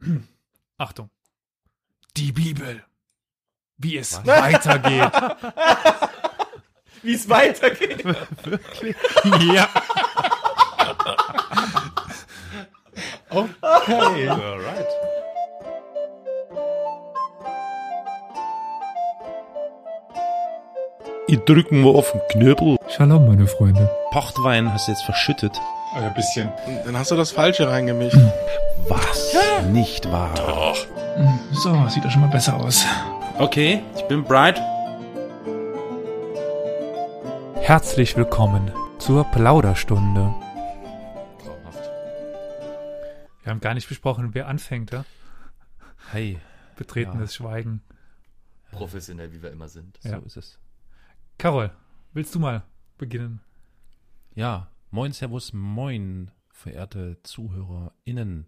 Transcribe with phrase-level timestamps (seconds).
[0.78, 1.10] Achtung.
[2.16, 2.82] Die Bibel.
[3.78, 4.26] Wie es Was?
[4.26, 5.12] weitergeht.
[7.02, 8.04] Wie es weitergeht.
[8.44, 8.96] Wirklich?
[9.54, 9.68] Ja.
[13.30, 14.28] okay.
[14.28, 14.88] Alright.
[21.26, 22.76] Ich drücken wir auf den Knöbel.
[22.88, 23.88] Shalom, meine Freunde.
[24.10, 25.52] Pochtwein hast du jetzt verschüttet.
[25.92, 26.52] Ein bisschen.
[26.84, 28.16] Dann hast du das Falsche reingemischt.
[28.88, 29.32] Was?
[29.32, 29.62] Ja.
[29.62, 30.34] Nicht wahr?
[30.36, 30.86] Doch.
[31.50, 32.86] So, sieht doch schon mal besser aus.
[33.38, 34.60] Okay, ich bin bright.
[37.56, 40.32] Herzlich willkommen zur Plauderstunde.
[43.42, 45.04] Wir haben gar nicht besprochen, wer anfängt, ja?
[46.12, 46.38] Hey.
[46.76, 47.44] Betretenes ja.
[47.44, 47.82] Schweigen.
[48.70, 49.98] Professionell, wie wir immer sind.
[50.04, 50.20] Ja.
[50.20, 50.58] So ist es.
[51.36, 51.72] Carol,
[52.12, 52.62] willst du mal
[52.96, 53.40] beginnen?
[54.34, 58.46] Ja, moin, servus, moin, verehrte ZuhörerInnen.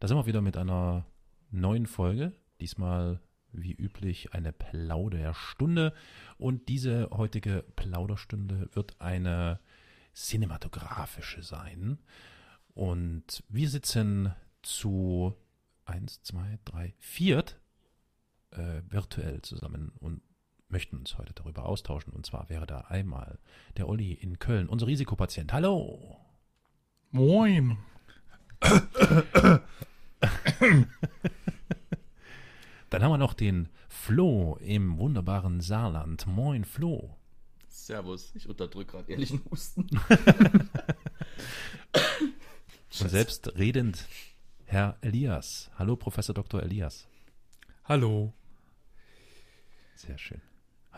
[0.00, 1.06] Da sind wir wieder mit einer
[1.50, 2.32] neuen Folge.
[2.60, 3.20] Diesmal,
[3.52, 5.94] wie üblich, eine Plauderstunde.
[6.36, 9.60] Und diese heutige Plauderstunde wird eine
[10.14, 11.98] cinematografische sein.
[12.74, 15.34] Und wir sitzen zu
[15.84, 17.60] eins, zwei, drei, viert
[18.50, 20.22] äh, virtuell zusammen und
[20.68, 22.12] möchten uns heute darüber austauschen.
[22.12, 23.38] Und zwar wäre da einmal
[23.76, 25.52] der Olli in Köln, unser Risikopatient.
[25.52, 26.18] Hallo.
[27.10, 27.78] Moin.
[32.90, 36.26] Dann haben wir noch den Flo im wunderbaren Saarland.
[36.26, 37.16] Moin, Flo.
[37.68, 39.88] Servus, ich unterdrücke gerade ehrlichen Husten.
[43.00, 44.06] Und selbst redend
[44.64, 45.70] Herr Elias.
[45.78, 46.62] Hallo, Professor Dr.
[46.62, 47.06] Elias.
[47.84, 48.34] Hallo.
[49.94, 50.42] Sehr schön.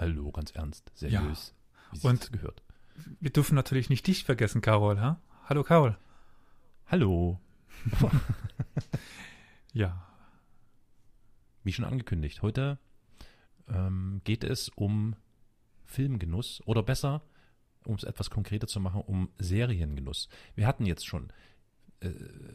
[0.00, 1.54] Hallo, ganz ernst, seriös.
[1.92, 2.08] Ja.
[2.08, 2.62] Und gehört.
[3.20, 4.98] Wir dürfen natürlich nicht dich vergessen, Carol.
[4.98, 5.20] Ha?
[5.44, 5.98] Hallo, Carol.
[6.86, 7.38] Hallo.
[9.74, 10.10] ja.
[11.64, 12.78] Wie schon angekündigt, heute
[13.68, 15.16] ähm, geht es um
[15.84, 17.20] Filmgenuss oder besser,
[17.84, 20.30] um es etwas konkreter zu machen, um Seriengenuss.
[20.55, 21.30] Wir hatten jetzt schon
[22.00, 22.08] äh,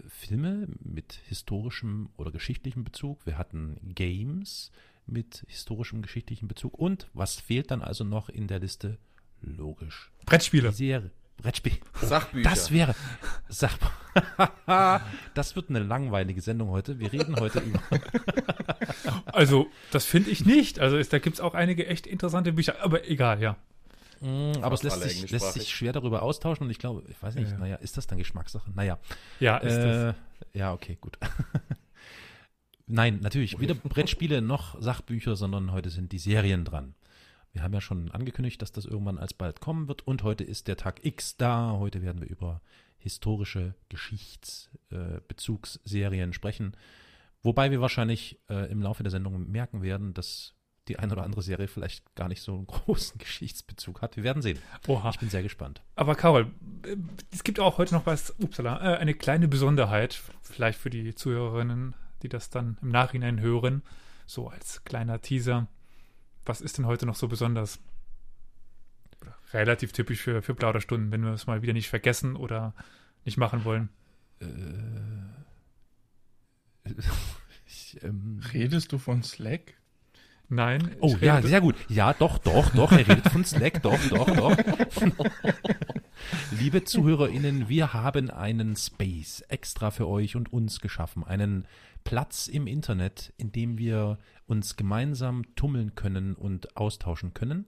[0.07, 4.72] Filme mit historischem oder geschichtlichem Bezug, wir hatten Games,
[5.07, 6.77] mit historischem geschichtlichen Bezug.
[6.77, 8.97] Und was fehlt dann also noch in der Liste?
[9.41, 10.11] Logisch.
[10.25, 10.69] Brettspiele.
[10.69, 11.11] Die Serie.
[11.38, 11.77] Brettspiel.
[12.01, 12.49] Sachbücher.
[12.49, 12.95] Das wäre.
[13.49, 13.77] Sach
[15.33, 16.99] das wird eine langweilige Sendung heute.
[16.99, 17.81] Wir reden heute über.
[19.25, 20.79] also, das finde ich nicht.
[20.79, 22.75] Also, ist, da gibt es auch einige echt interessante Bücher.
[22.81, 23.57] Aber egal, ja.
[24.22, 27.35] Mm, aber es lässt sich, lässt sich schwer darüber austauschen und ich glaube, ich weiß
[27.35, 27.57] nicht, ja.
[27.57, 28.72] naja, ist das dann Geschmackssache?
[28.73, 28.97] Naja.
[29.41, 30.16] Ja, ist äh, das.
[30.53, 31.17] Ja, okay, gut.
[32.88, 36.94] Nein, natürlich, weder Brettspiele noch Sachbücher, sondern heute sind die Serien dran.
[37.51, 40.78] Wir haben ja schon angekündigt, dass das irgendwann alsbald kommen wird und heute ist der
[40.78, 41.78] Tag X da.
[41.79, 42.62] Heute werden wir über
[42.97, 46.75] historische Geschichtsbezugsserien äh, sprechen.
[47.41, 50.56] Wobei wir wahrscheinlich äh, im Laufe der Sendung merken werden, dass
[50.88, 54.17] die eine oder andere Serie vielleicht gar nicht so einen großen Geschichtsbezug hat.
[54.17, 54.59] Wir werden sehen.
[54.88, 55.12] Oha.
[55.12, 55.81] Ich bin sehr gespannt.
[55.96, 56.52] Aber Carol,
[56.84, 56.97] äh,
[57.31, 61.96] es gibt auch heute noch was, upsala, äh, eine kleine Besonderheit, vielleicht für die Zuhörerinnen
[62.25, 63.84] die das dann im Nachhinein hören,
[64.25, 65.68] so als kleiner Teaser.
[66.44, 67.80] Was ist denn heute noch so besonders?
[69.53, 72.74] Relativ typisch für, für Plauderstunden, wenn wir es mal wieder nicht vergessen oder
[73.25, 73.90] nicht machen wollen.
[74.41, 74.47] Äh,
[77.68, 79.75] ich, ähm, Redest du von Slack?
[80.50, 80.96] Nein.
[81.00, 81.75] Oh ja, sehr gut.
[81.90, 82.91] Ja, doch, doch, doch.
[82.91, 84.58] Er redet von Slack, doch, doch, doch.
[86.52, 91.24] Liebe ZuhörerInnen, wir haben einen Space extra für euch und uns geschaffen.
[91.24, 91.66] Einen
[92.05, 97.66] Platz im Internet, in dem wir uns gemeinsam tummeln können und austauschen können.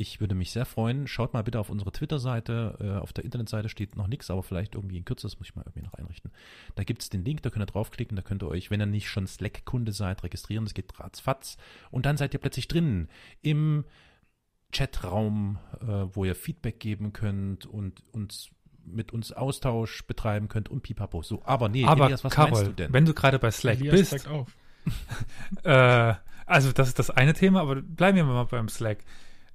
[0.00, 1.08] Ich würde mich sehr freuen.
[1.08, 2.78] Schaut mal bitte auf unsere Twitter-Seite.
[2.80, 5.56] Äh, auf der Internetseite steht noch nichts, aber vielleicht irgendwie in Kürze, das muss ich
[5.56, 6.30] mal irgendwie noch einrichten.
[6.76, 8.86] Da gibt es den Link, da könnt ihr draufklicken, da könnt ihr euch, wenn ihr
[8.86, 10.64] nicht schon Slack-Kunde seid, registrieren.
[10.64, 11.56] Das geht ratzfatz.
[11.90, 13.08] Und dann seid ihr plötzlich drin
[13.42, 13.84] im
[14.72, 18.50] Chatraum, äh, wo ihr Feedback geben könnt und uns
[18.92, 21.22] mit uns Austausch betreiben könnt und pipapo.
[21.22, 22.92] So, aber nee, aber Elias, was Carol, meinst du denn?
[22.92, 24.28] wenn du gerade bei Slack Elias bist.
[24.28, 24.56] auf.
[25.64, 26.14] äh,
[26.46, 28.98] also das ist das eine Thema, aber bleiben wir mal beim Slack.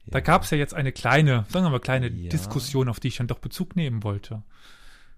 [0.05, 2.29] Da gab es ja jetzt eine kleine, sagen wir mal, kleine ja.
[2.29, 4.43] Diskussion, auf die ich dann doch Bezug nehmen wollte.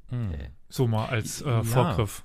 [0.10, 0.32] Hm.
[0.70, 2.24] So mal als äh, Vorgriff.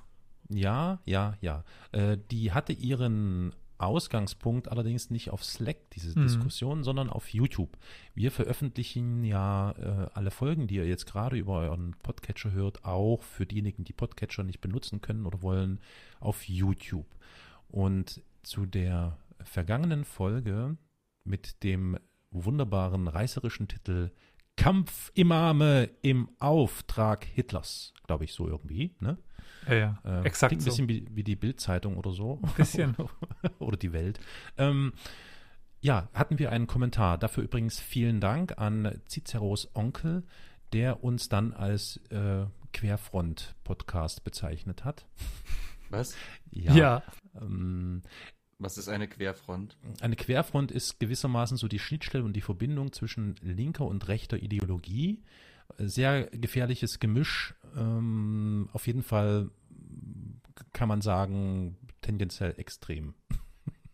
[0.49, 1.63] Ja, ja, ja.
[1.91, 6.23] Äh, die hatte ihren Ausgangspunkt allerdings nicht auf Slack, diese mhm.
[6.23, 7.77] Diskussion, sondern auf YouTube.
[8.13, 13.23] Wir veröffentlichen ja äh, alle Folgen, die ihr jetzt gerade über euren Podcatcher hört, auch
[13.23, 15.79] für diejenigen, die Podcatcher nicht benutzen können oder wollen,
[16.19, 17.07] auf YouTube.
[17.69, 20.77] Und zu der vergangenen Folge
[21.23, 21.97] mit dem
[22.31, 24.11] wunderbaren reißerischen Titel
[24.57, 29.17] Kampfimame im Auftrag Hitlers, glaube ich so irgendwie, ne?
[29.67, 29.99] Ja, ja.
[30.03, 30.49] Äh, Exakt.
[30.49, 32.39] Klingt ein bisschen wie, wie die Bild-Zeitung oder so.
[32.41, 32.95] Ein bisschen.
[33.59, 34.19] oder die Welt.
[34.57, 34.93] Ähm,
[35.81, 37.17] ja, hatten wir einen Kommentar.
[37.17, 40.23] Dafür übrigens vielen Dank an Ciceros Onkel,
[40.73, 45.05] der uns dann als äh, Querfront-Podcast bezeichnet hat.
[45.89, 46.15] Was?
[46.51, 46.73] Ja.
[46.73, 47.03] Ja.
[47.39, 48.01] Ähm,
[48.59, 49.77] Was ist eine Querfront?
[50.01, 55.23] eine Querfront ist gewissermaßen so die Schnittstelle und die Verbindung zwischen linker und rechter Ideologie.
[55.77, 57.55] Sehr gefährliches Gemisch.
[57.75, 59.49] Ähm, auf jeden Fall
[60.73, 63.13] kann man sagen, tendenziell extrem.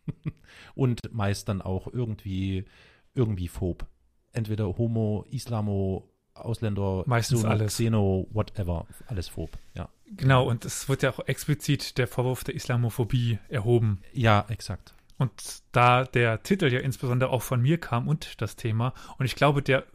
[0.76, 2.66] und meist dann auch irgendwie,
[3.14, 3.86] irgendwie phob.
[4.32, 7.74] Entweder Homo, Islamo, Ausländer, Meistens Xeno, alles.
[7.74, 8.86] Xeno, whatever.
[9.08, 9.90] Alles phob, ja.
[10.06, 14.02] Genau, und es wird ja auch explizit der Vorwurf der Islamophobie erhoben.
[14.14, 14.94] Ja, exakt.
[15.18, 19.36] Und da der Titel ja insbesondere auch von mir kam und das Thema, und ich
[19.36, 19.86] glaube, der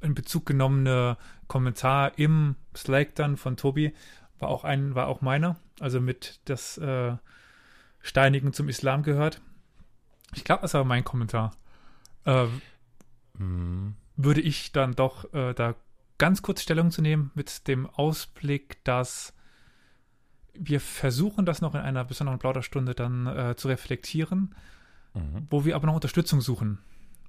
[0.00, 1.16] in Bezug genommene
[1.48, 3.92] Kommentar im Slack dann von Tobi
[4.38, 7.16] war auch ein, war auch meiner, also mit das äh,
[8.00, 9.40] Steinigen zum Islam gehört.
[10.34, 11.54] Ich glaube, das war mein Kommentar.
[12.24, 12.46] Äh,
[13.38, 13.94] Hm.
[14.16, 15.74] würde ich dann doch äh, da
[16.18, 19.32] ganz kurz Stellung zu nehmen mit dem Ausblick, dass
[20.54, 24.54] wir versuchen, das noch in einer besonderen Plauderstunde dann äh, zu reflektieren,
[25.14, 25.46] Mhm.
[25.50, 26.78] wo wir aber noch Unterstützung suchen.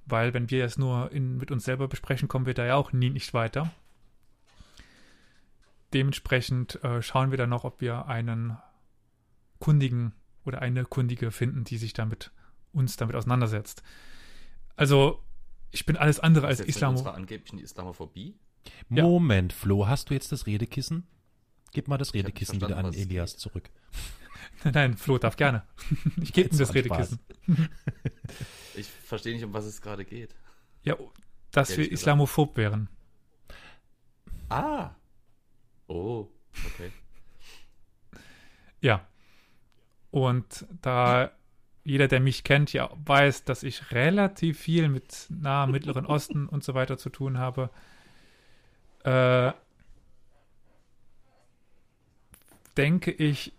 [0.06, 2.92] Weil wenn wir es nur in, mit uns selber besprechen, kommen wir da ja auch
[2.92, 3.70] nie nicht weiter.
[5.92, 8.56] Dementsprechend äh, schauen wir dann noch, ob wir einen
[9.58, 10.12] Kundigen
[10.44, 12.30] oder eine Kundige finden, die sich damit
[12.72, 13.82] uns damit auseinandersetzt.
[14.76, 15.22] Also
[15.70, 16.98] ich bin alles andere als Islamo.
[16.98, 18.36] unserer angeblichen Islamophobie?
[18.88, 19.04] Ja.
[19.04, 21.06] Moment, Flo, hast du jetzt das Redekissen?
[21.72, 23.40] Gib mal das Redekissen wieder an Elias geht.
[23.40, 23.70] zurück.
[24.64, 25.64] Nein, Flo darf gerne.
[26.22, 27.18] Ich gebe ihm Jetzt das Redekissen.
[28.74, 30.34] Ich verstehe nicht, um was es gerade geht.
[30.84, 30.96] Ja,
[31.50, 32.02] dass Ehrlich wir gesagt.
[32.02, 32.88] Islamophob wären.
[34.48, 34.90] Ah.
[35.88, 36.28] Oh,
[36.64, 36.92] okay.
[38.80, 39.06] Ja.
[40.12, 41.32] Und da
[41.84, 46.62] jeder, der mich kennt, ja weiß, dass ich relativ viel mit Nahen, Mittleren Osten und
[46.62, 47.70] so weiter zu tun habe,
[49.04, 49.52] äh,
[52.76, 53.52] denke ich,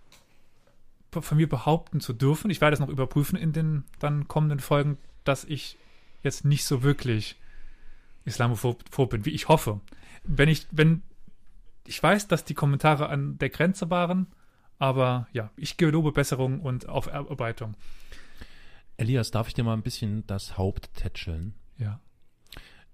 [1.19, 4.98] von mir behaupten zu dürfen, ich werde es noch überprüfen in den dann kommenden Folgen,
[5.24, 5.78] dass ich
[6.24, 7.36] jetzt nicht so wirklich
[8.24, 9.81] islamophob phob bin, wie ich hoffe.
[10.24, 11.02] Wenn ich, wenn,
[11.86, 14.28] ich weiß, dass die Kommentare an der Grenze waren,
[14.80, 17.75] aber ja, ich gelobe Besserung und Aufarbeitung.
[18.98, 21.56] Elias, darf ich dir mal ein bisschen das Haupt tätscheln?
[21.78, 22.00] Ja.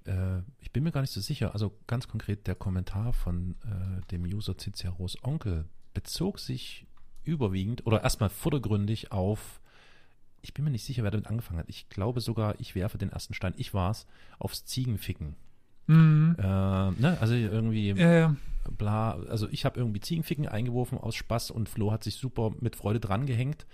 [0.05, 1.53] Äh, ich bin mir gar nicht so sicher.
[1.53, 6.86] Also ganz konkret, der Kommentar von äh, dem User Ciceros Onkel bezog sich
[7.27, 9.59] überwiegend oder erstmal vordergründig auf,
[10.41, 11.69] ich bin mir nicht sicher, wer damit angefangen hat.
[11.69, 14.07] Ich glaube sogar, ich werfe den ersten Stein, ich war's,
[14.39, 15.35] aufs Ziegenficken.
[15.87, 16.35] Mhm.
[16.37, 17.17] Äh, ne?
[17.19, 18.35] Also irgendwie ja.
[18.77, 22.75] bla, also ich habe irgendwie Ziegenficken eingeworfen aus Spaß und Flo hat sich super mit
[22.75, 23.65] Freude dran gehängt.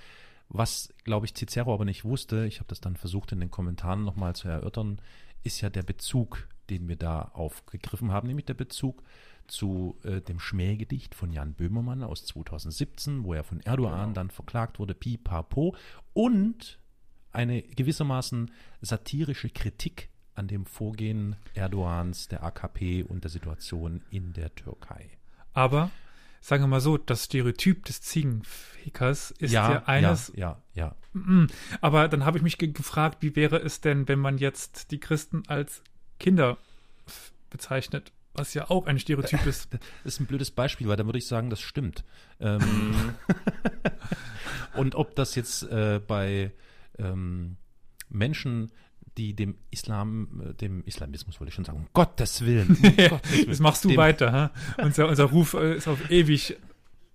[0.49, 4.03] Was, glaube ich, Cicero aber nicht wusste, ich habe das dann versucht in den Kommentaren
[4.03, 4.99] nochmal zu erörtern,
[5.43, 9.03] ist ja der Bezug, den wir da aufgegriffen haben, nämlich der Bezug
[9.47, 14.13] zu äh, dem Schmähgedicht von Jan Böhmermann aus 2017, wo er von Erdogan Genau.
[14.13, 15.75] dann verklagt wurde, pipapo,
[16.13, 16.79] und
[17.31, 18.51] eine gewissermaßen
[18.81, 25.09] satirische Kritik an dem Vorgehen Erdogans, der AKP und der Situation in der Türkei.
[25.53, 25.91] Aber
[26.41, 30.31] sagen wir mal so, das Stereotyp des Ziegenfickers ist ja, ja, eines.
[30.35, 31.47] ja, ja, ja.
[31.81, 34.99] Aber dann habe ich mich ge gefragt, wie wäre es denn, wenn man jetzt die
[34.99, 35.83] Christen als
[36.19, 36.57] Kinder
[37.49, 39.69] bezeichnet, was ja auch ein Stereotyp ist.
[40.03, 42.03] Das ist ein blödes Beispiel, weil dann würde ich sagen, das stimmt.
[42.39, 43.15] Ähm,
[44.75, 46.51] und ob das jetzt äh, bei
[46.97, 47.57] ähm,
[48.09, 48.71] Menschen,
[49.17, 53.31] die dem Islam, äh, dem Islamismus wollte ich schon sagen, um Gottes Willen, um Gottes
[53.31, 54.51] Willen, Das machst du dem, weiter, ha?
[54.77, 56.57] Unser, unser Ruf äh, ist auf ewig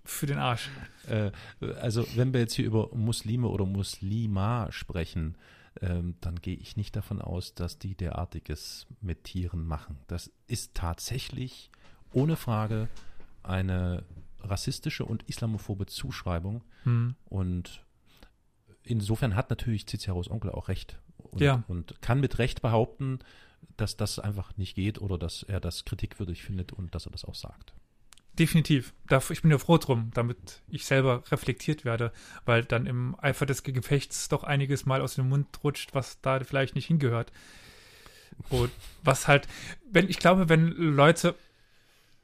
[0.05, 0.69] für den Arsch.
[1.07, 1.31] Äh,
[1.81, 5.35] also wenn wir jetzt hier über Muslime oder Muslima sprechen,
[5.81, 9.97] ähm, dann gehe ich nicht davon aus, dass die derartiges mit Tieren machen.
[10.07, 11.69] Das ist tatsächlich
[12.11, 12.89] ohne Frage
[13.43, 14.03] eine
[14.41, 17.15] rassistische und islamophobe Zuschreibung Hm.
[17.25, 17.85] und
[18.83, 21.63] insofern hat natürlich Ciceros Onkel auch recht und, Ja.
[21.67, 23.19] und kann mit Recht behaupten,
[23.77, 27.25] dass das einfach nicht geht oder dass er das kritikwürdig findet und dass er das
[27.25, 27.73] auch sagt.
[28.37, 28.93] Definitiv.
[29.29, 32.13] Ich bin ja froh drum, damit ich selber reflektiert werde,
[32.45, 36.39] weil dann im Eifer des Gefechts doch einiges mal aus dem Mund rutscht, was da
[36.43, 37.33] vielleicht nicht hingehört.
[38.49, 38.71] Und
[39.03, 39.47] was halt,
[39.91, 41.35] wenn, ich glaube, wenn Leute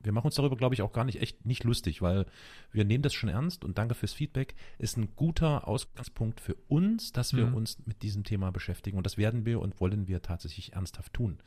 [0.00, 2.26] wir machen uns darüber, glaube ich, auch gar nicht echt nicht lustig, weil
[2.72, 4.54] wir nehmen das schon ernst und danke fürs Feedback.
[4.78, 7.54] Ist ein guter Ausgangspunkt für uns, dass wir mhm.
[7.54, 11.38] uns mit diesem Thema beschäftigen und das werden wir und wollen wir tatsächlich ernsthaft tun.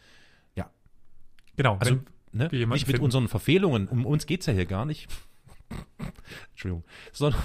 [0.56, 0.70] Ja.
[1.56, 1.78] Genau.
[1.78, 2.00] Also
[2.32, 3.04] ne, nicht mit finden.
[3.04, 5.08] unseren Verfehlungen, um uns geht es ja hier gar nicht.
[6.52, 6.84] Entschuldigung.
[7.12, 7.42] Sondern,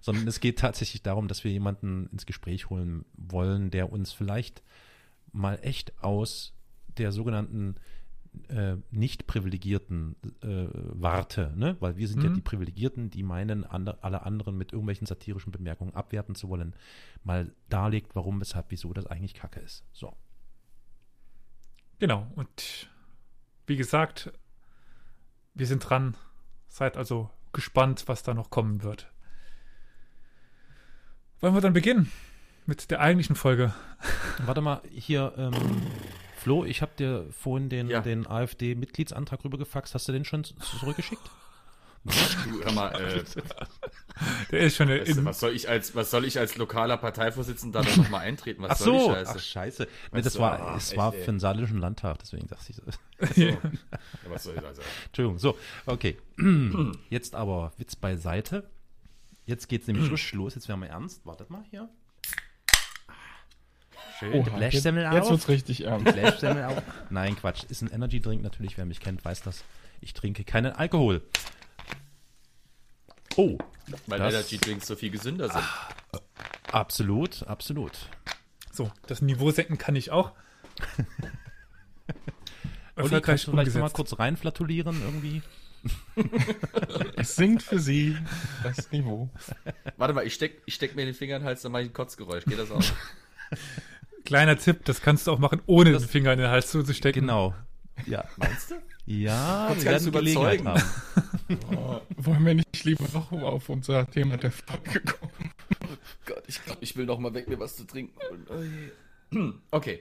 [0.00, 4.62] sondern es geht tatsächlich darum, dass wir jemanden ins Gespräch holen wollen, der uns vielleicht
[5.32, 6.54] mal echt aus
[6.96, 7.76] der sogenannten
[8.48, 11.76] äh, nicht privilegierten äh, Warte, ne?
[11.80, 12.28] weil wir sind mhm.
[12.28, 16.74] ja die Privilegierten, die meinen, andre, alle anderen mit irgendwelchen satirischen Bemerkungen abwerten zu wollen,
[17.22, 19.84] mal darlegt, warum, weshalb, wieso das eigentlich Kacke ist.
[19.92, 20.16] So.
[21.98, 22.88] Genau, und
[23.66, 24.32] wie gesagt,
[25.54, 26.16] wir sind dran.
[26.68, 29.10] Seid also gespannt, was da noch kommen wird.
[31.40, 32.10] Wollen wir dann beginnen
[32.66, 33.74] mit der eigentlichen Folge?
[34.44, 35.52] Warte mal, hier, ähm,
[36.36, 38.00] Flo, ich habe dir vorhin den, ja.
[38.00, 39.94] den AfD-Mitgliedsantrag rübergefaxt.
[39.94, 41.30] Hast du den schon zurückgeschickt?
[42.04, 43.24] Du, hör mal, äh,
[44.50, 47.82] der ist schon weißt du, was soll ich als was soll ich als lokaler Parteivorsitzender
[47.82, 48.62] da nochmal eintreten?
[48.62, 49.32] Was Ach so, soll die Scheiße?
[49.34, 49.88] Ach scheiße.
[50.12, 52.82] Nee, das war ah, es war für den saarländischen Landtag, deswegen dachte ich so.
[53.34, 53.40] so.
[53.40, 53.56] ja,
[54.28, 54.82] was soll ich also?
[55.06, 55.56] Entschuldigung, so,
[55.86, 56.18] okay.
[57.08, 58.68] Jetzt aber Witz beiseite.
[59.46, 60.54] Jetzt geht's nämlich richtig los.
[60.54, 61.24] Jetzt werden wir ernst.
[61.26, 61.88] Wartet mal hier.
[64.18, 64.32] Schön.
[64.32, 65.14] Oha, die Blechsemmel auf.
[65.14, 66.12] Jetzt wird's richtig ernst.
[66.12, 66.82] Blechsemmel auf.
[67.10, 67.64] Nein, Quatsch.
[67.68, 68.76] Ist ein Energy Drink natürlich.
[68.78, 69.64] Wer mich kennt, weiß das.
[70.00, 71.22] Ich trinke keinen Alkohol.
[73.36, 73.58] Oh.
[74.06, 75.62] Weil Energy Drinks so viel gesünder sind.
[75.62, 75.90] Ah,
[76.72, 77.92] absolut, absolut.
[78.72, 80.32] So, das Niveau senken kann ich auch.
[82.96, 85.42] Olli, kannst du vielleicht mal kurz reinflatulieren irgendwie?
[87.16, 88.16] es sinkt für sie
[88.62, 89.28] das Niveau.
[89.96, 91.90] Warte mal, ich steck, ich steck mir den Finger in den Hals, dann mache ich
[91.90, 92.44] ein Kotzgeräusch.
[92.44, 92.82] Geht das auch?
[94.24, 96.84] Kleiner Tipp, das kannst du auch machen, ohne das, den Finger in den Hals zu
[96.94, 97.20] stecken.
[97.20, 97.54] Genau.
[98.06, 98.24] Ja.
[98.36, 98.76] Meinst du?
[99.06, 100.82] Ja, wir werden Gelegenheit haben.
[101.76, 105.50] Oh, wollen wir nicht lieber noch auf unser Thema der Folge kommen?
[105.84, 108.14] Oh Gott, ich glaube, ich will noch mal weg, mir was zu trinken.
[109.30, 110.00] Oh okay.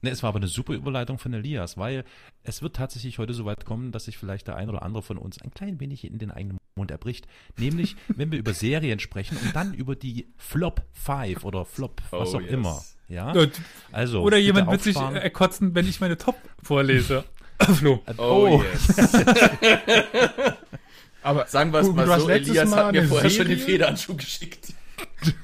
[0.00, 2.04] Ne, es war aber eine super Überleitung von Elias, weil
[2.42, 5.16] es wird tatsächlich heute so weit kommen, dass sich vielleicht der ein oder andere von
[5.16, 7.28] uns ein klein wenig in den eigenen Mund erbricht.
[7.58, 12.34] Nämlich, wenn wir über Serien sprechen und dann über die Flop 5 oder Flop, was
[12.34, 12.50] oh, auch yes.
[12.50, 12.82] immer.
[13.08, 13.32] Ja?
[13.92, 17.24] Also, oder jemand wird sich erkotzen, wenn ich meine Top vorlese.
[17.66, 18.02] Flo.
[18.18, 18.62] Oh, oh.
[18.62, 19.12] yes.
[21.22, 23.46] Aber sagen wir es mal so, Elias mal hat mir vorher Serie?
[23.46, 24.74] schon den Federhandschuh geschickt.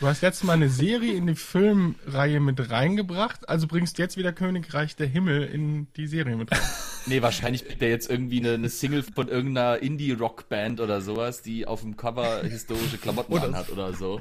[0.00, 4.32] Du hast letztes Mal eine Serie in die Filmreihe mit reingebracht, also bringst jetzt wieder
[4.32, 6.58] Königreich der Himmel in die Serie mit rein.
[7.06, 11.68] nee, wahrscheinlich bringt er jetzt irgendwie eine, eine Single von irgendeiner Indie-Rock-Band oder sowas, die
[11.68, 14.20] auf dem Cover historische Klamotten oder anhat oder so.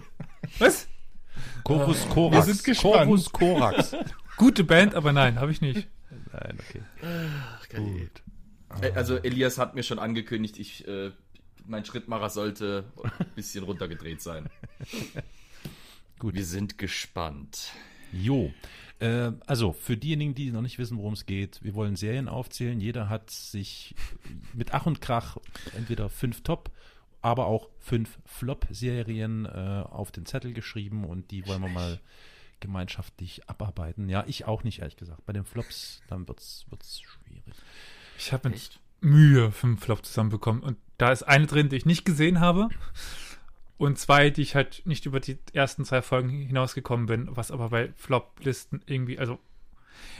[0.60, 0.88] Was?
[1.64, 2.46] Chorus Korax.
[2.46, 3.06] Wir sind gespannt.
[3.08, 3.96] Chorus Korax.
[4.38, 5.88] Gute Band, aber nein, habe ich nicht.
[6.34, 6.82] Nein, okay.
[7.02, 8.24] Ach, Gut.
[8.96, 11.12] Also Elias hat mir schon angekündigt, ich, äh,
[11.66, 12.86] mein Schrittmacher sollte
[13.20, 14.50] ein bisschen runtergedreht sein.
[16.20, 16.36] Gut.
[16.36, 17.72] Wir sind gespannt.
[18.14, 18.54] Jo.
[19.00, 22.80] Äh, also, für diejenigen, die noch nicht wissen, worum es geht, wir wollen Serien aufzählen.
[22.80, 23.96] Jeder hat sich
[24.54, 25.38] mit Ach und Krach
[25.76, 26.72] entweder fünf Top,
[27.22, 32.00] aber auch fünf Flop-Serien äh, auf den Zettel geschrieben und die wollen wir mal
[32.62, 34.08] gemeinschaftlich abarbeiten.
[34.08, 35.25] Ja, ich auch nicht, ehrlich gesagt.
[35.25, 36.65] Bei den Flops, dann wird es
[37.01, 37.44] schwierig.
[38.18, 40.63] Ich habe mit, Mühe fünf Flop zusammenbekommen.
[40.63, 42.70] Und da ist eine drin, die ich nicht gesehen habe.
[43.77, 47.70] Und zwei, die ich halt nicht über die ersten zwei Folgen hinausgekommen bin, was aber
[47.70, 49.39] bei Flop-Listen irgendwie, also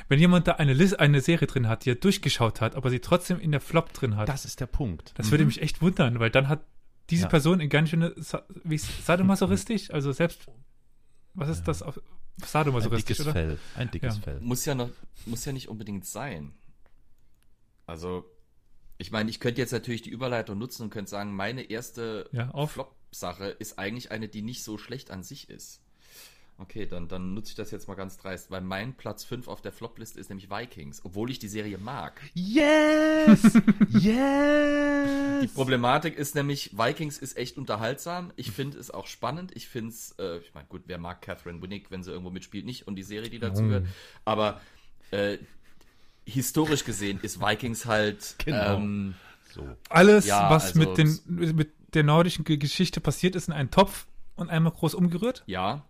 [0.08, 3.00] wenn jemand da eine, List, eine Serie drin hat, die er durchgeschaut hat, aber sie
[3.00, 4.28] trotzdem in der Flop drin hat.
[4.28, 5.14] Das ist der Punkt.
[5.16, 5.32] Das mhm.
[5.32, 6.66] würde mich echt wundern, weil dann hat
[7.10, 7.30] diese ja.
[7.30, 8.16] Person in ganz schöne,
[8.64, 10.48] wie sadomasochistisch, also selbst,
[11.34, 11.66] was ist ja.
[11.66, 12.00] das auf
[12.38, 13.34] sadomasochistisch, Ein dickes oder?
[13.34, 14.22] Fell, ein dickes ja.
[14.22, 14.40] Fell.
[14.42, 14.90] Muss ja noch,
[15.26, 16.54] muss ja nicht unbedingt sein.
[17.86, 18.26] Also,
[18.98, 22.68] ich meine, ich könnte jetzt natürlich die Überleitung nutzen und könnte sagen, meine erste ja,
[22.68, 25.81] Flop-Sache ist eigentlich eine, die nicht so schlecht an sich ist.
[26.62, 29.62] Okay, dann, dann nutze ich das jetzt mal ganz dreist, weil mein Platz 5 auf
[29.62, 32.22] der Flop-Liste ist nämlich Vikings, obwohl ich die Serie mag.
[32.36, 33.42] Yes!
[33.90, 35.42] yes!
[35.42, 38.32] Die Problematik ist nämlich, Vikings ist echt unterhaltsam.
[38.36, 39.52] Ich finde es auch spannend.
[39.56, 42.66] Ich finde es, äh, ich meine, gut, wer mag Catherine Winnick, wenn sie irgendwo mitspielt,
[42.66, 43.88] nicht und die Serie, die dazu gehört.
[44.24, 44.62] Aber
[45.10, 45.40] äh,
[46.26, 48.76] historisch gesehen ist Vikings halt genau.
[48.76, 49.16] ähm,
[49.52, 49.68] so.
[49.90, 54.06] Alles, ja, was also, mit, den, mit der nordischen Geschichte passiert ist, in einen Topf
[54.36, 55.42] und einmal groß umgerührt?
[55.48, 55.86] Ja.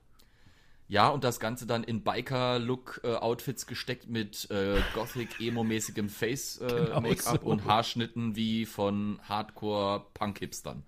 [0.91, 7.49] Ja, und das Ganze dann in Biker-Look-Outfits gesteckt mit äh, Gothic-Emo-mäßigem Face-Make-up äh, genau so.
[7.49, 10.83] und Haarschnitten wie von Hardcore-Punk-Hipstern.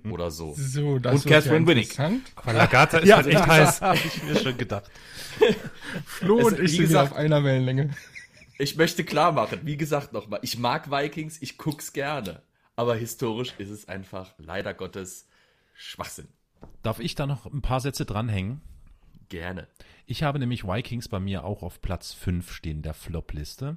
[0.10, 0.54] Oder so.
[0.58, 1.96] So, das und Catherine Winnick.
[2.34, 3.82] Aber Lagarta ist ja, halt echt heiß.
[3.82, 4.90] Habe ich mir schon gedacht.
[6.04, 7.90] Flo und ich sind gesagt, auf einer Wellenlänge.
[8.58, 12.42] Ich möchte klar machen, wie gesagt nochmal, ich mag Vikings, ich guck's gerne.
[12.74, 15.28] Aber historisch ist es einfach leider Gottes
[15.72, 16.26] Schwachsinn.
[16.82, 18.60] Darf ich da noch ein paar Sätze dranhängen?
[19.28, 19.66] Gerne.
[20.06, 23.76] Ich habe nämlich Vikings bei mir auch auf Platz 5 stehen, der Flop-Liste.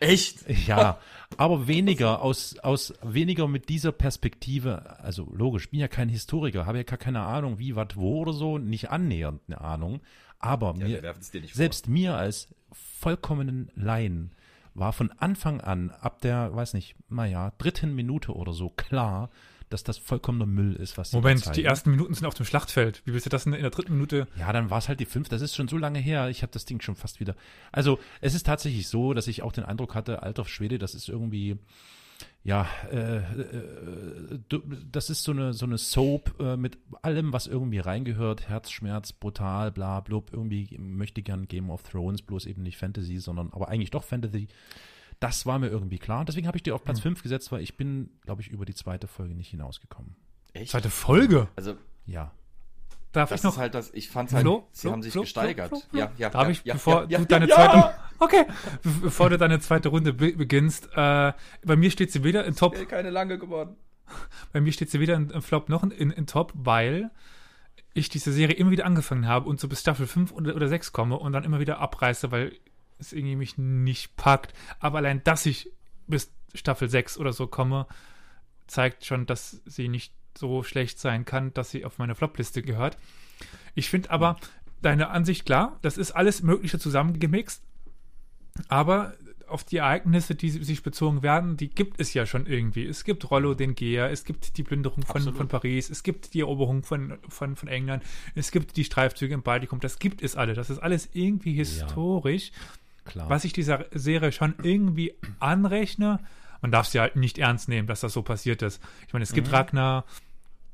[0.00, 0.48] Echt?
[0.66, 0.98] Ja,
[1.36, 6.78] aber weniger aus, aus weniger mit dieser Perspektive, also logisch, bin ja kein Historiker, habe
[6.78, 10.00] ja gar keine Ahnung, wie, was, wo oder so, nicht annähernd eine Ahnung.
[10.38, 11.14] Aber ja, mir,
[11.52, 14.32] selbst mir als vollkommenen Laien
[14.74, 19.30] war von Anfang an, ab der, weiß nicht, naja, dritten Minute oder so klar,
[19.70, 23.02] dass das vollkommener Müll ist, was Moment, die ersten Minuten sind auf dem Schlachtfeld.
[23.04, 24.26] Wie willst du das in der dritten Minute?
[24.38, 25.34] Ja, dann war es halt die fünfte.
[25.34, 26.28] Das ist schon so lange her.
[26.28, 27.34] Ich habe das Ding schon fast wieder.
[27.72, 31.08] Also, es ist tatsächlich so, dass ich auch den Eindruck hatte, Alter Schwede, das ist
[31.08, 31.58] irgendwie
[32.42, 34.38] ja, äh, äh,
[34.92, 39.72] das ist so eine so eine Soap äh, mit allem, was irgendwie reingehört, Herzschmerz, brutal,
[39.72, 43.90] bla, blub, irgendwie möchte gern Game of Thrones, bloß eben nicht Fantasy, sondern aber eigentlich
[43.90, 44.48] doch Fantasy.
[45.20, 46.24] Das war mir irgendwie klar.
[46.24, 47.22] Deswegen habe ich dir auf Platz 5 hm.
[47.22, 50.16] gesetzt, weil ich bin, glaube ich, über die zweite Folge nicht hinausgekommen.
[50.52, 50.70] Echt?
[50.70, 51.48] Zweite Folge?
[51.56, 52.32] Also, ja.
[53.14, 53.52] Darf das ich noch?
[53.52, 54.68] Ist halt das, ich fand halt, Flo?
[54.72, 54.92] sie Flo?
[54.92, 55.22] haben sich Flo?
[55.22, 55.72] gesteigert.
[55.92, 56.30] Ja, ja.
[56.30, 58.44] Darf ja, ich, ja, bevor ja, du deine zweite, okay,
[58.82, 61.32] bevor du deine zweite Runde beginnst, äh,
[61.64, 62.76] bei mir steht sie weder in Top.
[62.88, 63.76] keine lange geworden.
[64.52, 67.10] Bei mir steht sie weder in, in Flop noch in, in, Top, weil
[67.94, 70.92] ich diese Serie immer wieder angefangen habe und so bis Staffel 5 oder, oder 6
[70.92, 72.52] komme und dann immer wieder abreiße, weil
[73.06, 74.54] es irgendwie mich nicht packt.
[74.80, 75.70] Aber allein, dass ich
[76.06, 77.86] bis Staffel 6 oder so komme,
[78.66, 82.96] zeigt schon, dass sie nicht so schlecht sein kann, dass sie auf meine Flop-Liste gehört.
[83.74, 84.36] Ich finde aber
[84.82, 87.62] deine Ansicht klar, das ist alles Mögliche zusammengemixt,
[88.68, 89.14] aber
[89.46, 92.86] auf die Ereignisse, die sich bezogen werden, die gibt es ja schon irgendwie.
[92.86, 96.40] Es gibt Rollo den Geher, es gibt die Plünderung von, von Paris, es gibt die
[96.40, 98.02] Eroberung von, von, von England,
[98.34, 100.54] es gibt die Streifzüge im Baltikum, das gibt es alle.
[100.54, 102.50] Das ist alles irgendwie historisch.
[102.50, 102.56] Ja,
[103.04, 103.28] klar.
[103.28, 106.20] Was ich dieser Serie schon irgendwie anrechne,
[106.60, 108.82] man darf sie halt nicht ernst nehmen, dass das so passiert ist.
[109.06, 109.54] Ich meine, es gibt mhm.
[109.54, 110.04] Ragnar,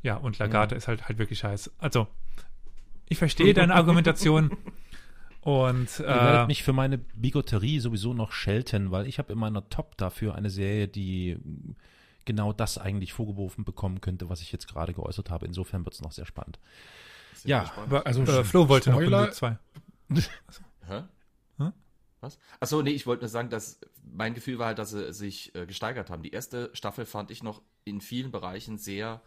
[0.02, 0.78] ja, und Lagarde mhm.
[0.78, 1.72] ist halt halt wirklich scheiße.
[1.78, 2.06] Also,
[3.08, 4.56] ich verstehe deine Argumentation.
[5.42, 9.38] Und äh, Ihr werdet mich für meine Bigotterie sowieso noch schelten, weil ich habe in
[9.38, 11.38] meiner Top dafür eine Serie, die
[12.26, 15.46] genau das eigentlich vorgeworfen bekommen könnte, was ich jetzt gerade geäußert habe.
[15.46, 16.58] Insofern wird es noch sehr spannend.
[17.34, 18.06] Sehr ja, gespannt.
[18.06, 19.26] also äh, Flo wollte Spoiler.
[19.26, 19.58] noch zwei.
[20.14, 20.20] Hä?
[20.86, 21.02] Hä?
[22.20, 22.38] Was?
[22.60, 25.66] Achso, nee, ich wollte nur sagen, dass mein Gefühl war halt, dass sie sich äh,
[25.66, 26.22] gesteigert haben.
[26.22, 29.22] Die erste Staffel fand ich noch in vielen Bereichen sehr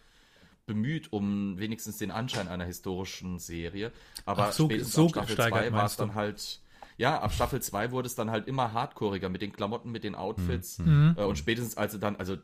[0.65, 3.91] bemüht, um wenigstens den Anschein einer historischen Serie.
[4.25, 6.61] Aber so, spätestens so ab Staffel 2 war es dann halt.
[6.97, 10.15] Ja, ab Staffel 2 wurde es dann halt immer hardcoreiger mit den Klamotten, mit den
[10.15, 10.77] Outfits.
[10.77, 10.85] Mhm.
[10.85, 11.15] mhm.
[11.17, 12.37] Äh, und spätestens als sie dann, also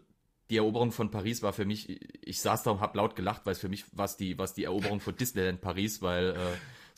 [0.49, 3.53] die Eroberung von Paris war für mich, ich saß da und hab laut gelacht, weil
[3.53, 6.35] es für mich war die, was die Eroberung von Disneyland Paris, weil äh,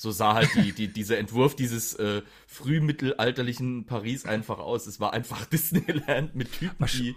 [0.01, 4.87] so sah halt die, die, dieser Entwurf dieses äh, frühmittelalterlichen Paris einfach aus.
[4.87, 7.15] Es war einfach Disneyland mit Typen, die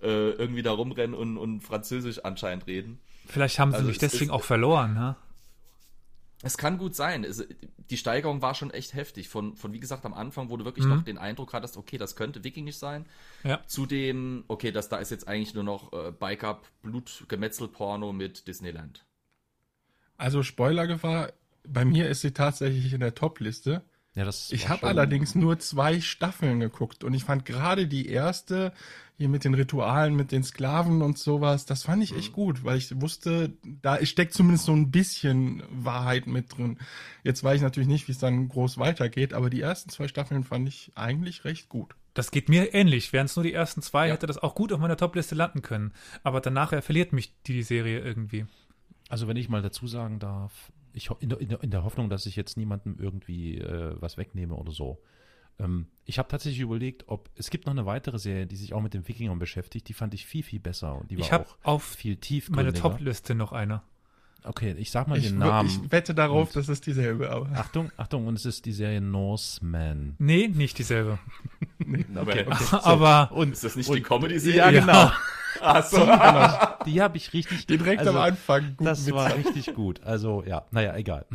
[0.00, 3.00] äh, irgendwie da rumrennen und, und Französisch anscheinend reden.
[3.26, 5.16] Vielleicht haben sie also mich deswegen ist, auch verloren, ne?
[6.42, 7.24] Es kann gut sein.
[7.24, 7.44] Es,
[7.90, 9.28] die Steigerung war schon echt heftig.
[9.28, 10.94] Von, von wie gesagt, am Anfang, wo du wirklich mhm.
[10.94, 13.06] noch den Eindruck hattest, okay, das könnte wikingisch sein.
[13.42, 13.60] Ja.
[13.66, 19.04] Zudem, okay, das da ist jetzt eigentlich nur noch äh, Bike-Up, Blut-Gemetzel-Porno mit Disneyland.
[20.16, 21.32] Also Spoilergefahr,
[21.68, 23.82] bei mir ist sie tatsächlich in der Top-Liste.
[24.14, 28.72] Ja, das ich habe allerdings nur zwei Staffeln geguckt und ich fand gerade die erste
[29.20, 32.34] hier mit den Ritualen, mit den Sklaven und sowas, das fand ich echt mhm.
[32.34, 36.78] gut, weil ich wusste, da steckt zumindest so ein bisschen Wahrheit mit drin.
[37.22, 40.42] Jetzt weiß ich natürlich nicht, wie es dann groß weitergeht, aber die ersten zwei Staffeln
[40.42, 41.94] fand ich eigentlich recht gut.
[42.14, 43.12] Das geht mir ähnlich.
[43.12, 44.14] Wären es nur die ersten zwei, ja.
[44.14, 45.92] hätte das auch gut auf meiner Topliste landen können.
[46.22, 48.46] Aber danach verliert mich die Serie irgendwie.
[49.10, 52.36] Also wenn ich mal dazu sagen darf, ich, in, der, in der Hoffnung, dass ich
[52.36, 55.00] jetzt niemandem irgendwie äh, was wegnehme oder so.
[55.58, 58.80] Ähm, ich habe tatsächlich überlegt, ob es gibt noch eine weitere Serie, die sich auch
[58.80, 59.88] mit den Wikingern beschäftigt.
[59.88, 60.96] Die fand ich viel, viel besser.
[60.96, 62.18] Und die war ich habe auf viel
[62.50, 63.82] meine Top-Liste noch eine.
[64.42, 65.68] Okay, ich sag mal ich, den Namen.
[65.68, 67.30] Ich wette darauf, und, das ist dieselbe.
[67.30, 67.46] Aber.
[67.54, 70.14] Achtung, Achtung, und es ist die Serie Norseman.
[70.18, 71.18] Nee, nicht dieselbe.
[71.78, 72.64] nee, okay, okay.
[72.64, 74.58] So, aber und ist das nicht und, die Comedy-Serie?
[74.58, 75.10] Ja, genau.
[75.60, 75.98] Ach so.
[75.98, 76.84] genau.
[76.86, 77.66] Die habe ich richtig.
[77.66, 78.76] Die direkt also, am Anfang.
[78.76, 80.02] Gut das war richtig gut.
[80.02, 81.26] Also ja, naja, egal.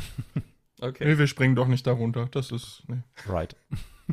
[0.81, 1.05] Okay.
[1.05, 2.27] Nee, wir springen doch nicht darunter.
[2.31, 2.83] Das ist.
[2.87, 3.03] Nee.
[3.27, 3.55] Right.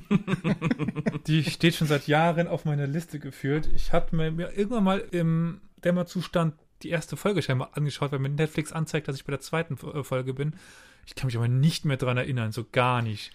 [1.27, 3.69] die steht schon seit Jahren auf meiner Liste geführt.
[3.75, 8.73] Ich hatte mir irgendwann mal im Dämmerzustand die erste Folge scheinbar angeschaut, weil mir Netflix
[8.73, 10.55] anzeigt, dass ich bei der zweiten äh, Folge bin.
[11.07, 13.33] Ich kann mich aber nicht mehr dran erinnern, so gar nicht.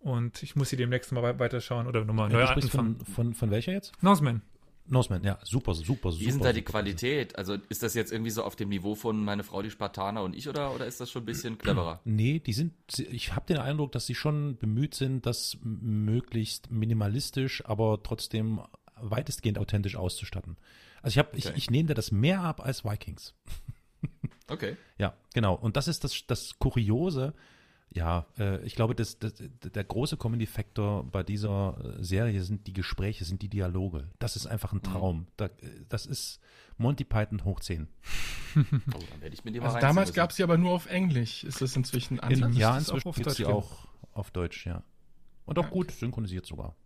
[0.00, 2.98] Und ich muss sie demnächst mal weiterschauen oder nochmal neu anfangen.
[2.98, 3.92] Von, von, von welcher jetzt?
[4.00, 4.42] Norseman.
[4.90, 6.20] Norseman, ja, super, super, super.
[6.20, 7.36] Wie ist denn da die Qualität?
[7.36, 10.34] Also ist das jetzt irgendwie so auf dem Niveau von meine Frau, die Spartaner und
[10.34, 12.00] ich oder, oder ist das schon ein bisschen cleverer?
[12.04, 17.64] Nee, die sind, ich habe den Eindruck, dass sie schon bemüht sind, das möglichst minimalistisch,
[17.66, 18.60] aber trotzdem
[19.00, 20.56] weitestgehend authentisch auszustatten.
[21.02, 21.50] Also ich habe, okay.
[21.50, 23.34] ich, ich nehme das mehr ab als Vikings.
[24.48, 24.76] okay.
[24.98, 25.54] Ja, genau.
[25.54, 27.34] Und das ist das, das Kuriose.
[27.90, 32.72] Ja, äh, ich glaube, das, das, der große Comedy-Faktor bei dieser äh, Serie sind die
[32.72, 34.08] Gespräche, sind die Dialoge.
[34.18, 34.82] Das ist einfach ein mhm.
[34.82, 35.16] Traum.
[35.16, 35.26] Mhm.
[35.36, 35.50] Da,
[35.88, 36.40] das ist
[36.76, 37.88] Monty Python hoch 10.
[38.56, 40.86] oh, dann werde ich mit dir mal also damals gab es sie aber nur auf
[40.86, 41.44] Englisch.
[41.44, 44.82] Ist das inzwischen In, Ja, inzwischen gibt es sie auch auf Deutsch, ja.
[45.46, 46.76] Und auch ja, gut synchronisiert sogar.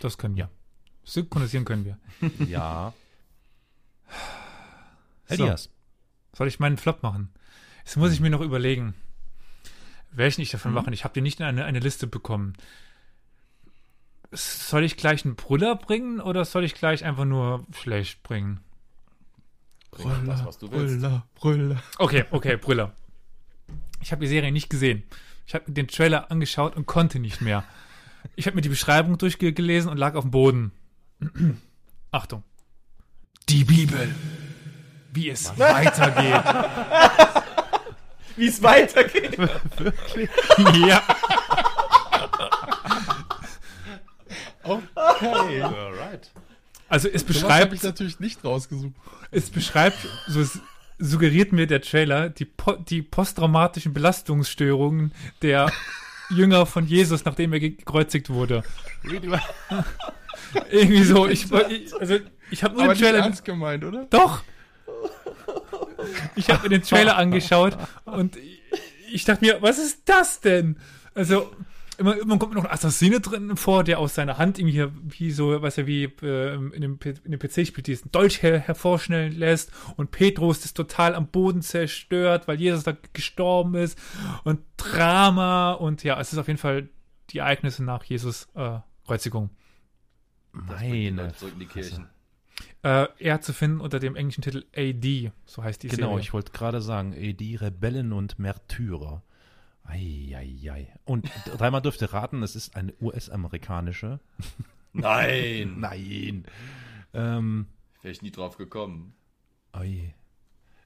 [0.00, 0.50] Das können wir.
[1.04, 1.98] Synchronisieren können wir.
[2.46, 2.92] ja.
[5.28, 5.64] Elias.
[5.64, 5.70] So.
[6.36, 7.30] Soll ich meinen Flop machen?
[7.84, 8.94] Jetzt muss ich mir noch überlegen,
[10.10, 10.76] welchen ich davon mhm.
[10.76, 10.92] machen.
[10.92, 12.54] Ich habe dir nicht eine, eine Liste bekommen.
[14.30, 18.60] Soll ich gleich einen Brüller bringen oder soll ich gleich einfach nur schlecht bringen?
[19.90, 21.00] Brüller, das, was du willst.
[21.00, 21.82] Brüller, Brüller.
[21.98, 22.92] Okay, okay, Brüller.
[24.00, 25.02] Ich habe die Serie nicht gesehen.
[25.46, 27.64] Ich habe mir den Trailer angeschaut und konnte nicht mehr.
[28.36, 30.72] Ich habe mir die Beschreibung durchgelesen und lag auf dem Boden.
[32.10, 32.42] Achtung.
[33.48, 34.14] Die Bibel.
[35.12, 36.44] Wie es weitergeht.
[38.38, 39.38] Wie es weitergeht.
[39.76, 40.30] Wirklich?
[40.86, 41.02] Ja.
[44.62, 45.62] Okay.
[45.62, 46.30] Alright.
[46.88, 47.66] Also es beschreibt.
[47.66, 48.94] habe ich natürlich nicht rausgesucht.
[49.30, 50.60] Es beschreibt, so es
[50.98, 55.70] suggeriert mir der Trailer, die, po die posttraumatischen Belastungsstörungen der
[56.30, 58.62] Jünger von Jesus, nachdem er gekreuzigt wurde.
[60.70, 61.26] Irgendwie so.
[61.26, 61.46] Ich,
[62.00, 62.18] also
[62.50, 63.18] ich habe nur Aber den Trailer.
[63.18, 64.06] Nicht ernst gemeint, oder?
[64.10, 64.42] Doch.
[66.36, 68.36] Ich habe mir den Trailer angeschaut und
[69.12, 70.76] ich dachte mir, was ist das denn?
[71.14, 71.50] Also
[71.98, 74.86] immer, immer kommt noch ein Assassine drin vor, der aus seiner Hand irgendwie
[75.18, 79.36] wie so, was er wie äh, in dem, in dem PC-Spiel diesen Dolch her, hervorschnellen
[79.36, 83.98] lässt und Petrus ist total am Boden zerstört, weil Jesus da gestorben ist
[84.44, 86.88] und Drama und ja, es ist auf jeden Fall
[87.30, 89.50] die Ereignisse nach Jesus äh, Kreuzigung.
[90.52, 91.34] Meine.
[91.34, 92.08] Zurück in die Kirchen.
[92.82, 96.10] Äh, eher zu finden unter dem englischen Titel AD, so heißt die genau, Serie.
[96.10, 99.22] Genau, ich wollte gerade sagen, AD, Rebellen und Märtyrer.
[99.84, 100.92] Eieiei.
[101.04, 104.20] Und dreimal dürfte raten, es ist eine US-amerikanische.
[104.92, 105.76] Nein.
[105.78, 106.44] Nein.
[107.14, 107.66] Ähm,
[108.02, 109.14] Wäre ich nie drauf gekommen.
[109.76, 110.14] Oi.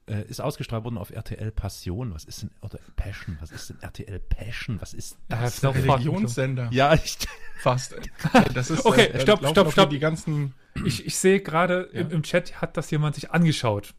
[0.05, 2.13] Äh, ist ausgestrahlt worden auf RTL Passion.
[2.13, 3.37] Was ist denn, oder Passion?
[3.39, 4.81] Was ist denn RTL Passion?
[4.81, 5.39] Was ist das?
[5.39, 6.69] das ist ein Religionssender.
[6.71, 7.17] Ja, ich,
[7.59, 7.95] fast.
[8.53, 9.89] Das ist, okay, äh, stopp, stopp, stopp.
[9.89, 10.53] Die ganzen
[10.85, 12.01] ich, ich sehe gerade ja.
[12.01, 13.93] im, im, Chat hat das jemand sich angeschaut.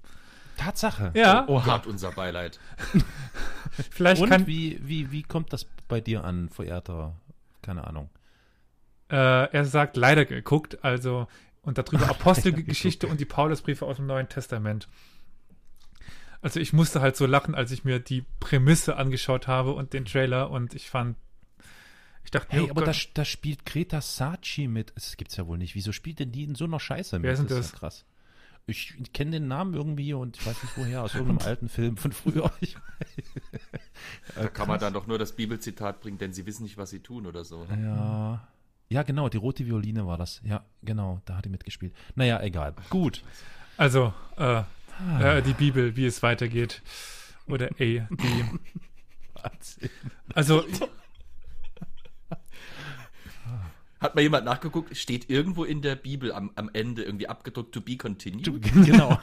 [0.56, 1.10] Tatsache.
[1.14, 1.44] Ja.
[1.48, 2.58] Oh, Gott, unser Beileid.
[3.90, 4.46] Vielleicht Und kann.
[4.46, 7.16] Wie, wie, wie kommt das bei dir an, verehrter?
[7.62, 8.10] Keine Ahnung.
[9.10, 11.26] Äh, er sagt leider geguckt, also
[11.62, 14.88] und darüber Apostelgeschichte und die Paulusbriefe aus dem Neuen Testament.
[16.42, 20.04] Also ich musste halt so lachen, als ich mir die Prämisse angeschaut habe und den
[20.04, 21.16] Trailer und ich fand
[22.24, 24.92] ich dachte, hey, oh aber da, da, spielt Greta Sachi mit.
[24.94, 25.74] Das gibt's ja wohl nicht.
[25.74, 27.24] Wieso spielt denn die in so einer Scheiße mit?
[27.24, 27.58] Wer sind das?
[27.58, 27.66] das?
[27.66, 28.04] Ist ja krass.
[28.66, 32.12] Ich kenne den Namen irgendwie und ich weiß nicht woher, aus irgendeinem alten Film von
[32.12, 32.50] früher.
[34.34, 37.00] da kann man dann doch nur das Bibelzitat bringen, denn sie wissen nicht, was sie
[37.00, 37.66] tun oder so.
[37.70, 38.48] Ja.
[38.88, 40.40] Ja, genau, die rote Violine war das.
[40.44, 41.94] Ja, genau, da hat die mitgespielt.
[42.14, 42.74] Naja, egal.
[42.90, 43.22] Gut.
[43.76, 44.62] Also, äh,
[45.20, 46.82] äh, die Bibel, wie es weitergeht.
[47.46, 48.44] Oder ey, die.
[50.34, 50.64] Also,
[54.04, 54.94] Hat mal jemand nachgeguckt?
[54.94, 58.44] Steht irgendwo in der Bibel am, am Ende irgendwie abgedruckt to be continued?
[58.84, 59.12] genau.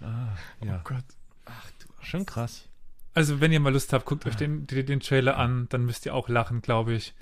[0.00, 0.76] ah, ja.
[0.76, 1.04] Oh Gott.
[1.44, 1.88] Ach du.
[2.02, 2.70] Schon krass.
[3.12, 6.06] Also, wenn ihr mal Lust habt, guckt euch den, den, den Trailer an, dann müsst
[6.06, 7.12] ihr auch lachen, glaube ich.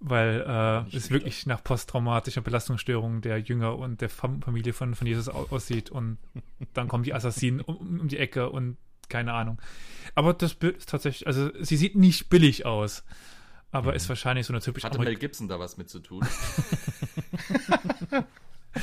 [0.00, 5.30] Weil äh, es wirklich nach posttraumatischer Belastungsstörung der Jünger und der Familie von, von Jesus
[5.30, 5.88] aussieht.
[5.88, 6.18] Und
[6.74, 8.76] dann kommen die Assassinen um, um die Ecke und
[9.08, 9.62] keine Ahnung.
[10.14, 13.02] Aber das Bild ist tatsächlich, also sie sieht nicht billig aus.
[13.72, 13.96] Aber mhm.
[13.96, 14.86] ist wahrscheinlich so eine typische.
[14.86, 16.26] Hatte Mel Gibson da was mit zu tun?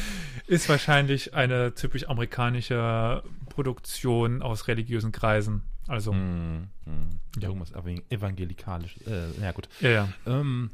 [0.48, 5.64] ist wahrscheinlich eine typisch amerikanische Produktion aus religiösen Kreisen.
[5.88, 6.14] Also.
[6.14, 7.20] Mm, mm.
[7.40, 7.50] Ja.
[7.50, 7.72] Irgendwas
[8.10, 8.98] evangelikalisch.
[9.08, 9.68] Äh, ja, gut.
[9.80, 10.10] Ja, ja.
[10.26, 10.72] Ähm,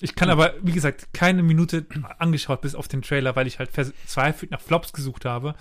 [0.00, 1.86] ich kann aber, wie gesagt, keine Minute
[2.18, 5.54] angeschaut bis auf den Trailer, weil ich halt verzweifelt nach Flops gesucht habe.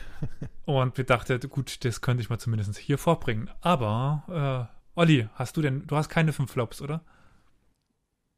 [0.66, 3.50] Und wir dachten, gut, das könnte ich mal zumindest hier vorbringen.
[3.62, 7.00] Aber, äh, Olli, hast du denn, du hast keine fünf Flops, oder?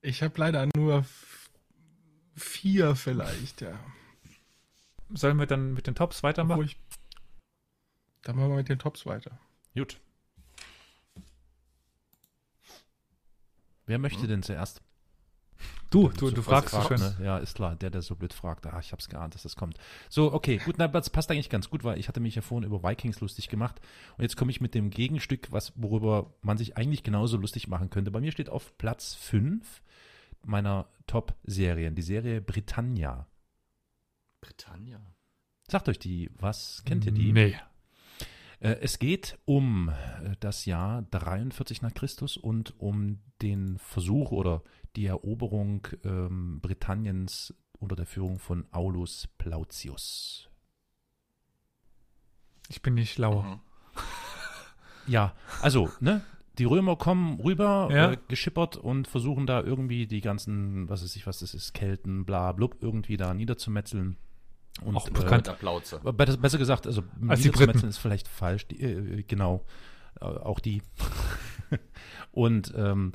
[0.05, 1.07] Ich habe leider nur
[2.37, 3.81] vier vielleicht, ja.
[5.09, 6.63] Sollen wir dann mit den Tops weitermachen?
[6.65, 6.77] Ich,
[8.21, 9.39] dann machen wir mit den Tops weiter.
[9.75, 9.99] Gut.
[13.87, 14.29] Wer möchte hm?
[14.29, 14.83] denn zuerst?
[15.89, 17.01] Du, du, du fragst fragt, schon.
[17.01, 17.17] Ne?
[17.23, 17.75] Ja, ist klar.
[17.77, 18.67] Der, der so blöd fragt.
[18.67, 19.79] Ah, ich hab's geahnt, dass das kommt.
[20.11, 22.69] So, okay, gut, na, das passt eigentlich ganz gut, weil ich hatte mich ja vorhin
[22.69, 23.81] über Vikings lustig gemacht.
[24.19, 27.89] Und jetzt komme ich mit dem Gegenstück, was, worüber man sich eigentlich genauso lustig machen
[27.89, 28.11] könnte.
[28.11, 29.83] Bei mir steht auf Platz 5
[30.47, 33.27] meiner Top-Serien, die Serie Britannia.
[34.41, 35.01] Britannia?
[35.71, 36.83] Sagt euch die, was?
[36.85, 37.33] Kennt ihr die?
[37.33, 37.57] Nee.
[38.61, 44.63] Äh, es geht um äh, das Jahr 43 nach Christus und um den Versuch oder
[44.97, 50.49] die Eroberung ähm, Britanniens unter der Führung von Aulus Plautius.
[52.69, 53.43] Ich bin nicht schlau.
[53.43, 53.61] Mhm.
[55.07, 56.25] Ja, also, ne?
[56.59, 58.13] Die Römer kommen rüber, ja.
[58.13, 62.25] äh, geschippert und versuchen da irgendwie die ganzen, was weiß ich, was das ist, Kelten,
[62.25, 64.17] bla, blub, irgendwie da niederzumetzeln.
[64.83, 65.49] Und, auch bekannt.
[65.49, 69.65] Äh, besser gesagt, also Als niederzumetzeln ist vielleicht falsch, die, äh, genau,
[70.21, 70.83] äh, auch die.
[72.33, 73.13] und ähm,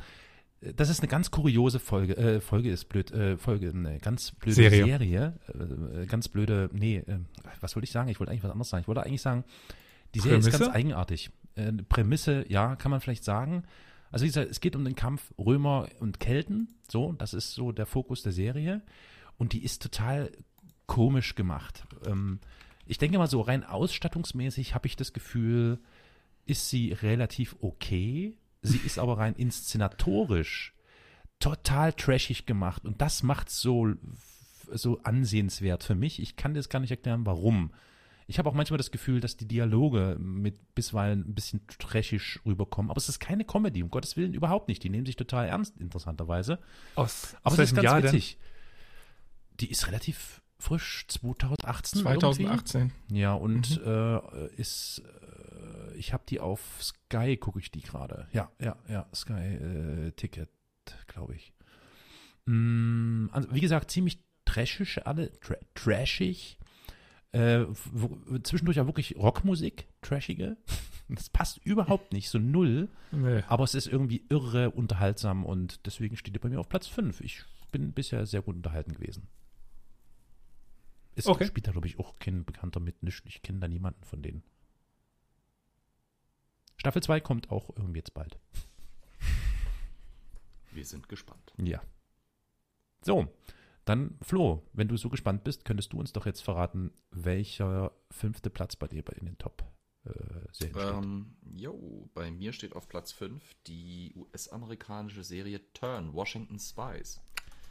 [0.62, 2.18] das ist eine ganz kuriose Folge.
[2.18, 3.12] Äh, Folge ist blöd.
[3.12, 4.86] Äh, Folge, eine ganz blöde Serie.
[4.86, 6.70] Serie äh, ganz blöde.
[6.74, 7.20] Nee, äh,
[7.62, 8.10] was wollte ich sagen?
[8.10, 8.82] Ich wollte eigentlich was anderes sagen.
[8.82, 9.46] Ich wollte eigentlich sagen,
[10.16, 10.50] die Serie Prämisse?
[10.50, 11.32] ist ganz eigenartig.
[11.60, 13.64] Äh, Prämisse, ja, kann man vielleicht sagen.
[14.12, 16.76] Also wie gesagt, es geht um den Kampf Römer und Kelten.
[16.90, 18.82] So, das ist so der Fokus der Serie.
[19.38, 20.32] Und die ist total
[20.88, 21.86] komisch gemacht.
[22.06, 22.40] Ähm,
[22.86, 25.80] ich denke mal so rein ausstattungsmäßig habe ich das Gefühl,
[26.46, 30.74] ist sie relativ okay Sie ist aber rein inszenatorisch
[31.40, 33.94] total trashig gemacht und das macht so
[34.72, 36.22] so ansehenswert für mich.
[36.22, 37.72] Ich kann das gar nicht erklären, warum.
[38.30, 42.92] Ich habe auch manchmal das Gefühl, dass die Dialoge mit bisweilen ein bisschen trashig rüberkommen.
[42.92, 44.84] Aber es ist keine Comedy, um Gottes Willen überhaupt nicht.
[44.84, 46.60] Die nehmen sich total ernst, interessanterweise.
[46.96, 48.38] Aus, aber es ist ganz Jahr witzig.
[48.38, 49.58] Denn?
[49.62, 52.02] Die ist relativ frisch, 2018.
[52.02, 52.82] 2018.
[52.82, 53.20] Irgendwie.
[53.20, 53.88] Ja, und mhm.
[53.88, 55.02] äh, ist
[56.00, 58.28] ich habe die auf Sky, gucke ich die gerade.
[58.32, 60.50] Ja, ja, ja, Sky äh, Ticket,
[61.08, 61.54] glaube ich.
[62.46, 66.58] Mm, also, wie gesagt, ziemlich trashig, alle tra trashig.
[67.32, 70.58] Äh, wo, zwischendurch auch wirklich Rockmusik, trashige.
[71.12, 72.88] Das passt überhaupt nicht, so null.
[73.12, 73.42] Nee.
[73.48, 77.22] Aber es ist irgendwie irre unterhaltsam und deswegen steht er bei mir auf Platz 5.
[77.22, 79.28] Ich bin bisher sehr gut unterhalten gewesen.
[81.16, 81.48] Es okay.
[81.48, 82.96] spielt da, glaube ich, auch kein Bekannter mit.
[83.26, 84.44] Ich kenne da niemanden von denen.
[86.78, 88.38] Staffel 2 kommt auch irgendwie jetzt bald.
[90.72, 91.54] Wir sind gespannt.
[91.58, 91.82] Ja.
[93.02, 93.28] So,
[93.90, 98.50] dann Flo, wenn du so gespannt bist, könntest du uns doch jetzt verraten, welcher fünfte
[98.50, 99.64] Platz bei dir in den Top
[100.06, 100.12] äh,
[100.52, 107.20] Serien ähm, Jo, bei mir steht auf Platz 5 die US-amerikanische Serie Turn, Washington Spies.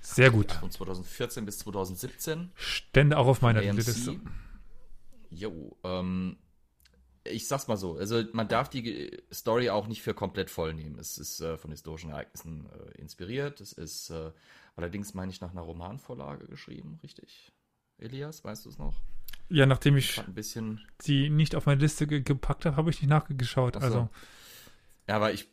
[0.01, 0.53] Sehr gut.
[0.53, 2.51] Von 2014 bis 2017.
[2.55, 4.21] Stände auch auf meiner Liste.
[5.31, 6.37] Jo, ähm,
[7.25, 10.99] ich sag's mal so, also man darf die Story auch nicht für komplett voll nehmen.
[10.99, 13.61] Es ist äh, von historischen Ereignissen äh, inspiriert.
[13.61, 14.31] Es ist äh,
[14.79, 17.53] allerdings, meine ich, nach einer Romanvorlage geschrieben, richtig?
[17.99, 18.95] Elias, weißt du es noch?
[19.51, 23.03] Ja, nachdem ich ein bisschen die nicht auf meine Liste ge gepackt habe, habe ich
[23.03, 23.75] nicht nachgeschaut.
[23.75, 23.81] So.
[23.81, 24.09] Also.
[25.07, 25.49] Ja, aber ich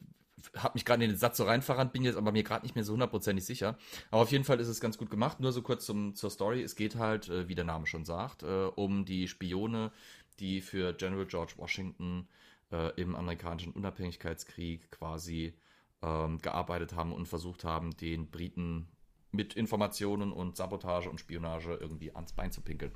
[0.56, 2.84] habe mich gerade in den Satz so reinverrannt, bin jetzt aber mir gerade nicht mehr
[2.84, 3.78] so hundertprozentig sicher.
[4.12, 5.40] Aber auf jeden Fall ist es ganz gut gemacht.
[5.40, 6.62] Nur so kurz zum, zur Story.
[6.62, 9.92] Es geht halt, äh, wie der Name schon sagt, äh, um die Spione,
[10.40, 12.28] die für General George Washington
[12.72, 15.54] äh, im amerikanischen Unabhängigkeitskrieg quasi
[16.02, 18.88] ähm, gearbeitet haben und versucht haben, den Briten
[19.36, 22.92] mit Informationen und Sabotage und Spionage irgendwie ans Bein zu pinkeln.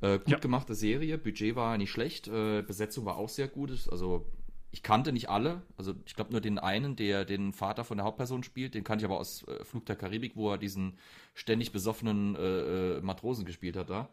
[0.00, 0.38] Äh, gut ja.
[0.38, 3.70] gemachte Serie, Budget war nicht schlecht, äh, Besetzung war auch sehr gut.
[3.90, 4.26] Also
[4.74, 8.04] ich kannte nicht alle, also ich glaube nur den einen, der den Vater von der
[8.04, 10.98] Hauptperson spielt, den kannte ich aber aus äh, Flug der Karibik, wo er diesen
[11.34, 14.08] ständig besoffenen äh, äh, Matrosen gespielt hat da,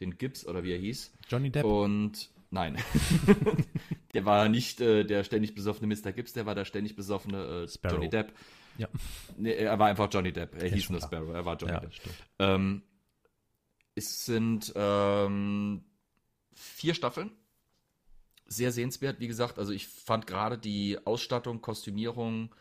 [0.00, 1.12] den Gibbs oder wie er hieß.
[1.28, 1.64] Johnny Depp.
[1.64, 2.78] Und nein,
[4.14, 6.12] der war nicht äh, der ständig besoffene Mr.
[6.12, 8.32] Gibbs, der war der ständig besoffene äh, Johnny Depp.
[8.78, 8.88] Ja.
[9.36, 10.60] Nee, er war einfach Johnny Depp.
[10.60, 11.92] Er hieß nur Sparrow, er war Johnny ja, Depp.
[12.38, 12.82] Ähm,
[13.94, 15.84] es sind ähm,
[16.54, 17.30] vier Staffeln
[18.46, 19.58] sehr sehenswert, wie gesagt.
[19.58, 22.54] Also ich fand gerade die Ausstattung, Kostümierung,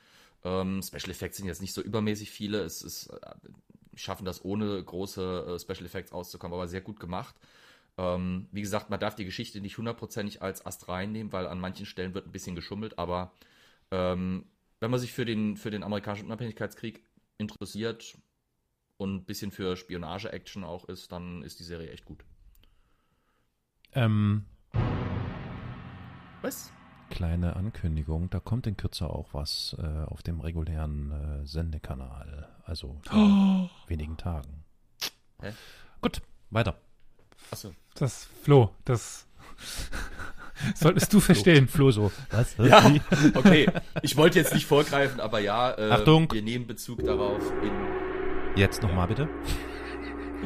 [0.44, 2.62] ähm, Special Effects sind jetzt nicht so übermäßig viele.
[2.62, 3.20] Es ist, äh,
[3.96, 7.36] schaffen das ohne große äh, Special Effects auszukommen, aber sehr gut gemacht.
[7.98, 11.86] Ähm, wie gesagt, man darf die Geschichte nicht hundertprozentig als Ast reinnehmen, weil an manchen
[11.86, 13.32] Stellen wird ein bisschen geschummelt, aber
[13.92, 14.46] ähm,
[14.80, 17.04] wenn man sich für den, für den amerikanischen Unabhängigkeitskrieg
[17.38, 18.18] interessiert
[18.98, 22.24] und ein bisschen für Spionage-Action auch ist, dann ist die Serie echt gut.
[23.94, 24.46] Ähm,
[26.42, 26.72] was?
[27.10, 32.50] Kleine Ankündigung, da kommt in Kürze auch was äh, auf dem regulären äh, Sendekanal.
[32.66, 33.70] Also in oh.
[33.88, 34.64] wenigen Tagen.
[35.42, 35.54] Hä?
[36.02, 36.76] Gut, weiter.
[37.52, 37.74] Achso.
[37.96, 39.28] Das Flo, das
[40.76, 41.68] solltest du verstehen.
[41.68, 42.12] Flo, Flo so.
[42.32, 42.56] Was?
[42.58, 42.92] Ja,
[43.36, 43.68] okay.
[44.02, 46.32] Ich wollte jetzt nicht vorgreifen, aber ja, äh, Achtung.
[46.32, 47.72] wir nehmen Bezug darauf in.
[48.56, 49.28] Jetzt nochmal bitte.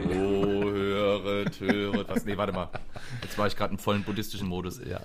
[0.08, 2.08] Oh, höret, höret.
[2.10, 2.26] Was?
[2.26, 2.70] Nee, warte mal.
[3.22, 4.80] Jetzt war ich gerade im vollen buddhistischen Modus.
[4.84, 5.02] Ja,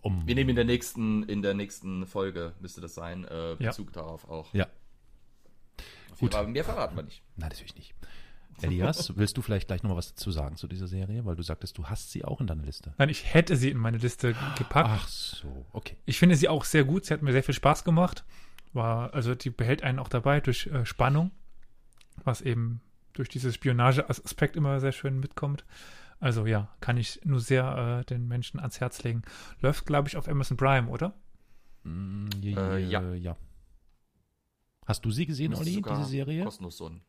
[0.00, 0.26] um.
[0.26, 4.02] Wir nehmen in der nächsten, in der nächsten Folge, müsste das sein, äh, Bezug ja.
[4.02, 4.52] darauf auch.
[4.54, 4.66] Ja.
[6.18, 6.34] Gut.
[6.34, 7.22] Aber mehr verraten wir nicht.
[7.36, 7.94] Nein, natürlich nicht.
[8.62, 11.24] Elias, willst du vielleicht gleich noch mal was dazu sagen zu dieser Serie?
[11.24, 12.92] Weil du sagtest, du hast sie auch in deiner Liste.
[12.98, 14.88] Nein, ich hätte sie in meine Liste gepackt.
[14.90, 15.96] Ach so, okay.
[16.06, 17.04] Ich finde sie auch sehr gut.
[17.04, 18.24] Sie hat mir sehr viel Spaß gemacht.
[18.72, 21.30] War, also die behält einen auch dabei durch äh, Spannung,
[22.24, 22.80] was eben
[23.12, 25.64] durch dieses Spionage-Aspekt immer sehr schön mitkommt.
[26.20, 29.22] Also ja, kann ich nur sehr äh, den Menschen ans Herz legen.
[29.60, 31.14] Läuft, glaube ich, auf Amazon Prime, oder?
[31.84, 33.14] Mm, ja, äh, ja.
[33.14, 33.36] ja.
[34.84, 36.44] Hast du sie gesehen, Olli, diese Serie?
[36.44, 37.02] Kostenlos so ein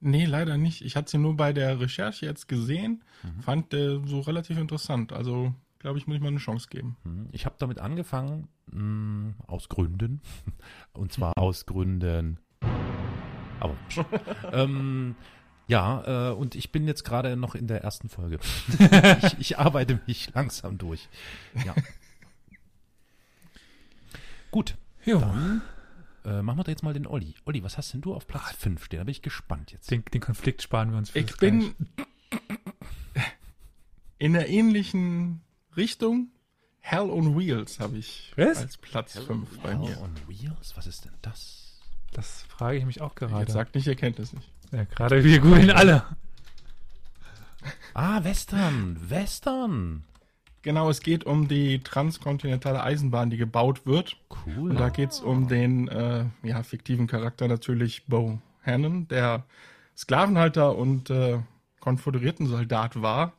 [0.00, 0.82] Nee, leider nicht.
[0.82, 3.40] Ich hatte sie nur bei der Recherche jetzt gesehen, mhm.
[3.42, 5.12] fand äh, so relativ interessant.
[5.12, 6.96] Also, glaube ich, muss ich mal eine Chance geben.
[7.04, 7.28] Mhm.
[7.32, 10.20] Ich habe damit angefangen, mh, mm, aus Gründen.
[10.92, 12.38] Und zwar aus Gründen
[13.60, 13.76] aber
[14.52, 15.14] ähm,
[15.68, 18.40] ja, äh, und ich bin jetzt gerade noch in der ersten Folge.
[19.22, 21.08] ich, ich, arbeite mich langsam durch.
[21.64, 21.74] Ja.
[24.50, 24.76] Gut.
[25.04, 25.20] Jo.
[25.20, 25.62] Dann
[26.24, 27.34] äh, machen wir jetzt mal den Olli.
[27.44, 28.98] Olli, was hast denn du auf Platz 5 stehen?
[28.98, 29.90] Da bin ich gespannt jetzt.
[29.90, 31.10] Den, den Konflikt sparen wir uns.
[31.10, 31.74] Für ich bin
[34.18, 35.40] in einer ähnlichen
[35.76, 36.28] Richtung.
[36.82, 38.58] Hell on Wheels habe ich was?
[38.58, 39.90] als Platz 5 bei mir.
[39.90, 40.76] Hell on Wheels?
[40.76, 41.78] Was ist denn das?
[42.12, 43.38] Das frage ich mich auch gerade.
[43.38, 44.50] Jetzt sagt nicht, ihr kennt es nicht.
[44.72, 46.04] Ja, gerade wir googeln alle.
[47.94, 48.98] Ah, Western.
[49.10, 50.04] Western.
[50.62, 54.16] Genau, es geht um die transkontinentale Eisenbahn, die gebaut wird.
[54.46, 54.70] Cool.
[54.70, 59.44] Und da geht es um den äh, ja, fiktiven Charakter natürlich Bo Hannon, der
[59.96, 61.38] Sklavenhalter und äh,
[61.80, 63.32] konföderierten Soldat war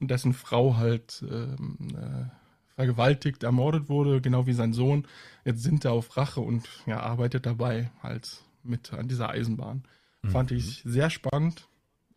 [0.00, 5.06] und dessen Frau halt ähm, äh, vergewaltigt, ermordet wurde, genau wie sein Sohn.
[5.44, 9.82] Jetzt sind er auf Rache und ja, arbeitet dabei halt mit an dieser Eisenbahn.
[10.22, 10.30] Mhm.
[10.30, 11.68] Fand ich sehr spannend.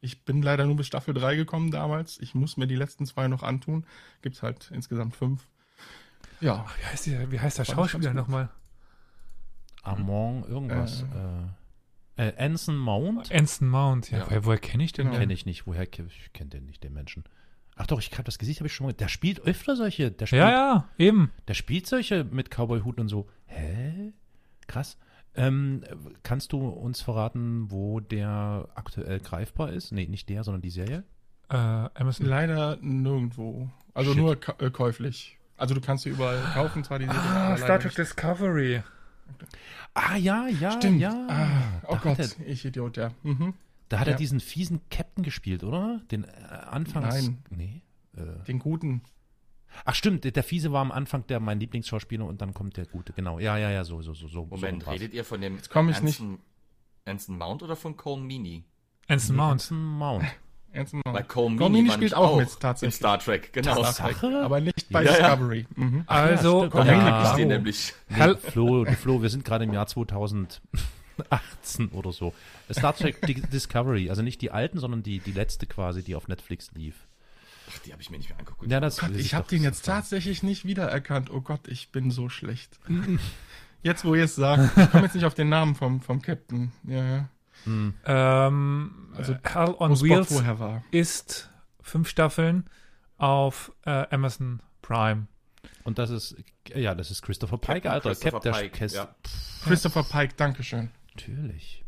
[0.03, 2.19] Ich bin leider nur bis Staffel 3 gekommen damals.
[2.19, 3.85] Ich muss mir die letzten zwei noch antun.
[4.21, 5.47] Gibt es halt insgesamt fünf.
[6.41, 6.65] Ja.
[6.67, 8.49] Ach, wie, heißt der, wie heißt der Schauspieler nochmal?
[9.81, 11.05] Amon irgendwas.
[12.17, 13.31] Äh, äh, Anson Mount?
[13.31, 14.19] Anson Mount, ja.
[14.19, 14.25] ja.
[14.25, 15.07] Woher, woher kenne ich den?
[15.07, 15.19] Genau.
[15.19, 15.67] Kenne ich nicht.
[15.67, 15.91] Woher ich
[16.33, 17.23] kenne den nicht, den Menschen?
[17.77, 18.93] Ach doch, ich habe das Gesicht habe ich schon mal.
[18.93, 20.11] Der spielt öfter solche.
[20.11, 21.31] Der spielt, ja, ja, eben.
[21.47, 23.29] Der spielt solche mit Cowboy-Hut und so.
[23.45, 24.11] Hä?
[24.67, 24.97] Krass.
[25.35, 25.83] Ähm,
[26.21, 29.91] kannst du uns verraten, wo der aktuell greifbar ist?
[29.91, 31.03] Nee, nicht der, sondern die Serie?
[31.49, 32.27] Äh, Amazon.
[32.27, 33.69] Leider nirgendwo.
[33.93, 34.19] Also Shit.
[34.19, 35.37] nur äh, käuflich.
[35.57, 37.21] Also du kannst sie überall kaufen, zwar die Serie.
[37.21, 38.83] Ah, Star Trek Discovery.
[39.93, 40.99] Ah, ja, ja, Stimmt.
[40.99, 41.27] ja.
[41.29, 43.11] Ah, oh Gott, ich Idiot, ja.
[43.23, 43.53] Mhm.
[43.89, 44.13] Da hat ja.
[44.13, 46.01] er diesen fiesen Captain gespielt, oder?
[46.11, 46.27] Den äh,
[46.69, 47.13] Anfangs.
[47.13, 47.37] Nein.
[47.49, 47.81] Nee.
[48.17, 48.43] Äh.
[48.47, 49.01] Den guten.
[49.86, 52.86] Ach stimmt, der, der Fiese war am Anfang der mein Lieblingsschauspieler und dann kommt der
[52.86, 53.13] Gute.
[53.13, 53.39] Genau.
[53.39, 54.27] Ja, ja, ja, so, so, so.
[54.27, 56.41] so Moment, so redet ihr von dem Jetzt komme ich Anson, nicht.
[57.05, 58.63] Anson Mount oder von Cole Meany?
[59.07, 59.51] Anson Mount.
[59.51, 60.26] Anson Mount.
[60.74, 61.17] Anson Mount.
[61.17, 62.95] Bei Cole, Cole Meany spielt auch mit tatsächlich.
[62.95, 63.82] In Star Trek, genau.
[63.82, 64.41] Tatsache?
[64.43, 65.67] Aber nicht bei ja, Discovery.
[65.78, 65.84] Ja.
[65.84, 66.03] Mhm.
[66.07, 67.45] Also, ja, ja, ja.
[67.45, 67.93] nämlich.
[68.09, 70.61] Nee, Flo, Flo, wir sind gerade im Jahr 2000.
[71.30, 72.34] 18 oder so.
[72.71, 73.21] Star Trek
[73.51, 77.07] Discovery, also nicht die alten, sondern die, die letzte quasi, die auf Netflix lief.
[77.86, 78.71] Die habe ich mir nicht mehr angeguckt.
[78.71, 81.29] Ja, das, Gott, ich habe den jetzt tatsächlich nicht wiedererkannt.
[81.29, 82.79] Oh Gott, ich bin so schlecht.
[83.84, 86.71] jetzt, wo ihr es sagt, ich komme jetzt nicht auf den Namen vom, vom Captain.
[86.84, 87.29] Ja, ja.
[87.65, 87.93] Hm.
[88.05, 90.43] Ähm, also Hell on Wheels
[90.91, 91.49] ist
[91.81, 92.69] fünf Staffeln
[93.17, 95.27] auf äh, Amazon Prime.
[95.84, 96.36] Und das ist,
[96.73, 98.09] ja, das ist Christopher Pike, Captain Alter.
[98.09, 99.15] Christopher Cap Pike, ja.
[99.63, 100.91] Christopher Pike, Dankeschön.
[101.13, 101.82] Natürlich.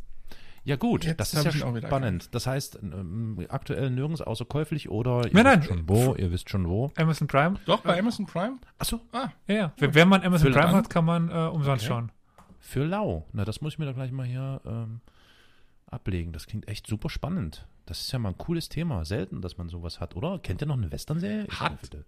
[0.66, 2.34] Ja gut, Jetzt das ist ja spannend.
[2.34, 5.59] Das heißt, ähm, aktuell nirgends außer käuflich oder ihr Nein, nein.
[5.59, 6.91] wisst schon wo, ihr wisst schon wo.
[6.97, 7.59] Amazon Prime?
[7.66, 8.57] Doch, bei Amazon Prime?
[8.80, 9.74] Achso, Ah, Ja, ja.
[9.78, 10.76] Wenn, wenn man Amazon Für Prime lang?
[10.76, 11.93] hat, kann man äh, umsonst Okay.
[11.93, 12.11] schauen.
[12.59, 13.26] für lau.
[13.32, 15.01] Na, das muss ich mir doch gleich mal hier ähm,
[15.86, 16.32] ablegen.
[16.34, 17.68] Das klingt echt super spannend.
[17.86, 19.05] Das ist ja mal ein cooles Thema.
[19.05, 20.39] Selten, dass man sowas hat, oder?
[20.39, 21.45] Kennt ihr noch eine Western-Serie?
[21.47, 21.80] Ich Hat.
[21.82, 22.05] bitte.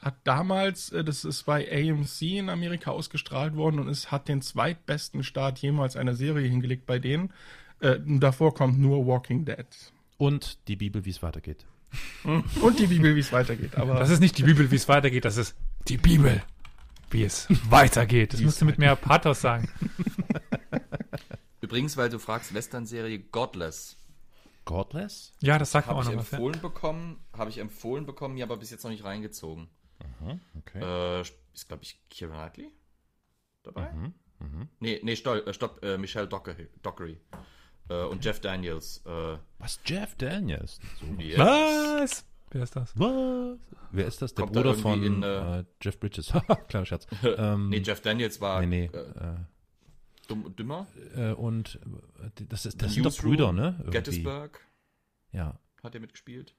[0.00, 4.42] hat damals, äh, das ist bei AMC in Amerika ausgestrahlt worden und es hat den
[4.42, 7.32] zweitbesten Start jemals einer Serie hingelegt bei denen.
[7.82, 9.66] Äh, davor kommt nur Walking Dead.
[10.18, 11.66] Und die Bibel, wie es weitergeht.
[12.24, 13.76] Und die Bibel, wie es weitergeht.
[13.76, 15.56] Aber Das ist nicht die Bibel, wie es weitergeht, das ist
[15.88, 16.42] die Bibel,
[17.10, 18.32] wie es weitergeht.
[18.32, 19.68] Das musst du mit mehr Pathos sagen.
[21.60, 23.96] Übrigens, weil du fragst, Western-Serie Godless.
[24.64, 25.32] Godless?
[25.40, 26.30] Ja, das sagt Habe auch ich noch was.
[26.30, 26.38] Ja.
[26.38, 29.68] empfohlen bekommen, habe ich empfohlen bekommen, mir aber bis jetzt noch nicht reingezogen.
[30.56, 30.80] Okay.
[30.80, 32.72] Äh, ist, glaube ich, Keira Knightley
[33.64, 33.92] dabei?
[33.92, 34.14] Mhm.
[34.38, 34.68] Mhm.
[34.80, 37.20] Nee, nee, stopp, äh, stopp äh, Michelle Dockery, Dockery.
[37.92, 39.02] Äh, und Jeff Daniels.
[39.06, 39.80] Äh, Was?
[39.84, 40.78] Jeff Daniels?
[41.00, 41.06] So.
[41.22, 41.38] yes.
[41.38, 42.26] Was?
[42.50, 42.92] Wer ist das?
[42.98, 43.58] Was?
[43.92, 44.34] Wer ist das?
[44.34, 46.32] Der Kommt da Bruder irgendwie von in, äh, äh, Jeff Bridges.
[46.68, 47.06] Kleiner Scherz.
[47.24, 48.98] ähm, Nee, Jeff Daniels war nee, nee.
[48.98, 49.36] Äh,
[50.28, 50.86] dumm, dümmer.
[51.16, 51.78] Äh, äh, und
[52.36, 53.74] äh, das, ist, das sind doch Brüder, ne?
[53.78, 53.90] Irgendwie.
[53.92, 54.60] Gettysburg
[55.32, 55.58] Ja.
[55.82, 56.54] hat er mitgespielt.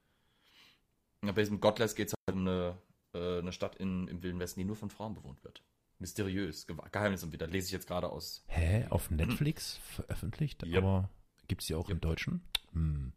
[1.24, 2.76] Ja, bei diesem Godless geht es halt um eine,
[3.14, 5.64] eine Stadt in, im Wilden Westen, die nur von Frauen bewohnt wird.
[6.00, 7.48] Mysteriös, Ge Geheimnis und wieder.
[7.48, 8.44] Lese ich jetzt gerade aus.
[8.48, 8.88] Hä?
[8.90, 10.64] Auf Netflix veröffentlicht?
[10.64, 10.78] Yep.
[10.84, 11.10] Aber
[11.48, 12.02] gibt es die auch im Yep.
[12.02, 12.42] Deutschen?
[12.74, 13.14] Hm.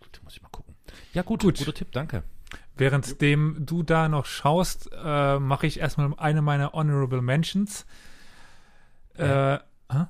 [0.00, 0.74] Gut, muss ich mal gucken.
[1.12, 1.58] Ja, gut, Gut.
[1.58, 2.22] guter Tipp, danke.
[2.76, 7.84] Währenddem du da noch schaust, äh, mache ich erstmal eine meiner Honorable Mentions.
[9.14, 9.58] Äh,
[9.92, 10.06] hä?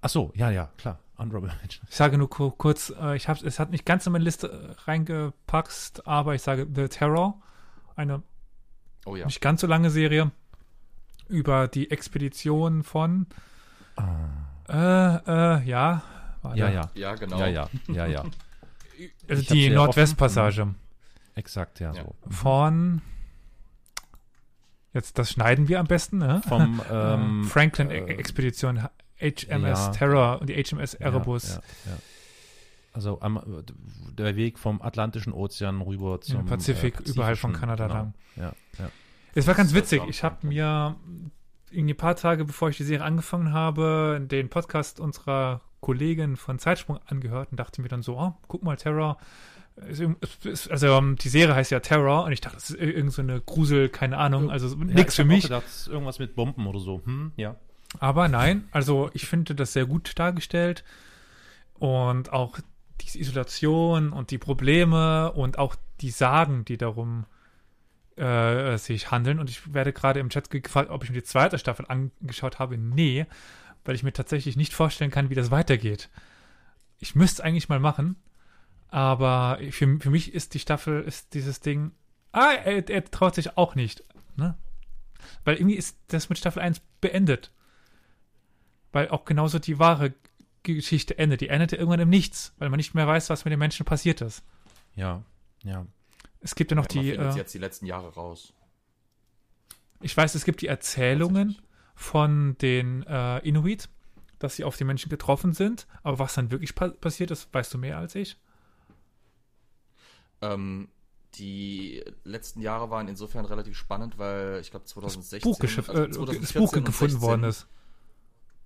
[0.00, 0.98] Ach so, ja, ja, klar.
[1.18, 1.86] Honorable Mention.
[1.88, 4.48] ich sage nur ku- kurz, äh, ich hab's, es hat nicht ganz in meine Liste
[4.48, 7.40] äh, reingepackt, aber ich sage The Terror,
[7.94, 8.22] eine
[9.04, 9.24] Oh ja.
[9.26, 10.30] nicht ganz so lange Serie
[11.28, 13.26] über die Expedition von,
[14.68, 16.02] äh, äh, ja,
[16.42, 16.58] warte.
[16.58, 16.90] Ja, ja.
[16.94, 17.38] Ja, genau.
[17.38, 18.24] Ja, ja, ja, ja.
[19.28, 20.74] also Ich die Nordwestpassage
[21.34, 22.02] Exakt, ja, Ja.
[22.02, 22.14] so.
[22.30, 23.02] von,
[24.94, 26.40] jetzt das schneiden wir am besten, ne?
[26.48, 28.88] Vom ähm, Franklin-Expedition,
[29.20, 29.90] HMS ja.
[29.90, 31.48] Terror und die HMS Erebus.
[31.48, 31.98] Ja, ja, ja.
[32.94, 33.38] Also am,
[34.16, 37.98] der Weg vom Atlantischen Ozean rüber zum Pazifik, überall von Kanada genau.
[37.98, 38.14] lang.
[38.36, 38.90] Ja, ja.
[39.34, 40.00] Es war ganz witzig.
[40.00, 40.96] war- Ich habe mir
[41.76, 46.58] irgendwie ein paar Tage, bevor ich die Serie angefangen habe, den Podcast unserer Kollegin von
[46.58, 49.18] Zeitsprung angehört und dachte mir dann so, oh, guck mal, Terror.
[49.76, 53.40] Also ähm, die Serie heißt ja Terror und ich dachte, das ist irgend so eine
[53.42, 55.42] Grusel, keine Ahnung, also Ja, ich für mich.
[55.44, 57.02] Gedacht, irgendwas mit Bomben oder so.
[57.04, 57.56] Hm, ja.
[58.00, 60.82] Aber nein, also ich finde das sehr gut dargestellt
[61.74, 62.58] und auch
[63.00, 67.26] diese Isolation und die Probleme und auch die Sagen, die darum
[68.16, 69.38] äh, sich handeln.
[69.38, 72.76] Und ich werde gerade im Chat gefragt, ob ich mir die zweite Staffel angeschaut habe.
[72.78, 73.26] Nee,
[73.84, 76.08] weil ich mir tatsächlich nicht vorstellen kann, wie das weitergeht.
[76.98, 78.16] Ich müsste es eigentlich mal machen,
[78.88, 81.92] aber für, für mich ist die Staffel, ist dieses Ding,
[82.32, 84.04] ah, er, er traut sich auch nicht.
[84.36, 84.56] Ne?
[85.44, 87.52] Weil irgendwie ist das mit Staffel 1 beendet.
[88.92, 90.14] Weil auch genauso die wahre
[90.62, 91.40] Geschichte endet.
[91.40, 94.20] Die endete irgendwann im Nichts, weil man nicht mehr weiß, was mit den Menschen passiert
[94.20, 94.42] ist.
[94.94, 95.22] Ja,
[95.62, 95.86] ja.
[96.40, 98.52] Es gibt ja noch Ja, die, äh, jetzt die letzten Jahre raus.
[100.00, 101.56] ich weiß, es gibt die Erzählungen
[101.94, 103.88] von den äh, Inuit,
[104.38, 107.72] dass sie auf die Menschen getroffen sind, aber was dann wirklich pa passiert ist, weißt
[107.74, 108.36] du mehr als ich?
[110.42, 110.88] Ähm,
[111.34, 116.16] die letzten Jahre waren insofern relativ spannend, weil ich glaube 2016 Buchgeschiff, also äh, das
[116.16, 117.66] 2014 Buch und gefunden 16 worden ist.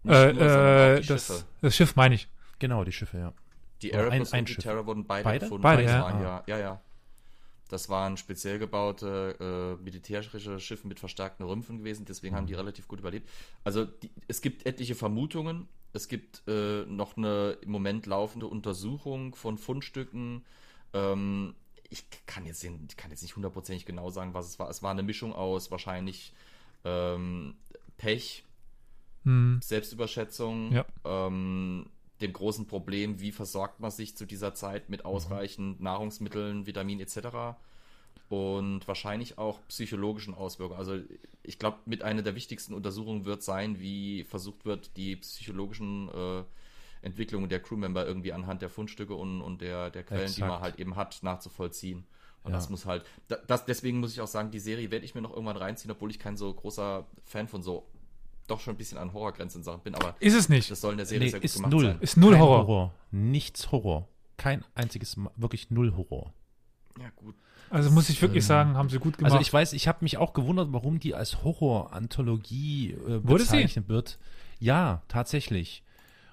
[0.04, 2.28] Äh, nur, äh, die das, das Schiff meine ich.
[2.58, 3.32] Genau, die Schiffe, ja.
[3.82, 4.64] Die Oder ein- Erebus ein und die Schiff.
[4.64, 5.40] Terror wurden beide, Beide?
[5.46, 5.62] gefunden.
[5.62, 6.02] Beide, das ja.
[6.02, 6.80] Waren ja, ja, ja.
[7.70, 12.88] Das waren speziell gebaute äh, militärische Schiffe mit verstärkten Rümpfen gewesen, deswegen haben die relativ
[12.88, 13.28] gut überlebt.
[13.64, 15.68] Also die, es gibt etliche Vermutungen.
[15.92, 20.44] Es gibt äh, noch eine im Moment laufende Untersuchung von Fundstücken.
[20.92, 21.54] Ähm,
[21.88, 24.68] ich kann jetzt, den, ich kann jetzt nicht hundertprozentig genau sagen, was es war.
[24.70, 26.32] Es war eine Mischung aus wahrscheinlich
[26.84, 27.54] ähm,
[27.96, 28.44] Pech,
[29.24, 29.60] Hm.
[29.62, 30.86] Selbstüberschätzung, Ja.
[31.04, 31.86] ähm,
[32.20, 37.56] dem großen Problem, wie versorgt man sich zu dieser Zeit mit ausreichend Nahrungsmitteln, Vitaminen etc.
[38.28, 40.78] Und wahrscheinlich auch psychologischen Auswirkungen.
[40.78, 40.98] Also
[41.42, 46.44] ich glaube, mit einer der wichtigsten Untersuchungen wird sein, wie versucht wird, die psychologischen äh,
[47.02, 50.62] Entwicklungen der Crewmember irgendwie anhand der Fundstücke und, und der, der Quellen, die man Exakt.
[50.62, 52.04] halt eben hat, nachzuvollziehen.
[52.44, 52.56] Und Ja.
[52.58, 55.22] das muss halt, da- das, deswegen muss ich auch sagen, die Serie werde ich mir
[55.22, 57.86] noch irgendwann reinziehen, obwohl ich kein so großer Fan von so
[58.50, 60.70] doch schon ein bisschen an Horrorgrenzen Sachen bin, aber Ist es nicht.
[60.70, 61.84] das soll in der Serie Nee, sehr gut ist gemacht null.
[61.84, 61.98] sein.
[62.00, 62.94] Ist null Kein Horror.
[63.10, 64.08] Nichts Horror.
[64.36, 66.32] Kein einziges, Ma- wirklich null Horror.
[66.98, 67.34] Ja, gut.
[67.70, 69.32] Also muss ich wirklich ähm, sagen, haben sie gut gemacht.
[69.32, 74.18] Also ich weiß, ich habe mich auch gewundert, warum die als Horror-Anthologie äh, bezeichnet wird.
[74.58, 75.82] Ja, tatsächlich.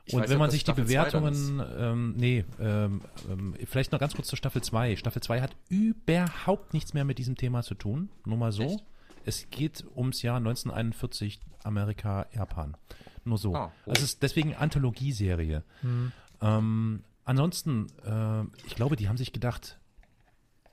[0.06, 4.28] Ich und wenn man sich die Bewertungen, ähm, nee, ähm, ähm, vielleicht noch ganz kurz
[4.30, 4.96] zur Staffel 2.
[4.96, 8.10] Staffel 2 hat überhaupt nichts mehr mit diesem Thema zu tun.
[8.26, 8.64] Nur mal so.
[8.64, 8.84] Echt?
[9.28, 12.78] Es geht ums Jahr 1941 Amerika, Japan.
[13.26, 13.54] Nur so.
[13.54, 13.90] Ah, oh.
[13.90, 15.64] Also es ist deswegen Anthologieserie.
[15.82, 16.14] Hm.
[16.42, 19.80] Ähm, ansonsten, äh, ich glaube, die haben sich gedacht,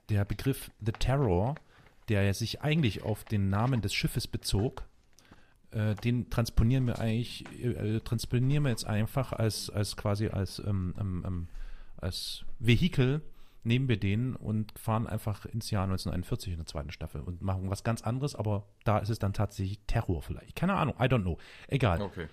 [0.07, 1.55] der Begriff The Terror,
[2.07, 4.83] der sich eigentlich auf den Namen des Schiffes bezog,
[5.71, 10.93] äh, den transponieren wir eigentlich, äh, transponieren wir jetzt einfach als, als quasi als, ähm,
[10.97, 11.47] ähm, ähm,
[11.97, 13.21] als Vehikel,
[13.65, 17.69] nehmen wir den und fahren einfach ins Jahr 1941 in der zweiten Staffel und machen
[17.69, 20.55] was ganz anderes, aber da ist es dann tatsächlich Terror vielleicht.
[20.55, 21.37] Keine Ahnung, I don't know.
[21.67, 22.01] Egal.
[22.01, 22.27] Okay.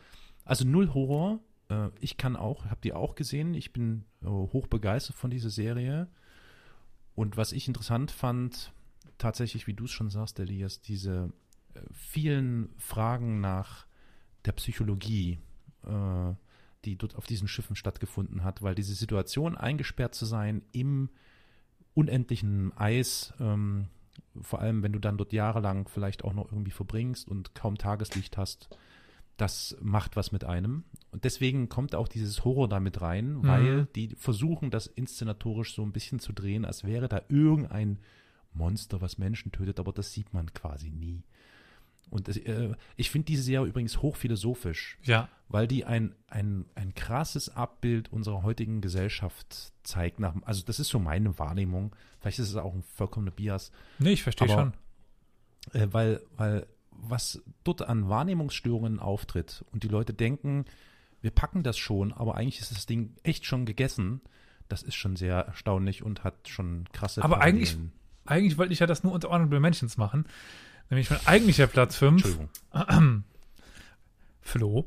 [0.44, 1.40] Also null Horror.
[1.68, 3.54] Äh, ich kann auch, habe die auch gesehen.
[3.54, 6.08] Ich bin äh, hoch begeistert von dieser Serie.
[7.14, 8.72] Und was ich interessant fand,
[9.18, 11.32] tatsächlich, wie du es schon sagst, Elias, diese
[11.92, 13.86] vielen Fragen nach
[14.44, 15.38] der Psychologie,
[15.84, 16.34] äh,
[16.84, 21.10] die dort auf diesen Schiffen stattgefunden hat, weil diese Situation, eingesperrt zu sein im
[21.94, 23.88] unendlichen Eis, ähm,
[24.40, 28.36] vor allem wenn du dann dort jahrelang vielleicht auch noch irgendwie verbringst und kaum Tageslicht
[28.36, 28.68] hast,
[29.36, 30.84] das macht was mit einem.
[31.10, 33.42] Und deswegen kommt auch dieses Horror da mit rein, mhm.
[33.46, 37.98] weil die versuchen, das inszenatorisch so ein bisschen zu drehen, als wäre da irgendein
[38.52, 41.24] Monster, was Menschen tötet, aber das sieht man quasi nie.
[42.12, 44.98] Und äh, ich finde diese Serie übrigens hochphilosophisch.
[45.02, 45.28] Ja.
[45.48, 50.20] Weil die ein, ein, ein krasses Abbild unserer heutigen Gesellschaft zeigt.
[50.20, 51.96] Nach, also, das ist so meine Wahrnehmung.
[52.20, 53.72] Vielleicht ist es auch ein vollkommener Bias.
[53.98, 54.74] Nee, ich verstehe schon.
[55.72, 60.66] Äh, weil, weil was dort an Wahrnehmungsstörungen auftritt und die Leute denken,
[61.22, 64.20] wir packen das schon, aber eigentlich ist das Ding echt schon gegessen.
[64.68, 67.76] Das ist schon sehr erstaunlich und hat schon krasse Aber eigentlich,
[68.26, 70.26] eigentlich wollte ich ja das nur unter Honorable Mentions machen.
[70.92, 72.22] Nämlich mein eigentlicher Platz 5.
[72.22, 72.50] Entschuldigung.
[74.42, 74.86] Flo.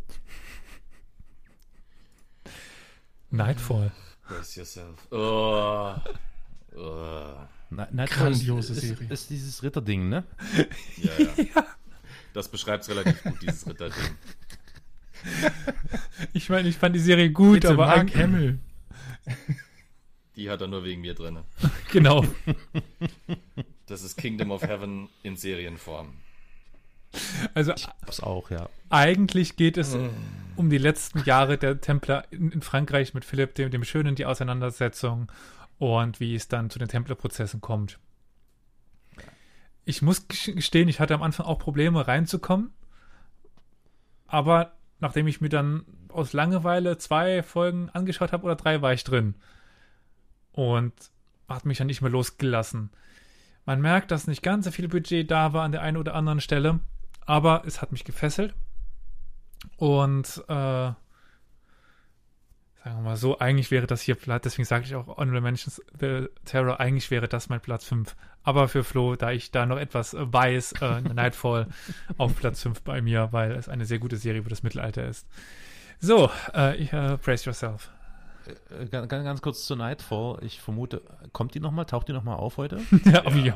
[3.31, 3.91] Nightfall.
[4.27, 5.07] Brace yourself.
[5.09, 5.95] Oh.
[6.77, 7.33] Oh.
[7.71, 9.07] Nightfall Grandiose ist, Serie.
[9.09, 10.23] Ist, dieses Ritterding, ne?
[10.97, 11.43] Ja, ja.
[11.55, 11.65] ja.
[12.33, 14.15] Das beschreibt es relativ gut, dieses Ritterding.
[16.33, 18.59] Ich meine, ich fand die Serie gut, Bitte aber Mark Hamill.
[20.35, 21.39] Die hat er nur wegen mir drin.
[21.91, 22.23] Genau.
[23.87, 26.13] Das ist Kingdom of Heaven in Serienform.
[27.53, 28.69] Also ich hab's auch, ja.
[28.89, 30.09] Eigentlich geht es mm.
[30.55, 34.25] um die letzten Jahre der Templer in, in Frankreich mit Philipp dem, dem Schönen, die
[34.25, 35.31] Auseinandersetzung
[35.77, 37.99] und wie es dann zu den Templerprozessen kommt.
[39.85, 42.71] Ich muss gestehen, ich hatte am Anfang auch Probleme reinzukommen,
[44.27, 49.03] aber nachdem ich mir dann aus Langeweile zwei Folgen angeschaut habe oder drei, war ich
[49.03, 49.35] drin
[50.53, 50.93] und
[51.47, 52.89] hat mich dann nicht mehr losgelassen.
[53.65, 56.39] Man merkt, dass nicht ganz so viel Budget da war an der einen oder anderen
[56.39, 56.79] Stelle,
[57.25, 58.53] aber es hat mich gefesselt.
[59.77, 60.53] Und äh,
[62.85, 65.81] sagen wir mal so, eigentlich wäre das hier Platz, deswegen sage ich auch Honorable Mentions
[65.99, 68.15] The Terror, eigentlich wäre das mein Platz 5.
[68.43, 71.67] Aber für Flo, da ich da noch etwas äh, weiß, äh, Nightfall
[72.17, 75.27] auf Platz 5 bei mir, weil es eine sehr gute Serie über das Mittelalter ist.
[75.99, 77.89] So, äh, äh, praise yourself.
[78.47, 80.39] Äh, ganz, ganz kurz zu Nightfall.
[80.43, 81.01] Ich vermute,
[81.33, 81.85] kommt die nochmal?
[81.85, 82.79] Taucht die nochmal auf heute?
[83.05, 83.53] ja, ja.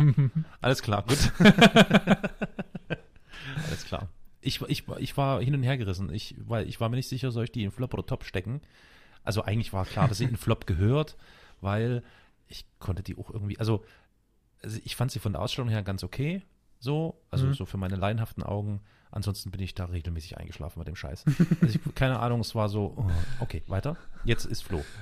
[0.61, 1.31] Alles klar, gut.
[3.67, 4.09] Alles klar.
[4.41, 6.11] Ich, ich, ich war hin und her gerissen.
[6.13, 8.61] Ich, weil ich war mir nicht sicher, soll ich die in Flop oder Top stecken.
[9.23, 11.17] Also eigentlich war klar, dass sie in Flop gehört,
[11.61, 12.03] weil
[12.47, 13.83] ich konnte die auch irgendwie, also,
[14.63, 16.41] also ich fand sie von der Ausstellung her ganz okay,
[16.79, 17.53] so, also mhm.
[17.53, 18.81] so für meine laienhaften Augen.
[19.11, 21.25] Ansonsten bin ich da regelmäßig eingeschlafen mit dem Scheiß.
[21.61, 23.97] Also ich, keine Ahnung, es war so, oh, okay, weiter.
[24.23, 24.83] Jetzt ist Flo.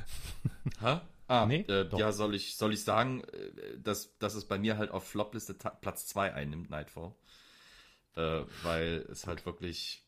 [0.82, 1.02] Ha?
[1.30, 4.78] Ah, nee, äh, ja, soll ich, soll ich sagen, äh, dass, dass es bei mir
[4.78, 7.14] halt auf Flopliste Platz 2 einnimmt, Nightfall.
[8.16, 10.08] Äh, weil es halt wirklich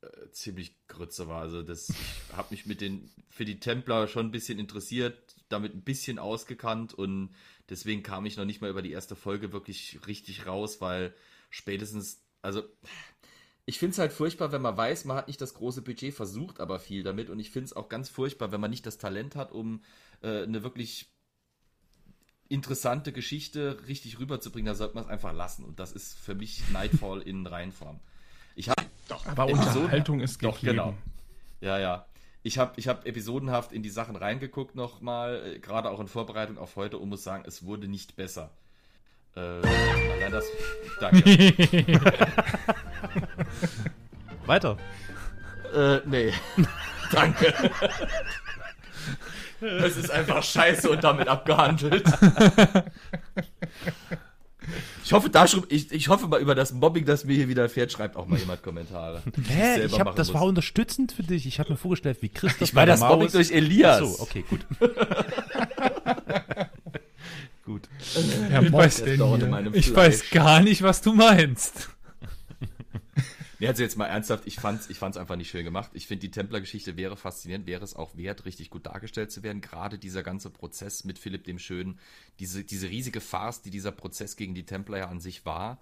[0.00, 1.40] äh, ziemlich Grütze war.
[1.40, 1.92] Also das
[2.36, 6.94] habe mich mit den, für die Templer schon ein bisschen interessiert, damit ein bisschen ausgekannt
[6.94, 7.34] und
[7.68, 11.14] deswegen kam ich noch nicht mal über die erste Folge wirklich richtig raus, weil
[11.50, 12.62] spätestens, also
[13.68, 16.58] ich finde es halt furchtbar, wenn man weiß, man hat nicht das große Budget, versucht
[16.58, 17.28] aber viel damit.
[17.28, 19.82] Und ich finde es auch ganz furchtbar, wenn man nicht das Talent hat, um
[20.22, 21.12] äh, eine wirklich
[22.48, 24.72] interessante Geschichte richtig rüberzubringen.
[24.72, 25.66] Da sollte man es einfach lassen.
[25.66, 28.00] Und das ist für mich Nightfall in Reinform.
[28.56, 30.94] Ich habe doch, aber Unterhaltung ist doch genau.
[31.60, 32.06] Ja, ja.
[32.42, 36.56] Ich habe ich hab episodenhaft in die Sachen reingeguckt nochmal, äh, gerade auch in Vorbereitung
[36.56, 38.50] auf heute und muss sagen, es wurde nicht besser.
[39.36, 40.46] Äh, allein das.
[41.00, 41.22] Danke.
[44.48, 44.76] Weiter.
[45.74, 46.32] Äh, nee.
[47.12, 47.54] Danke.
[49.60, 52.04] Es ist einfach scheiße und damit abgehandelt.
[55.04, 57.90] Ich hoffe, da ich, ich hoffe mal über das Mobbing, das mir hier wieder fährt,
[57.90, 59.22] schreibt auch mal jemand Kommentare.
[59.48, 59.86] Hä?
[59.86, 60.34] Ich hab, das muss.
[60.34, 61.46] war unterstützend für dich.
[61.46, 64.02] Ich habe mir vorgestellt, wie Christoph Ich war das Maus Mobbing durch Elias.
[64.02, 64.66] Ach so, okay, gut.
[67.64, 67.88] gut.
[68.50, 69.02] Ja, ich, weiß,
[69.72, 71.88] ich weiß gar nicht, was du meinst.
[73.60, 75.90] Nee, also jetzt mal ernsthaft, ich fand's, ich fand's einfach nicht schön gemacht.
[75.94, 79.60] Ich finde, die Templer-Geschichte wäre faszinierend, wäre es auch wert, richtig gut dargestellt zu werden.
[79.60, 81.98] Gerade dieser ganze Prozess mit Philipp dem Schönen,
[82.38, 85.80] diese, diese riesige Farce, die dieser Prozess gegen die Templer ja an sich war,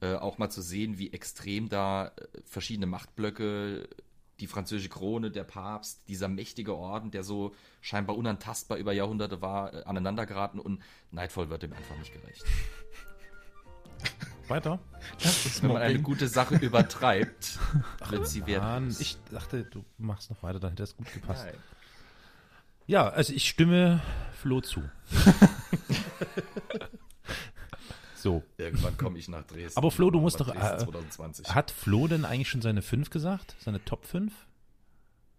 [0.00, 2.10] äh, auch mal zu sehen, wie extrem da äh,
[2.44, 3.88] verschiedene Machtblöcke,
[4.40, 9.74] die französische Krone, der Papst, dieser mächtige Orden, der so scheinbar unantastbar über Jahrhunderte war,
[9.74, 12.44] äh, aneinandergeraten und Nightfall wird dem einfach nicht gerecht.
[14.50, 14.78] Weiter.
[15.60, 17.58] Wenn man eine gute Sache übertreibt,
[18.08, 18.94] wird sie werden.
[18.98, 21.44] Ich dachte, du machst noch weiter, dann hätte es gut gepasst.
[21.44, 21.54] Nein.
[22.86, 24.00] Ja, also ich stimme
[24.32, 24.82] Flo zu.
[28.14, 28.42] so.
[28.56, 29.76] Irgendwann komme ich nach Dresden.
[29.78, 30.48] Aber Flo, du musst doch.
[30.48, 30.86] Äh,
[31.48, 33.56] hat Flo denn eigentlich schon seine 5 gesagt?
[33.58, 34.32] Seine Top 5?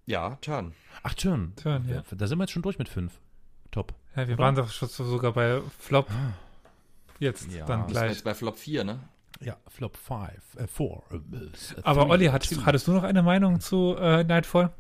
[0.05, 0.74] Ja, Turn.
[1.01, 1.53] Ach, Turn.
[1.55, 2.03] Turn, ja.
[2.12, 3.14] Da sind wir jetzt schon durch mit 5.
[3.72, 3.93] Top.
[4.16, 4.43] Ja, wir Oder?
[4.43, 6.10] waren doch schon sogar bei Flop.
[6.12, 6.34] Ah.
[7.20, 7.65] Jetzt ja.
[7.65, 8.11] dann gleich.
[8.11, 8.99] Jetzt bei Flop 4, ne?
[9.41, 10.86] Ja, Flop 5, äh, 4.
[10.88, 14.72] Äh, Aber Olli, hattest, hattest, du noch eine Meinung zu äh, Nightfall?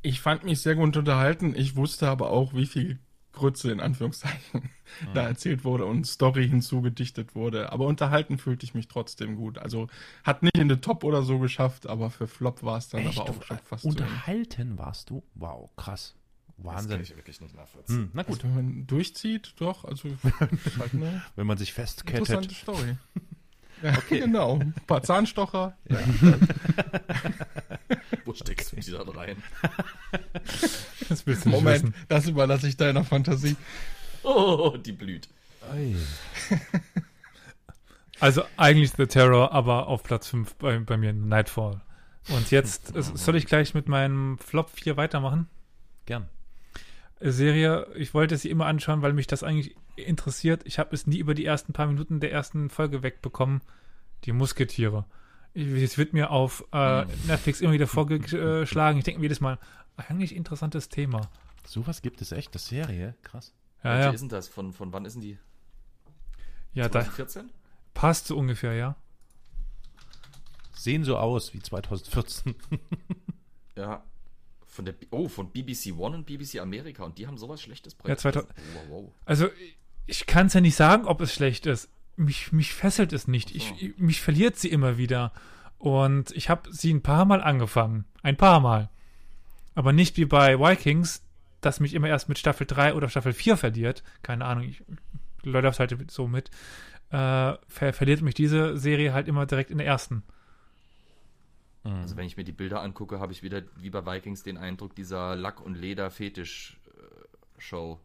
[0.00, 1.54] Ich fand mich sehr gut unterhalten.
[1.56, 2.98] Ich wusste aber auch, wie viel
[3.32, 5.14] Grütze in Anführungszeichen mhm.
[5.14, 7.72] da erzählt wurde und Story hinzugedichtet wurde.
[7.72, 9.58] Aber unterhalten fühlte ich mich trotzdem gut.
[9.58, 9.88] Also
[10.24, 13.18] hat nicht in den Top oder so geschafft, aber für Flop war es dann Echt?
[13.18, 15.22] aber auch schon fast Unterhalten warst du?
[15.34, 16.14] Wow, krass.
[16.58, 16.88] Wahnsinn.
[16.88, 17.96] Das kann ich wirklich nicht nachvollziehen.
[17.96, 18.36] Hm, na gut.
[18.44, 19.84] Also, wenn man durchzieht, doch.
[19.84, 20.08] Also
[20.78, 22.28] halt eine wenn man sich festkettet.
[22.28, 22.96] Interessante Story.
[23.80, 24.18] Ja, okay.
[24.18, 24.58] genau.
[24.58, 25.76] Ein paar Zahnstocher.
[25.88, 25.98] Ja.
[28.24, 29.40] Wo steckst du die dann rein?
[31.08, 31.94] Das willst du Moment, wissen.
[32.08, 33.54] das überlasse ich deiner Fantasie.
[34.24, 35.28] Oh, die blüht.
[38.18, 41.80] Also eigentlich The Terror, aber auf Platz 5 bei, bei mir Nightfall.
[42.30, 45.48] Und jetzt soll ich gleich mit meinem Flop 4 weitermachen?
[46.04, 46.28] Gern.
[47.20, 50.62] Serie, ich wollte sie immer anschauen, weil mich das eigentlich interessiert.
[50.64, 53.62] Ich habe es nie über die ersten paar Minuten der ersten Folge wegbekommen.
[54.24, 55.04] Die Musketiere.
[55.54, 57.08] Es wird mir auf äh, hm.
[57.26, 58.98] Netflix immer wieder vorgeschlagen.
[58.98, 59.58] Ich denke mir jedes Mal,
[59.96, 61.28] eigentlich interessantes Thema.
[61.64, 63.14] Sowas gibt es echt, das Serie?
[63.22, 63.52] Krass.
[63.82, 64.10] Ja, Welche ja.
[64.12, 64.48] ist denn das?
[64.48, 65.38] Von, von wann ist denn die?
[66.72, 67.48] Ja, 2014?
[67.48, 67.52] Da,
[67.94, 68.96] passt so ungefähr, ja.
[70.72, 72.54] Sehen so aus wie 2014.
[73.76, 74.04] ja,
[74.78, 78.16] von der, oh, von BBC One und BBC Amerika und die haben sowas Schlechtes Ja,
[78.16, 79.12] 2000, wow, wow.
[79.24, 79.48] Also,
[80.06, 81.88] ich kann es ja nicht sagen, ob es schlecht ist.
[82.14, 83.52] Mich, mich fesselt es nicht.
[83.56, 85.32] Ich, ich, mich verliert sie immer wieder.
[85.78, 88.04] Und ich habe sie ein paar Mal angefangen.
[88.22, 88.88] Ein paar Mal.
[89.74, 91.24] Aber nicht wie bei Vikings,
[91.60, 94.04] das mich immer erst mit Staffel 3 oder Staffel 4 verliert.
[94.22, 94.84] Keine Ahnung, ich
[95.42, 96.50] läuft halt so mit.
[97.10, 100.22] Äh, ver verliert mich diese Serie halt immer direkt in der ersten.
[101.88, 102.02] Mhm.
[102.02, 104.94] Also wenn ich mir die Bilder angucke, habe ich wieder wie bei Vikings den Eindruck
[104.94, 108.00] dieser Lack- und Leder-Fetisch-Show.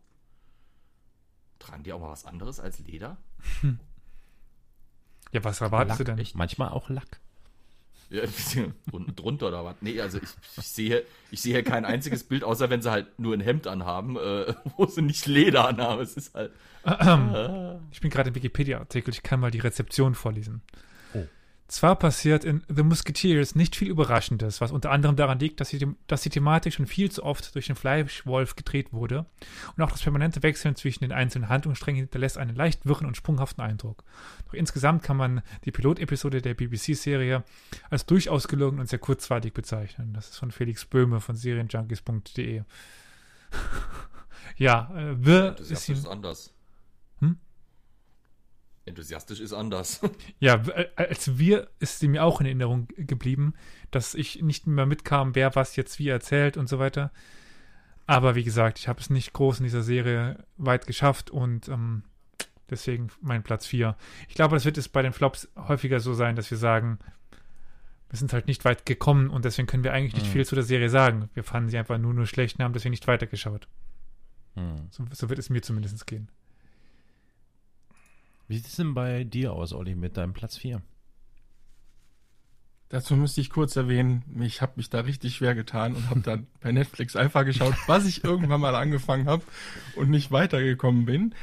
[1.59, 3.17] Tragen die auch mal was anderes als Leder?
[3.61, 3.79] Hm.
[5.31, 6.19] Ja, was erwartest du denn?
[6.19, 6.35] Echt?
[6.35, 7.19] Manchmal auch Lack.
[8.11, 8.21] Ja,
[8.91, 9.77] unten drunter oder was?
[9.81, 13.33] Nee, also ich, ich, sehe, ich sehe kein einziges Bild, außer wenn sie halt nur
[13.33, 16.03] ein Hemd anhaben, äh, wo sie nicht Leder anhaben.
[16.03, 16.51] Es ist halt.
[17.91, 20.61] Ich bin gerade im Wikipedia-Artikel, ich kann mal die Rezeption vorlesen.
[21.73, 25.87] Zwar passiert in The Musketeers nicht viel Überraschendes, was unter anderem daran liegt, dass die,
[26.05, 29.25] dass die Thematik schon viel zu oft durch den Fleischwolf gedreht wurde
[29.75, 33.63] und auch das permanente Wechseln zwischen den einzelnen Handlungssträngen hinterlässt einen leicht wirren und sprunghaften
[33.63, 34.03] Eindruck.
[34.45, 37.43] Doch insgesamt kann man die Pilotepisode der BBC-Serie
[37.89, 40.13] als durchaus gelungen und sehr kurzweilig bezeichnen.
[40.13, 42.61] Das ist von Felix Böhme von Serienjunkies.de.
[44.57, 46.53] ja, äh, The ist, ist anders.
[48.85, 50.01] Enthusiastisch ist anders.
[50.39, 53.53] Ja, äh, als wir ist sie mir auch in Erinnerung geblieben,
[53.91, 57.11] dass ich nicht mehr mitkam, wer was jetzt wie erzählt und so weiter.
[58.05, 62.03] Aber wie gesagt, ich habe es nicht groß in dieser Serie weit geschafft und ähm,
[62.69, 63.95] deswegen mein Platz 4.
[64.27, 66.99] Ich glaube, das wird es bei den Flops häufiger so sein, dass wir sagen,
[68.09, 70.31] wir sind halt nicht weit gekommen und deswegen können wir eigentlich nicht mhm.
[70.31, 71.29] viel zu der Serie sagen.
[71.33, 73.67] Wir fanden sie einfach nur nur schlecht und haben deswegen nicht weitergeschaut.
[74.55, 74.87] Mhm.
[74.91, 76.27] So, so wird es mir zumindest gehen.
[78.53, 80.79] Wie sieht es denn bei dir aus, Olli, mit deinem Platz 4?
[82.89, 86.45] Dazu müsste ich kurz erwähnen, ich habe mich da richtig schwer getan und habe dann
[86.61, 89.41] bei Netflix einfach geschaut, was ich irgendwann mal angefangen habe
[89.95, 91.33] und nicht weitergekommen bin.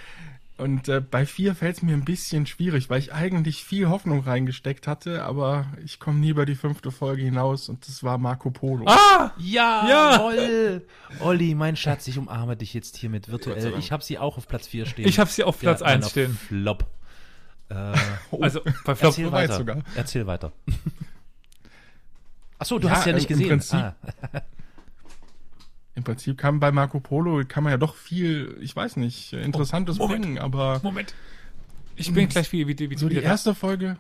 [0.57, 4.21] Und äh, bei vier fällt es mir ein bisschen schwierig, weil ich eigentlich viel Hoffnung
[4.21, 8.53] reingesteckt hatte, aber ich komme nie über die fünfte Folge hinaus und das war Marco
[8.53, 8.87] Polo.
[8.87, 9.33] Ah!
[9.37, 9.85] Ja!
[9.89, 10.17] ja.
[10.17, 10.87] Toll!
[11.19, 13.75] Olli, mein Schatz, ich umarme dich jetzt hiermit virtuell.
[13.81, 15.09] Ich habe sie auch auf Platz 4 stehen.
[15.09, 16.37] Ich habe sie auf Platz ja, 1 stehen.
[16.37, 16.87] Flop.
[17.71, 17.97] Äh,
[18.31, 19.57] oh, also bei Flop erzähl weiter.
[19.57, 19.83] Sogar.
[19.95, 20.53] Erzähl weiter.
[22.59, 23.45] Achso, du ja, hast ja nicht gesehen.
[23.51, 23.95] Im Prinzip, ah.
[25.95, 30.01] Im Prinzip kann bei Marco Polo kann man ja doch viel, ich weiß nicht, Interessantes
[30.01, 30.81] oh, bringen, aber.
[30.83, 31.15] Moment.
[31.97, 33.99] Ich bin gleich wie, wie, wie, wie So die erste Folge.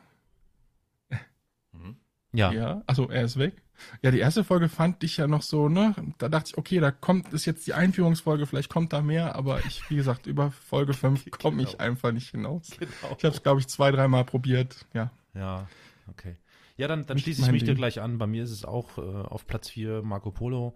[2.33, 2.53] Ja.
[2.53, 3.55] Ja, also er ist weg.
[4.03, 5.95] Ja, die erste Folge fand ich ja noch so, ne?
[6.19, 9.65] Da dachte ich, okay, da kommt, ist jetzt die Einführungsfolge, vielleicht kommt da mehr, aber
[9.67, 11.69] ich, wie gesagt, über Folge 5 komme genau.
[11.69, 12.71] ich einfach nicht hinaus.
[12.79, 13.17] Genau.
[13.19, 15.11] Ich habe es, glaube ich, zwei, dreimal probiert, ja.
[15.35, 15.69] Ja,
[16.09, 16.37] okay.
[16.77, 17.75] Ja, dann, dann schließe ich mich Ding.
[17.75, 18.19] dir gleich an.
[18.19, 20.75] Bei mir ist es auch äh, auf Platz 4 Marco Polo.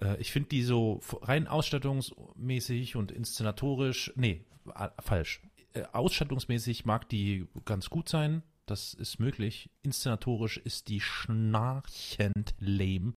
[0.00, 4.44] Äh, ich finde die so rein ausstattungsmäßig und inszenatorisch, nee,
[4.98, 5.40] falsch.
[5.72, 9.70] Äh, ausstattungsmäßig mag die ganz gut sein das ist möglich.
[9.82, 13.14] Inszenatorisch ist die schnarchend lame.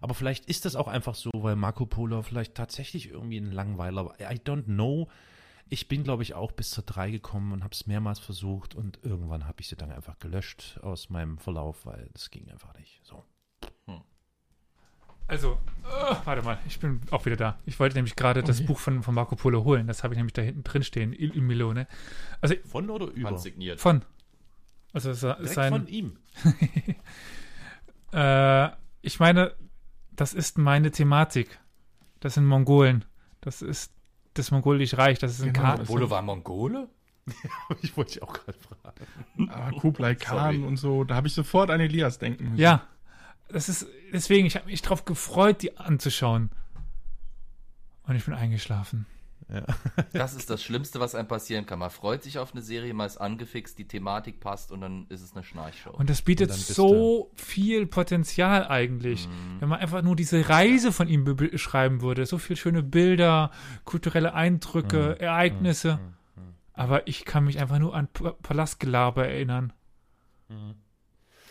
[0.00, 4.06] Aber vielleicht ist das auch einfach so, weil Marco Polo vielleicht tatsächlich irgendwie ein Langweiler
[4.06, 4.20] war.
[4.20, 5.08] I don't know.
[5.68, 8.98] Ich bin, glaube ich, auch bis zur 3 gekommen und habe es mehrmals versucht und
[9.02, 13.00] irgendwann habe ich sie dann einfach gelöscht aus meinem Verlauf, weil das ging einfach nicht.
[13.04, 13.22] So.
[13.86, 14.00] Hm.
[15.28, 17.58] Also, oh, warte mal, ich bin auch wieder da.
[17.66, 18.48] Ich wollte nämlich gerade okay.
[18.48, 19.86] das Buch von, von Marco Polo holen.
[19.86, 21.86] Das habe ich nämlich da hinten drin stehen, Il, Il Milone.
[22.40, 23.38] Also, von oder über?
[23.38, 23.80] Signiert.
[23.80, 24.02] Von.
[24.92, 26.18] Also es ist sein, von ihm.
[28.12, 28.68] äh,
[29.02, 29.54] ich meine,
[30.10, 31.60] das ist meine Thematik.
[32.18, 33.04] Das sind Mongolen.
[33.40, 33.92] Das ist
[34.34, 35.18] das mongolische Reich.
[35.18, 36.88] Das ist ein genau, Mongole war Mongole?
[37.82, 39.50] ich wollte dich auch gerade fragen.
[39.50, 41.04] Ah, Kublai Khan und so.
[41.04, 42.58] Da habe ich sofort an Elias denken müssen.
[42.58, 42.86] Ja,
[43.48, 44.46] das ist deswegen.
[44.46, 46.50] Ich habe mich darauf gefreut, die anzuschauen.
[48.04, 49.06] Und ich bin eingeschlafen.
[49.52, 49.64] Ja.
[50.12, 51.78] das ist das Schlimmste, was einem passieren kann.
[51.78, 55.22] Man freut sich auf eine Serie, man ist angefixt, die Thematik passt und dann ist
[55.22, 55.90] es eine Schnarchshow.
[55.90, 59.26] Und das bietet und so viel Potenzial eigentlich.
[59.26, 59.60] Mhm.
[59.60, 62.26] Wenn man einfach nur diese Reise von ihm beschreiben würde.
[62.26, 63.50] So viele schöne Bilder,
[63.84, 65.24] kulturelle Eindrücke, mhm.
[65.24, 65.96] Ereignisse.
[66.36, 66.42] Mhm.
[66.42, 66.54] mhm.
[66.72, 69.72] Aber ich kann mich einfach nur an Palastgelaber erinnern.
[70.48, 70.74] Mhm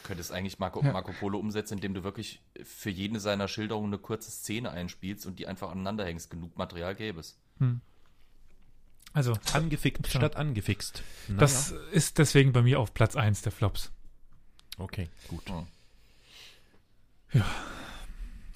[0.09, 0.91] könntest eigentlich Marco, ja.
[0.91, 5.37] Marco Polo umsetzen, indem du wirklich für jede seiner Schilderungen eine kurze Szene einspielst und
[5.37, 6.31] die einfach aneinander hängst.
[6.31, 7.39] Genug Material gäbe es.
[7.59, 7.81] Hm.
[9.13, 10.19] Also angefixt ja.
[10.19, 11.03] statt angefixt.
[11.27, 11.39] Naja.
[11.39, 13.91] Das ist deswegen bei mir auf Platz 1 der Flops.
[14.77, 15.49] Okay, gut.
[15.49, 15.67] Ja.
[17.33, 17.45] ja.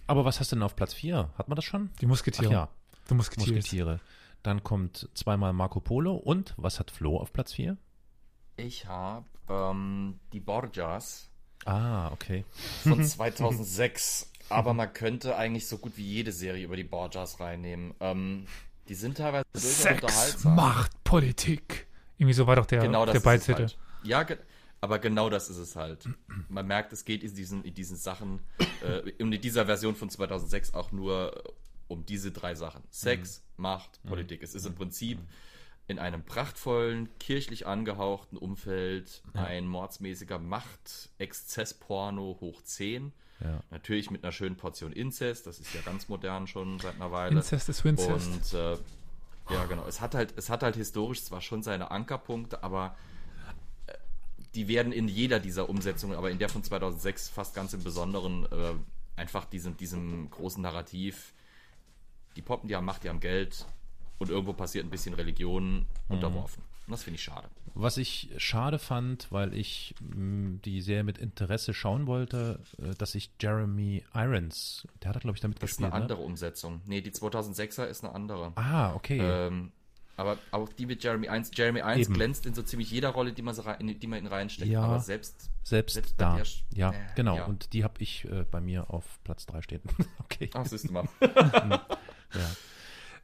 [0.08, 1.30] Aber was hast du denn auf Platz 4?
[1.38, 1.89] Hat man das schon?
[2.01, 2.47] Die Musketiere.
[2.47, 2.70] Ach ja,
[3.10, 3.56] die Musketiere.
[3.56, 3.99] Musketiere.
[4.43, 7.78] Dann kommt zweimal Marco Polo und was hat Flo auf Platz 4?
[8.58, 11.30] Ich habe ähm, die Borgias.
[11.66, 12.43] Ah, okay.
[12.84, 14.30] Von 2006.
[14.49, 17.93] Aber man könnte eigentlich so gut wie jede Serie über die Borgias reinnehmen.
[18.01, 18.45] Ähm,
[18.88, 20.44] die sind teilweise Sex.
[20.44, 21.88] Macht, Politik.
[22.18, 23.64] Irgendwie so war doch der, genau der Beititel.
[23.64, 23.78] Halt.
[24.04, 24.26] Ja,
[24.82, 26.10] aber genau das ist es halt.
[26.50, 28.42] Man merkt, es geht in diesen, in diesen Sachen,
[28.86, 31.42] äh, in dieser Version von 2006 auch nur
[31.88, 32.84] um diese drei Sachen.
[32.90, 33.64] Sex, mhm.
[33.64, 34.44] Macht, Politik.
[34.44, 35.20] Es ist im Prinzip
[35.88, 43.14] in einem prachtvollen, kirchlich angehauchten Umfeld ein mordsmäßiger Macht-Exzess-Porno hoch 10.
[43.44, 43.62] Ja.
[43.72, 47.36] Natürlich mit einer schönen Portion Inzest, das ist ja ganz modern schon seit einer Weile.
[47.36, 48.54] Inzest ist Winzest.
[48.54, 48.78] Und äh,
[49.50, 49.86] ja, genau.
[49.86, 52.96] Es hat halt, es hat halt historisch zwar schon seine Ankerpunkte, aber
[53.88, 53.94] äh,
[54.56, 58.46] die werden in jeder dieser Umsetzungen, aber in der von 2006 fast ganz im Besonderen
[58.46, 58.74] äh,
[59.18, 61.34] einfach diesem, diesem großen Narrativ,
[62.36, 63.66] die poppen, die haben Macht, die haben Geld,
[64.20, 65.86] und irgendwo passiert ein bisschen Religion mhm.
[66.08, 66.64] unterworfen.
[66.86, 67.48] Und das finde ich schade.
[67.76, 72.94] Was ich schade fand, weil ich mh, mm, die Serie mit Interesse schauen wollte, äh,
[72.96, 75.86] dass ich Jeremy Irons, der hat, glaube ich, damit das gespielt.
[75.86, 76.26] Das ist eine andere ne?
[76.26, 76.82] Umsetzung.
[76.86, 78.52] Nee, die 2006er ist eine andere.
[78.56, 79.20] Ah, okay.
[79.20, 79.72] Ähm,
[80.16, 81.52] aber auch die mit Jeremy Irons.
[81.54, 82.14] Jeremy Irons Eben.
[82.14, 84.70] glänzt in so ziemlich jeder Rolle, die man, so rein, die man ihn reinsteckt.
[84.70, 86.36] Ja, aber selbst, selbst, selbst da.
[86.36, 87.38] Der, ja, äh, genau.
[87.38, 87.46] Ja.
[87.46, 89.82] Und die habe ich äh, bei mir auf Platz 3 stehen.
[90.20, 90.50] okay.
[90.54, 91.08] Ach, siehst du mal.
[91.22, 92.52] ja.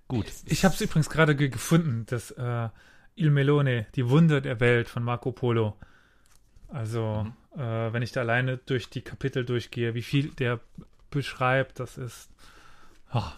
[0.07, 0.25] Gut.
[0.45, 2.69] Ich habe es übrigens gerade ge gefunden, das äh,
[3.19, 5.75] Il Melone, die Wunder der Welt von Marco Polo.
[6.69, 7.61] Also, mhm.
[7.61, 10.59] äh, wenn ich da alleine durch die Kapitel durchgehe, wie viel der
[11.11, 12.29] beschreibt, das ist
[13.09, 13.37] ach,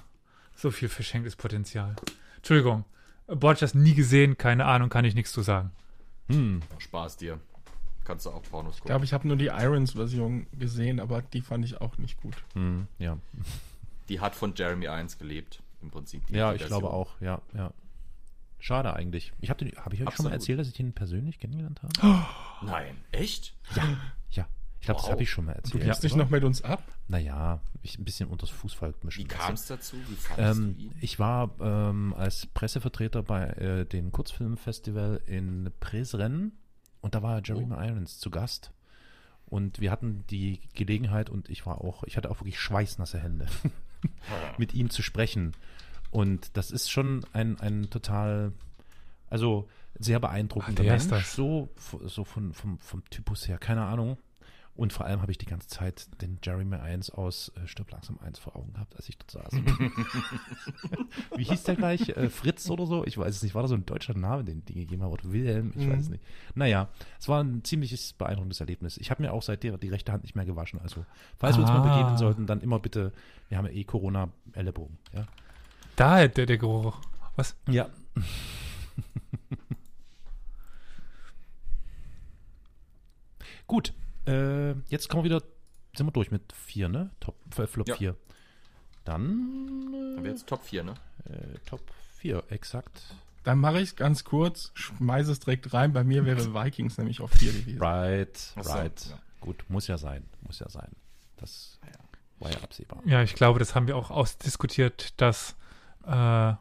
[0.55, 1.95] so viel verschenktes Potenzial.
[2.37, 2.85] Entschuldigung,
[3.27, 5.71] Borgias nie gesehen, keine Ahnung, kann ich nichts zu sagen.
[6.27, 6.61] Hm.
[6.77, 7.39] Spaß dir.
[8.03, 8.77] Kannst du auch Pornos gucken.
[8.77, 12.35] Ich glaube, ich habe nur die Irons-Version gesehen, aber die fand ich auch nicht gut.
[12.53, 13.17] Hm, ja.
[14.09, 16.25] Die hat von Jeremy Irons gelebt im Prinzip.
[16.27, 17.71] Die ja, ich glaube auch, ja, ja.
[18.61, 19.33] Schade eigentlich.
[19.41, 20.13] Ich habe hab ich euch Absolut.
[20.13, 21.93] schon mal erzählt, dass ich ihn persönlich kennengelernt habe?
[22.03, 23.55] Oh, nein, echt?
[23.75, 23.83] Ja,
[24.29, 24.47] ja.
[24.79, 25.05] Ich glaube, wow.
[25.05, 25.83] das habe ich schon mal erzählt.
[25.83, 26.83] Du gehst nicht noch mit uns ab?
[27.07, 29.23] Naja, ich ein bisschen unters Fußvolk mischen.
[29.23, 29.95] Wie kam es dazu?
[30.07, 30.95] Wie fandest ähm, du ihn?
[31.01, 36.53] Ich war ähm, als Pressevertreter bei äh, dem Kurzfilmfestival in Presren
[37.01, 37.81] und da war Jeremy oh.
[37.81, 38.71] Irons zu Gast.
[39.45, 43.47] Und wir hatten die Gelegenheit und ich war auch, ich hatte auch wirklich schweißnasse Hände.
[44.57, 45.53] mit ihm zu sprechen.
[46.11, 48.53] Und das ist schon ein, ein total
[49.29, 51.69] Also sehr beeindruckender Ach, Mensch, so,
[52.05, 54.17] so von, vom, vom Typus her, keine Ahnung.
[54.73, 58.17] Und vor allem habe ich die ganze Zeit den Jeremy 1 aus äh, Stirb langsam
[58.19, 59.53] 1 vor Augen gehabt, als ich dort saß.
[61.35, 62.07] Wie hieß der gleich?
[62.09, 63.05] Äh, Fritz oder so?
[63.05, 63.53] Ich weiß es nicht.
[63.53, 65.11] War da so ein deutscher Name, den die gegeben haben?
[65.11, 65.73] Oder Wilhelm?
[65.75, 65.91] Ich mhm.
[65.91, 66.23] weiß es nicht.
[66.55, 66.87] Naja,
[67.19, 68.97] es war ein ziemliches beeindruckendes Erlebnis.
[68.97, 70.79] Ich habe mir auch seitdem die rechte Hand nicht mehr gewaschen.
[70.79, 71.05] Also,
[71.37, 71.59] falls ah.
[71.59, 73.11] wir uns mal begegnen sollten, dann immer bitte,
[73.49, 74.97] wir haben ja eh Corona-Ellenbogen.
[75.13, 75.27] Ja?
[76.01, 76.99] Da der, der Geruch.
[77.35, 77.55] Was?
[77.67, 77.87] Ja.
[83.67, 83.93] Gut,
[84.25, 85.43] äh, jetzt kommen wir wieder,
[85.95, 87.11] sind wir durch mit 4, ne?
[87.19, 88.09] Top, äh, Flop 4.
[88.09, 88.15] Ja.
[89.05, 89.93] Dann.
[89.93, 90.95] Äh, Haben wir jetzt Top 4, ne?
[91.25, 91.83] Äh, Top
[92.17, 93.13] 4, exakt.
[93.43, 95.93] Dann mache ich es ganz kurz, schmeiße es direkt rein.
[95.93, 97.79] Bei mir wäre Vikings nämlich auf 4 gewesen.
[97.79, 99.05] Right, so, right.
[99.07, 99.19] Ja.
[99.39, 100.89] Gut, muss ja sein, muss ja sein.
[101.37, 101.79] Das
[102.39, 103.03] war ja absehbar.
[103.05, 105.55] Ja, ich glaube, das haben wir auch ausdiskutiert, dass
[106.05, 106.53] äh,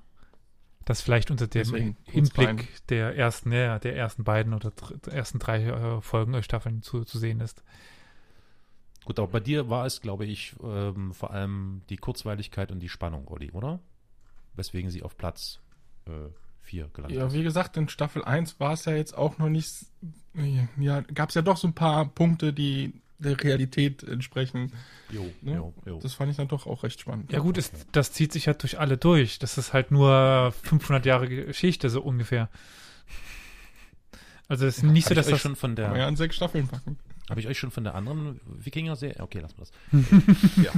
[0.84, 4.72] das vielleicht unter dem Hinblick der ersten, ja, der ersten beiden oder
[5.10, 7.62] ersten drei äh, Folgen äh, Staffeln zu, zu sehen ist.
[9.04, 12.88] Gut, aber bei dir war es, glaube ich, ähm, vor allem die Kurzweiligkeit und die
[12.88, 13.80] Spannung, Olli, oder?
[14.54, 15.60] Weswegen sie auf Platz
[16.62, 17.32] 4 äh, gelandet ja, ist.
[17.32, 19.86] Ja, wie gesagt, in Staffel 1 war es ja jetzt auch noch nicht,
[20.78, 24.72] ja, gab es ja doch so ein paar Punkte, die der Realität entsprechen.
[25.10, 25.56] Jo, ne?
[25.56, 26.00] jo, jo.
[26.02, 27.32] Das fand ich dann doch auch recht spannend.
[27.32, 29.38] Ja gut, es, das zieht sich ja durch alle durch.
[29.38, 32.48] Das ist halt nur 500 Jahre Geschichte so ungefähr.
[34.48, 36.98] Also es ist nicht so, dass das schon von der ja an sechs Staffeln packen.
[37.28, 39.20] Habe ich euch schon von der anderen Wikinger-Serie?
[39.20, 40.56] Okay, lassen wir das.
[40.64, 40.72] ja.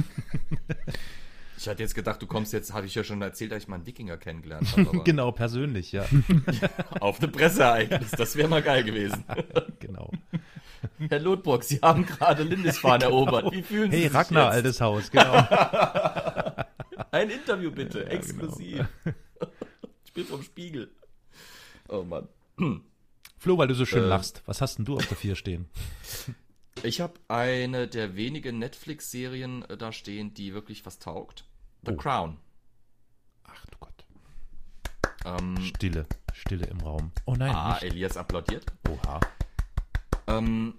[1.63, 3.77] Ich hatte jetzt gedacht, du kommst jetzt, habe ich ja schon erzählt, dass ich mal
[3.77, 5.01] einen Wikinger kennengelernt habe.
[5.05, 6.05] genau, persönlich, ja.
[6.99, 9.23] Auf dem Presseereignis, das wäre mal geil gewesen.
[9.79, 10.11] genau.
[11.07, 13.15] Herr Lotburg, Sie haben gerade Lindisfarne genau.
[13.15, 13.53] erobert.
[13.53, 14.55] Wie fühlen Sie hey, sich Ragnar, jetzt?
[14.55, 15.31] altes Haus, genau.
[17.11, 18.85] Ein Interview bitte, ja, exklusiv.
[19.05, 19.15] Genau.
[20.03, 20.91] Ich bin vom Spiegel.
[21.87, 22.27] Oh Mann.
[23.37, 25.69] Flo, weil du so schön äh, lachst, was hast denn du auf der 4 stehen?
[26.83, 31.45] Ich habe eine der wenigen Netflix-Serien äh, da stehen, die wirklich was taugt.
[31.85, 31.95] The oh.
[31.95, 32.37] Crown.
[33.45, 34.05] Ach du Gott.
[35.25, 37.11] Ähm, Stille, Stille im Raum.
[37.25, 37.53] Oh nein.
[37.53, 37.83] Ah, nicht.
[37.83, 38.65] Elias applaudiert.
[38.89, 39.19] Oha.
[40.27, 40.75] Ähm,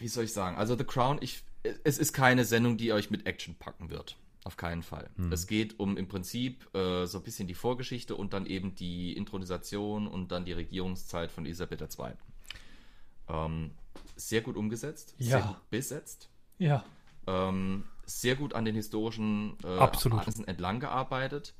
[0.00, 0.56] wie soll ich sagen?
[0.56, 1.42] Also The Crown, ich,
[1.84, 4.16] es ist keine Sendung, die euch mit Action packen wird.
[4.44, 5.10] Auf keinen Fall.
[5.16, 5.32] Hm.
[5.32, 9.16] Es geht um im Prinzip äh, so ein bisschen die Vorgeschichte und dann eben die
[9.16, 12.12] Intronisation und dann die Regierungszeit von Elisabeth II.
[13.28, 13.72] Ähm,
[14.14, 15.26] sehr gut umgesetzt, ja.
[15.26, 16.28] sehr gut besetzt.
[16.58, 16.84] Ja.
[17.26, 21.54] Ähm, sehr gut an den historischen äh, entlang gearbeitet.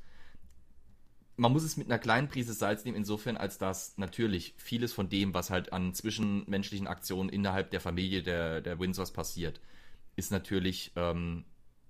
[1.35, 5.07] Man muss es mit einer kleinen Prise Salz nehmen, insofern, als dass natürlich vieles von
[5.09, 9.59] dem, was halt an zwischenmenschlichen Aktionen innerhalb der Familie der, der Windsors passiert,
[10.15, 11.45] ist natürlich ähm,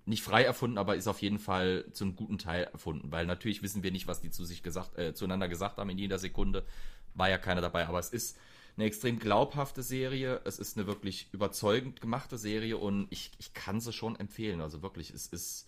[0.06, 3.62] nicht frei erfunden, aber ist auf jeden Fall zu einem guten Teil erfunden, weil natürlich
[3.62, 6.66] wissen wir nicht, was die zu sich gesagt, äh, zueinander gesagt haben in jeder Sekunde.
[7.14, 8.38] War ja keiner dabei, aber es ist
[8.78, 10.42] eine extrem glaubhafte Serie.
[10.46, 14.62] Es ist eine wirklich überzeugend gemachte Serie und ich, ich kann sie schon empfehlen.
[14.62, 15.68] Also wirklich, es ist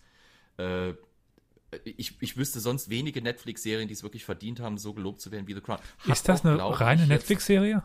[0.58, 0.94] äh,
[1.84, 5.46] ich, ich wüsste sonst wenige Netflix-Serien, die es wirklich verdient haben, so gelobt zu werden
[5.46, 5.78] wie The Crown.
[5.98, 7.82] Hat ist das auch, eine reine Netflix-Serie?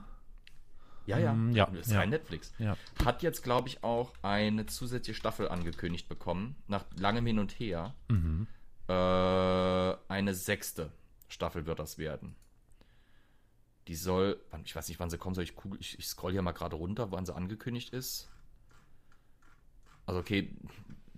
[1.06, 2.00] Ja, ja, mm, ja, ist ja.
[2.00, 2.52] rein Netflix.
[2.58, 2.78] Ja.
[3.04, 7.94] Hat jetzt, glaube ich, auch eine zusätzliche Staffel angekündigt bekommen, nach langem Hin und Her.
[8.08, 8.48] Mhm.
[8.88, 10.92] Äh, eine sechste
[11.28, 12.36] Staffel wird das werden.
[13.88, 16.42] Die soll, ich weiß nicht, wann sie kommen soll, ich, kugel, ich, ich scroll hier
[16.42, 18.30] mal gerade runter, wann sie angekündigt ist.
[20.06, 20.50] Also okay,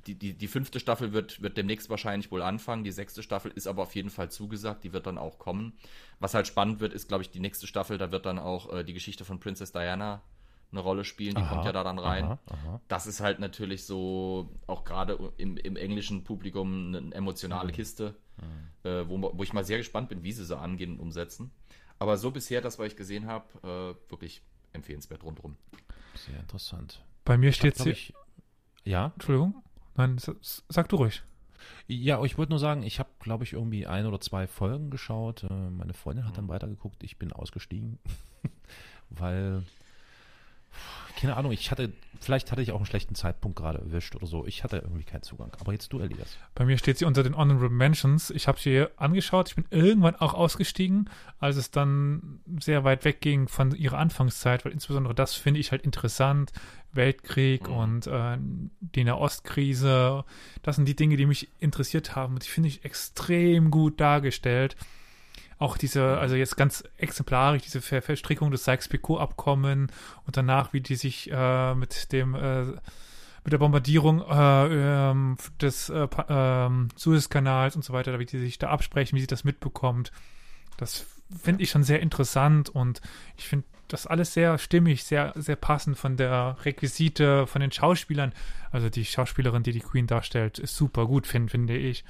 [0.08, 2.84] die, die, die fünfte Staffel wird, wird demnächst wahrscheinlich wohl anfangen.
[2.84, 4.84] Die sechste Staffel ist aber auf jeden Fall zugesagt.
[4.84, 5.74] Die wird dann auch kommen.
[6.20, 7.98] Was halt spannend wird, ist, glaube ich, die nächste Staffel.
[7.98, 10.22] Da wird dann auch äh, die Geschichte von Princess Diana
[10.72, 11.36] eine Rolle spielen.
[11.36, 12.26] Die aha, kommt ja da dann rein.
[12.26, 12.82] Aha, aha.
[12.88, 17.76] Das ist halt natürlich so, auch gerade im, im englischen Publikum, eine emotionale mhm.
[17.76, 18.90] Kiste, mhm.
[18.90, 21.52] Äh, wo, wo ich mal sehr gespannt bin, wie sie sie angehen und umsetzen.
[22.00, 24.42] Aber so bisher, das, was ich gesehen habe, äh, wirklich
[24.74, 25.56] empfehlenswert rundherum.
[26.16, 27.04] Sehr interessant.
[27.26, 27.96] Bei mir steht sie.
[28.84, 29.12] Ja?
[29.16, 29.64] Entschuldigung?
[29.96, 30.18] Nein,
[30.70, 31.24] sag du ruhig.
[31.88, 35.44] Ja, ich wollte nur sagen, ich habe, glaube ich, irgendwie ein oder zwei Folgen geschaut.
[35.44, 36.50] Äh, meine Freundin hat dann mhm.
[36.50, 37.04] weitergeguckt.
[37.04, 37.98] Ich bin ausgestiegen,
[39.10, 39.64] weil
[41.18, 41.92] keine Ahnung, ich hatte,
[42.22, 44.46] vielleicht hatte ich auch einen schlechten Zeitpunkt gerade erwischt oder so.
[44.46, 45.52] Ich hatte irgendwie keinen Zugang.
[45.60, 46.38] Aber jetzt du, Elias.
[46.54, 48.30] Bei mir steht sie unter den Honorable Mentions.
[48.30, 49.50] Ich habe sie angeschaut.
[49.50, 51.10] Ich bin irgendwann auch ausgestiegen,
[51.40, 55.82] als es dann sehr weit wegging von ihrer Anfangszeit, weil insbesondere das finde ich halt
[55.82, 56.52] interessant.
[56.94, 57.76] Weltkrieg mhm.
[57.76, 58.38] und äh,
[58.80, 60.24] die Nahostkrise.
[60.62, 62.36] Das sind die Dinge, die mich interessiert haben.
[62.36, 64.78] Und die finde ich extrem gut dargestellt.
[65.60, 69.92] Auch diese, also jetzt ganz exemplarisch, diese Ver Verstrickung des Sykes-Picot-Abkommen
[70.26, 72.66] und danach, wie die sich äh, mit dem äh,
[73.44, 78.60] mit der Bombardierung äh, ähm, des äh, ähm, Suezkanals und so weiter, wie die sich
[78.60, 80.12] da absprechen, wie sie das mitbekommt.
[80.76, 81.06] Das
[81.42, 83.02] finde ich schon sehr interessant und
[83.38, 88.34] ich finde das alles sehr stimmig, sehr, sehr passend von der Requisite, von den Schauspielern.
[88.72, 92.04] Also die Schauspielerin, die die Queen darstellt, ist super gut, find, finde ich.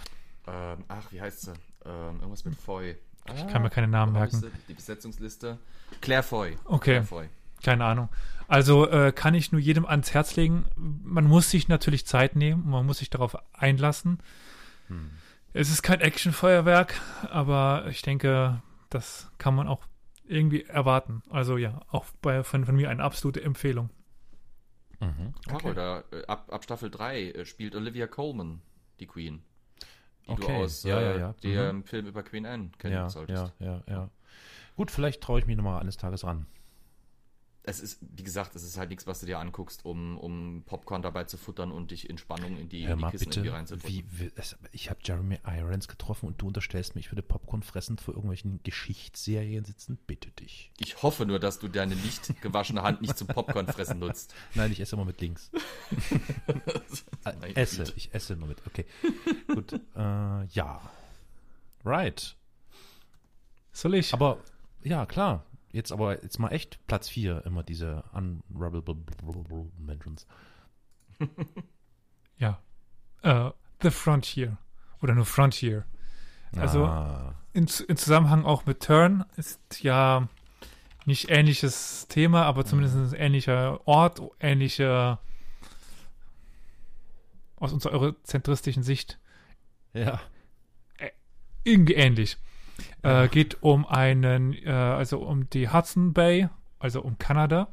[0.47, 1.53] Ähm, ach, wie heißt sie?
[1.85, 2.97] Ähm, irgendwas mit Foy.
[3.35, 4.43] Ich kann mir keine Namen merken.
[4.67, 5.57] Die Besetzungsliste.
[6.01, 6.57] Claire Foy.
[6.65, 6.91] Okay.
[6.91, 7.29] Claire Foy.
[7.63, 8.09] Keine Ahnung.
[8.47, 10.65] Also äh, kann ich nur jedem ans Herz legen.
[10.75, 14.19] Man muss sich natürlich Zeit nehmen und man muss sich darauf einlassen.
[14.87, 15.09] Hm.
[15.53, 19.81] Es ist kein Actionfeuerwerk, aber ich denke, das kann man auch
[20.25, 21.23] irgendwie erwarten.
[21.29, 23.89] Also ja, auch bei, von, von mir eine absolute Empfehlung.
[24.99, 25.33] Mhm.
[25.51, 25.73] Okay.
[25.73, 28.61] da, äh, ab, ab Staffel 3 äh, spielt Olivia Colman
[28.99, 29.43] die Queen.
[30.27, 30.45] Die okay.
[30.47, 31.33] du aus ja, ja, äh, ja.
[31.41, 31.83] dem mhm.
[31.83, 33.53] Film über Queen Anne kennen ja, solltest.
[33.59, 34.09] Ja, ja, ja.
[34.75, 36.45] Gut, vielleicht traue ich mich nochmal eines Tages ran
[37.67, 41.01] es ist, wie gesagt, es ist halt nichts, was du dir anguckst, um, um Popcorn
[41.01, 43.91] dabei zu futtern und dich in Spannung in die, in die Kissen bitte, irgendwie reinzufuttern.
[43.91, 44.31] Wie, wie,
[44.71, 48.61] ich habe Jeremy Irons getroffen und du unterstellst mir, ich würde Popcorn fressend vor irgendwelchen
[48.63, 49.99] Geschichtsserien sitzen?
[50.07, 50.71] Bitte dich.
[50.79, 54.33] Ich hoffe nur, dass du deine nicht gewaschene Hand nicht zum Popcorn fressen nutzt.
[54.55, 55.51] Nein, ich esse immer mit links.
[57.53, 58.65] esse, ich esse immer mit.
[58.65, 58.85] Okay,
[59.47, 59.73] gut.
[59.73, 60.81] Äh, ja.
[61.83, 62.37] Right.
[63.73, 64.13] Soll ich?
[64.13, 64.39] Aber,
[64.83, 65.43] ja, klar.
[65.77, 68.95] Jetzt aber jetzt mal echt Platz 4 immer diese unrubbable
[69.77, 70.25] Mentions.
[72.39, 72.59] ja.
[73.23, 73.51] Uh,
[73.83, 74.57] The Frontier.
[75.03, 75.85] Oder nur Frontier.
[76.55, 77.35] Also ah.
[77.53, 80.27] in, in, Zusammenhang auch mit Turn ist ja
[81.05, 85.19] nicht ähnliches Thema, aber zumindest ein ähnlicher Ort, ähnliche
[87.57, 89.19] aus unserer eurozentristischen Sicht.
[89.93, 90.19] Ja.
[91.63, 92.37] Irgendwie ähnlich.
[93.01, 96.49] Äh, geht um einen, äh, also um die Hudson Bay,
[96.79, 97.69] also um Kanada,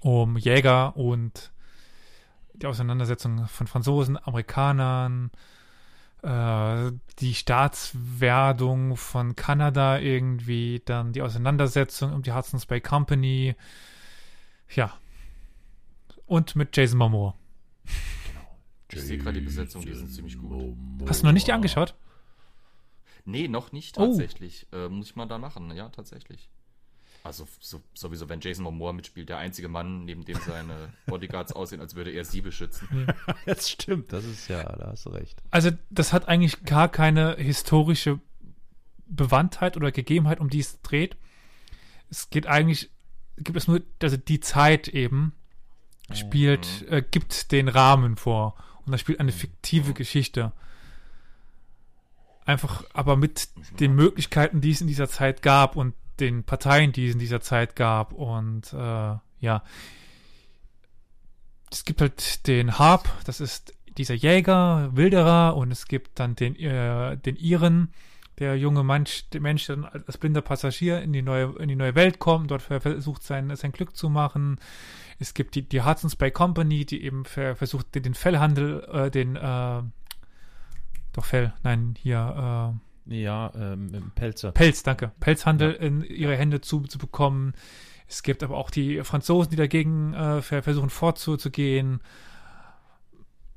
[0.00, 1.52] um Jäger und
[2.54, 5.30] die Auseinandersetzung von Franzosen, Amerikanern,
[6.22, 13.56] äh, die Staatswerdung von Kanada irgendwie, dann die Auseinandersetzung um die Hudson's Bay Company,
[14.70, 14.92] ja.
[16.26, 17.34] Und mit Jason Momoa.
[18.26, 18.58] Genau.
[18.92, 20.76] Ich sehe gerade die Besetzung, die sind ziemlich gut.
[21.06, 21.94] Hast du noch nicht die angeschaut?
[23.24, 24.06] Nee, noch nicht oh.
[24.06, 24.66] tatsächlich.
[24.72, 24.76] Oh.
[24.76, 26.50] Äh, muss ich mal da machen, ja, tatsächlich.
[27.24, 31.80] Also so, sowieso, wenn Jason Momoa mitspielt, der einzige Mann, neben dem seine Bodyguards aussehen,
[31.80, 32.88] als würde er sie beschützen.
[33.06, 33.34] Ja.
[33.46, 35.40] das stimmt, das ist ja, da hast du recht.
[35.50, 38.20] Also das hat eigentlich gar keine historische
[39.06, 41.16] Bewandtheit oder Gegebenheit, um die es dreht.
[42.10, 42.90] Es geht eigentlich,
[43.36, 45.32] gibt es nur, also die Zeit eben
[46.12, 46.92] spielt, mhm.
[46.92, 48.56] äh, gibt den Rahmen vor.
[48.84, 49.94] Und da spielt eine fiktive mhm.
[49.94, 50.52] Geschichte
[52.44, 53.48] einfach aber mit
[53.80, 57.40] den Möglichkeiten, die es in dieser Zeit gab und den Parteien, die es in dieser
[57.40, 59.62] Zeit gab und äh, ja,
[61.70, 66.56] es gibt halt den Harp, das ist dieser Jäger, Wilderer und es gibt dann den,
[66.56, 67.92] äh, den Iren,
[68.38, 71.94] der junge Mensch, der Mensch dann als blinder Passagier in die neue, in die neue
[71.94, 74.58] Welt kommt, dort versucht sein, sein Glück zu machen.
[75.18, 79.82] Es gibt die, die Hudson's Bay Company, die eben versucht, den Fellhandel, äh, den, äh,
[81.12, 82.78] doch Fell, nein, hier.
[83.06, 84.52] Äh, ja, ähm, Pelze.
[84.52, 85.12] Pelz, danke.
[85.20, 85.78] Pelzhandel ja.
[85.78, 87.54] in ihre Hände zu, zu bekommen.
[88.08, 92.00] Es gibt aber auch die Franzosen, die dagegen äh, versuchen vorzugehen.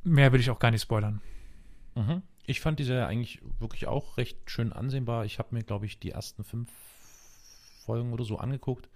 [0.03, 1.21] Mehr will ich auch gar nicht spoilern.
[1.95, 2.21] Mhm.
[2.45, 5.25] Ich fand diese eigentlich wirklich auch recht schön ansehnbar.
[5.25, 6.69] Ich habe mir, glaube ich, die ersten fünf
[7.85, 8.89] Folgen oder so angeguckt.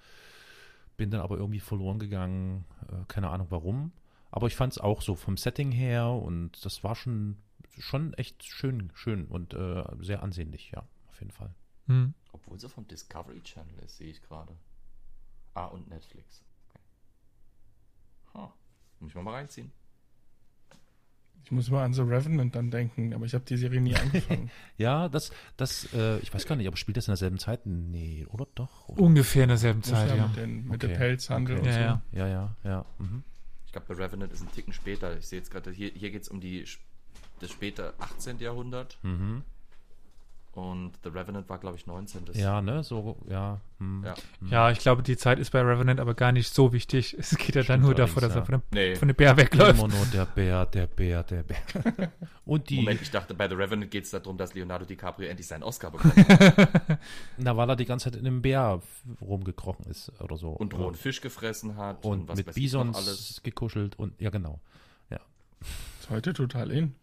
[0.97, 2.65] Bin dann aber irgendwie verloren gegangen.
[2.89, 3.91] Äh, keine Ahnung warum.
[4.31, 7.37] Aber ich fand es auch so vom Setting her und das war schon
[7.79, 11.53] schon echt schön, schön und äh, sehr ansehnlich, ja, auf jeden Fall.
[11.87, 12.13] Hm.
[12.31, 14.55] Obwohl sie vom Discovery Channel ist, sehe ich gerade.
[15.53, 16.43] Ah, und Netflix.
[16.69, 16.79] Okay.
[18.33, 18.49] Huh.
[18.99, 19.71] Muss ich mal, mal reinziehen.
[21.43, 24.51] Ich muss mal an The Revenant dann denken, aber ich habe die Serie nie angefangen.
[24.77, 27.65] ja, das, das, äh, ich weiß gar nicht, aber spielt das in derselben Zeit?
[27.65, 28.89] Nee, oder doch?
[28.89, 29.01] Oder?
[29.01, 30.27] Ungefähr in derselben Zeit, ja.
[30.27, 30.87] Mit, den, mit okay.
[30.87, 31.67] der Pelzhandel okay.
[31.67, 32.17] und ja, so.
[32.17, 32.55] Ja, ja, ja.
[32.63, 32.85] ja.
[32.99, 33.23] Mhm.
[33.65, 35.17] Ich glaube, The Revenant ist ein Ticken später.
[35.17, 36.65] Ich sehe jetzt gerade, hier, hier geht es um die
[37.39, 38.39] das späte 18.
[38.39, 38.97] Jahrhundert.
[39.01, 39.43] Mhm.
[40.59, 42.23] Und The Revenant war, glaube ich, 19.
[42.33, 43.61] Ja, ne, so, ja.
[43.77, 44.03] Hm.
[44.03, 44.15] Ja.
[44.39, 44.47] Hm.
[44.49, 44.71] ja.
[44.71, 47.15] ich glaube, die Zeit ist bei Revenant aber gar nicht so wichtig.
[47.19, 48.95] Es geht ja dann nur davor, dass er von dem, nee.
[48.95, 49.79] von dem Bär wegläuft.
[49.79, 51.57] Immer nur der Bär, der Bär, der Bär.
[52.45, 52.77] Und die.
[52.77, 55.91] Moment, ich dachte, bei The Revenant geht es darum, dass Leonardo DiCaprio endlich seinen Oscar
[55.91, 56.15] bekommt.
[57.37, 58.81] Na, weil er die ganze Zeit in einem Bär
[59.21, 60.49] rumgekrochen ist oder so.
[60.49, 62.03] Und rohen Fisch gefressen hat.
[62.03, 63.41] Und, und was mit Bisons alles.
[63.43, 64.59] gekuschelt und, ja, genau.
[65.09, 65.19] Ja.
[65.99, 66.95] Ist heute total in.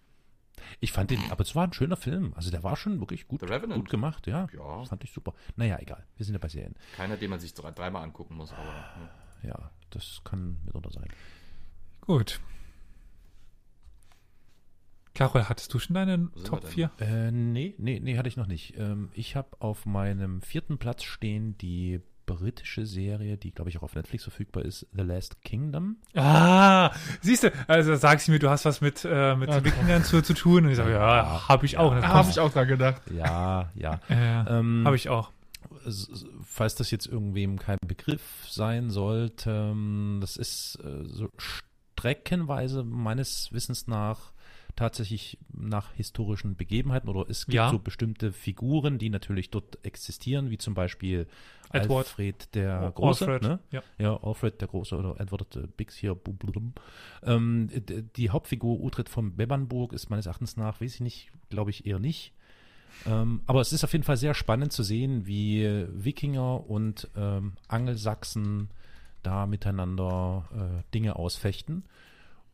[0.80, 2.32] Ich fand den, aber es war ein schöner Film.
[2.34, 4.48] Also der war schon wirklich gut, gut gemacht, ja.
[4.54, 4.84] Ja.
[4.84, 5.34] Fand ich super.
[5.56, 6.04] Naja, egal.
[6.16, 6.74] Wir sind ja bei Serien.
[6.96, 8.62] Keiner, den man sich dreimal angucken muss, aber.
[8.62, 9.48] Ne.
[9.48, 11.08] Ja, das kann mitunter sein.
[12.00, 12.40] Gut.
[15.14, 16.90] Carol, hattest du schon deine Top 4?
[17.00, 18.76] Äh, nee, nee, nee, hatte ich noch nicht.
[18.76, 23.82] Ähm, ich habe auf meinem vierten Platz stehen die britische Serie, die, glaube ich, auch
[23.82, 25.96] auf Netflix verfügbar ist, The Last Kingdom.
[26.14, 30.04] Ah, siehst du, also sagst du mir, du hast was mit, äh, mit ja, Wikingern
[30.04, 31.94] zu, zu tun und ich sage, ja, ja habe ich auch.
[31.94, 33.02] Ja, habe ich auch da gedacht.
[33.10, 34.00] Ja, ja.
[34.08, 35.30] Äh, ähm, habe ich auch.
[36.44, 43.52] Falls das jetzt irgendwem kein Begriff sein sollte, ähm, das ist äh, so streckenweise meines
[43.52, 44.32] Wissens nach
[44.76, 47.70] tatsächlich nach historischen Begebenheiten oder es gibt ja.
[47.70, 51.26] so bestimmte Figuren, die natürlich dort existieren, wie zum Beispiel
[51.72, 52.06] Edward.
[52.06, 53.26] Alfred der Große.
[53.26, 53.58] Alfred, ne?
[53.72, 53.82] ja.
[53.98, 56.16] ja, Alfred der Große oder Edward äh, Biggs hier.
[57.22, 57.70] Ähm,
[58.16, 61.98] die Hauptfigur Utrecht von Bebernburg ist meines Erachtens nach, weiß ich nicht, glaube ich eher
[61.98, 62.32] nicht.
[63.06, 67.52] Ähm, aber es ist auf jeden Fall sehr spannend zu sehen, wie Wikinger und ähm,
[67.68, 68.70] Angelsachsen
[69.22, 71.84] da miteinander äh, Dinge ausfechten.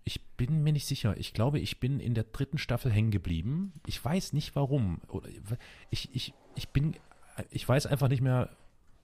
[0.05, 1.17] Ich bin mir nicht sicher.
[1.17, 3.73] Ich glaube, ich bin in der dritten Staffel hängen geblieben.
[3.87, 5.01] Ich weiß nicht warum.
[5.91, 6.97] Ich, ich, ich bin,
[7.51, 8.51] ich weiß einfach nicht mehr,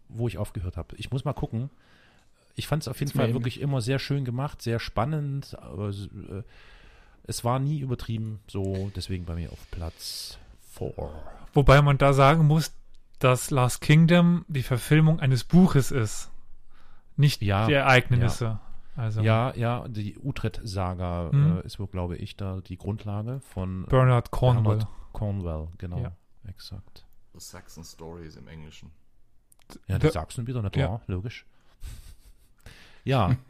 [0.09, 0.96] wo ich aufgehört habe.
[0.96, 1.70] Ich muss mal gucken.
[2.57, 5.57] Ich fand es auf jeden Fall wirklich immer sehr schön gemacht, sehr spannend.
[5.61, 6.42] Aber äh,
[7.24, 8.40] es war nie übertrieben.
[8.49, 10.38] So, deswegen bei mir auf Platz
[10.76, 10.92] 4.
[11.53, 12.72] Wobei man da sagen muss,
[13.18, 16.30] dass Last Kingdom die Verfilmung eines Buches ist.
[17.16, 18.44] Nicht ja, die Ereignisse.
[18.44, 18.61] Ja.
[18.99, 21.59] Also, ja, ja, die Utrecht-Saga mhm.
[21.59, 24.78] äh, ist wohl, glaube ich, da die Grundlage von äh, Bernard Cornwell.
[24.78, 26.12] Bernard Cornwell, genau, ja.
[26.49, 27.07] exakt.
[27.32, 28.90] The Saxon Stories im Englischen.
[29.86, 31.01] Ja, die Sachsen wieder, natürlich, ja.
[31.07, 31.46] logisch.
[33.05, 33.36] ja.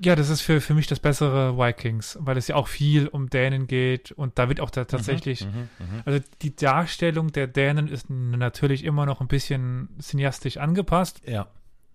[0.00, 3.30] Ja, das ist für, für mich das bessere Vikings, weil es ja auch viel um
[3.30, 6.02] Dänen geht und da wird auch da tatsächlich, mhm, mh, mh.
[6.04, 11.22] also die Darstellung der Dänen ist natürlich immer noch ein bisschen cineastisch angepasst.
[11.24, 11.46] Ja.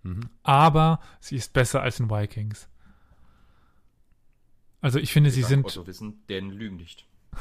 [0.02, 0.30] Mhm.
[0.42, 2.70] Aber sie ist besser als in Vikings.
[4.84, 5.64] Also ich finde, sie sind.
[5.64, 7.06] Otto wissen, denn lügen nicht.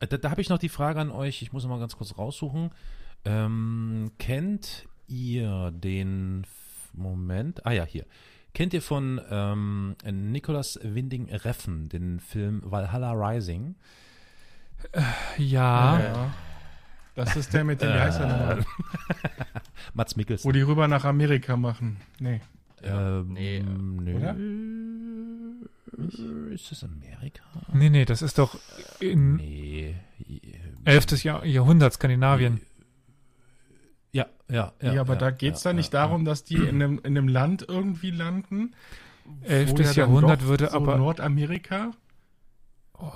[0.00, 1.42] Äh, da, da habe ich noch die Frage an euch.
[1.42, 2.72] Ich muss noch mal ganz kurz raussuchen.
[3.24, 6.44] Ähm, kennt ihr den
[6.92, 7.64] Moment?
[7.64, 8.04] Ah ja, hier.
[8.52, 13.76] Kennt ihr von ähm, Nicholas Winding Reffen den Film Valhalla Rising?
[14.90, 15.02] Äh,
[15.38, 16.00] ja.
[16.00, 16.34] ja.
[17.14, 18.64] Das ist der mit dem, wie heißt er nochmal?
[19.94, 20.48] Mats Mikkelsen.
[20.48, 21.98] Wo die rüber nach Amerika machen.
[22.18, 22.40] Nee.
[22.82, 23.62] Ähm, nee.
[23.62, 24.14] nee.
[24.14, 24.34] Oder?
[26.50, 27.44] Ist das Amerika?
[27.72, 28.58] Nee, nee, das ist doch
[29.00, 29.94] in nee.
[30.84, 31.22] 11.
[31.22, 32.62] Jahr, Jahrhundert Skandinavien.
[34.12, 34.92] Ja, ja, ja.
[34.94, 36.98] Ja, aber ja, da geht es ja, da nicht ja, darum, dass die in einem,
[36.98, 38.74] in einem Land irgendwie landen.
[39.42, 39.96] 11.
[39.96, 40.96] Jahrhundert würde so aber.
[40.96, 41.92] Nordamerika?
[42.98, 43.12] Oh.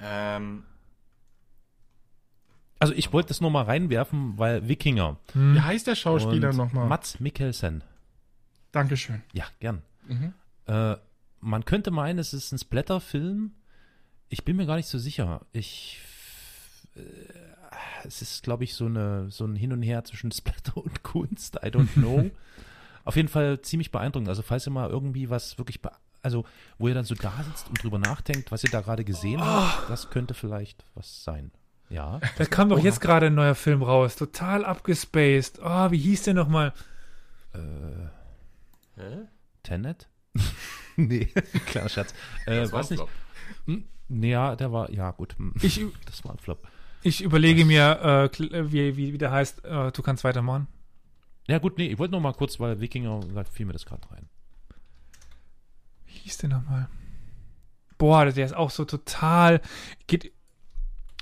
[0.00, 0.64] Ähm.
[2.78, 5.16] Also ich wollte das nur mal reinwerfen, weil Wikinger.
[5.32, 5.54] Hm.
[5.54, 6.86] Wie heißt der Schauspieler nochmal?
[6.86, 7.82] Mats Mikkelsen.
[8.72, 9.22] Dankeschön.
[9.32, 9.82] Ja, gern.
[10.06, 10.34] Mhm.
[10.66, 10.96] Äh,
[11.44, 13.52] man könnte meinen, es ist ein Splatter-Film.
[14.30, 15.42] Ich bin mir gar nicht so sicher.
[15.52, 16.00] Ich.
[16.96, 17.00] Äh,
[18.04, 21.56] es ist, glaube ich, so, eine, so ein Hin und Her zwischen Splatter und Kunst.
[21.56, 22.30] I don't know.
[23.04, 24.28] Auf jeden Fall ziemlich beeindruckend.
[24.28, 25.80] Also, falls ihr mal irgendwie was wirklich.
[26.22, 26.46] Also,
[26.78, 29.44] wo ihr dann so da sitzt und drüber nachdenkt, was ihr da gerade gesehen oh.
[29.44, 31.50] habt, das könnte vielleicht was sein.
[31.90, 32.20] Ja.
[32.38, 34.16] Da kam doch jetzt gerade ein neuer Film raus.
[34.16, 35.60] Total abgespaced.
[35.62, 36.72] Oh, wie hieß der nochmal?
[37.52, 37.58] Äh.
[38.96, 39.28] Hä?
[39.62, 40.08] Tenet?
[41.08, 41.26] nee,
[41.66, 42.14] klar, Schatz.
[42.46, 43.04] Äh, das weiß nicht.
[43.66, 43.84] Hm?
[44.08, 45.36] Ja, der war, ja gut.
[45.38, 45.54] Hm.
[45.62, 46.68] Ich, das war ein Flop.
[47.02, 50.68] Ich überlege mir, äh, äh, wie, wie, wie der heißt, äh, du kannst weitermachen.
[51.46, 54.10] Ja gut, nee, ich wollte noch mal kurz, weil Wikinger, da fiel mir das gerade
[54.10, 54.28] rein.
[56.06, 56.88] Wie hieß der nochmal?
[57.98, 59.60] Boah, der ist auch so total,
[60.06, 60.32] geht,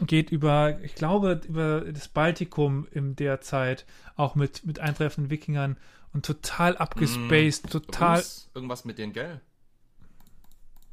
[0.07, 3.85] geht über, ich glaube, über das Baltikum in der Zeit,
[4.15, 5.77] auch mit, mit eintreffenden Wikingern
[6.13, 8.23] und total abgespaced, mm, total.
[8.55, 9.41] Irgendwas mit den, gell?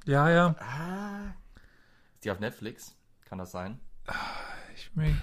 [0.10, 0.56] Ja, ja.
[0.58, 1.36] Ah.
[2.16, 2.96] Ist die auf Netflix?
[3.26, 3.80] Kann das sein?
[4.76, 5.22] Ich bin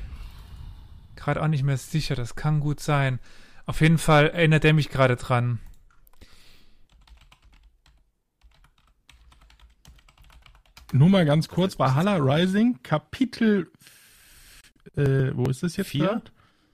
[1.16, 3.18] gerade auch nicht mehr sicher, das kann gut sein.
[3.64, 5.58] Auf jeden Fall erinnert er mich gerade dran.
[10.92, 13.68] Nur mal ganz kurz, Valhalla Rising, Kapitel,
[14.94, 15.88] äh, wo ist das jetzt?
[15.88, 16.22] Vier?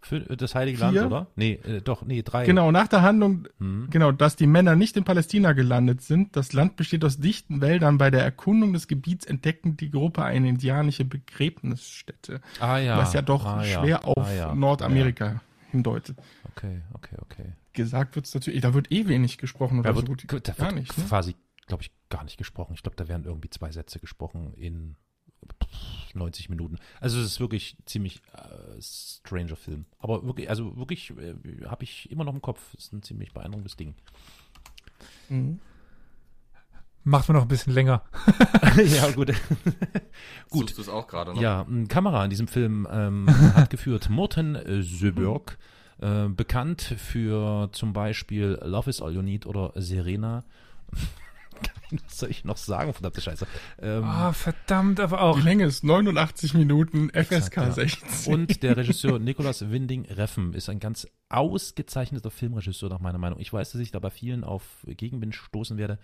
[0.04, 0.90] Für das Heilige Vier?
[0.90, 1.26] Land, oder?
[1.36, 2.44] Nee, äh, doch, nee, drei.
[2.44, 3.86] Genau, nach der Handlung, hm.
[3.88, 6.36] genau, dass die Männer nicht in Palästina gelandet sind.
[6.36, 7.98] Das Land besteht aus dichten Wäldern.
[7.98, 12.40] Bei der Erkundung des Gebiets entdecken die Gruppe eine indianische Begräbnisstätte.
[12.58, 12.98] Ah ja.
[12.98, 14.02] Was ja doch ah, schwer ja.
[14.02, 14.54] auf ah, ja.
[14.54, 15.40] Nordamerika ja.
[15.70, 16.18] hindeutet.
[16.50, 17.52] Okay, okay, okay.
[17.72, 20.24] Gesagt wird es natürlich, da wird eh wenig gesprochen oder da so gut.
[20.28, 20.98] Da gar nicht.
[20.98, 21.04] Ne?
[21.04, 22.74] Quasi, glaube ich, gar nicht gesprochen.
[22.74, 24.96] Ich glaube, da werden irgendwie zwei Sätze gesprochen in
[26.14, 26.78] 90 Minuten.
[27.00, 29.86] Also es ist wirklich ziemlich äh, stranger Film.
[29.98, 31.34] Aber wirklich, also wirklich äh,
[31.66, 32.60] habe ich immer noch im Kopf.
[32.76, 33.94] Es ist ein ziemlich beeindruckendes Ding.
[35.28, 35.60] Mhm.
[37.04, 38.02] Macht man noch ein bisschen länger.
[38.76, 39.28] ja, gut.
[40.50, 40.68] gut.
[40.68, 41.40] Suchst du es auch gerade noch?
[41.40, 45.58] Ja, Kamera in diesem Film ähm, hat geführt Morten äh, Söberg,
[46.00, 50.44] äh, bekannt für zum Beispiel Love is All You Need oder Serena.
[52.06, 53.46] Was soll ich noch sagen, verdammte Scheiße?
[53.80, 55.36] Ähm, oh, verdammt, aber auch.
[55.36, 57.70] Die Länge ist 89 Minuten, FSK ja.
[57.72, 58.32] 16.
[58.32, 63.40] Und der Regisseur Nicolas Winding Reffen ist ein ganz ausgezeichneter Filmregisseur, nach meiner Meinung.
[63.40, 65.98] Ich weiß, dass ich da bei vielen auf Gegenwind stoßen werde.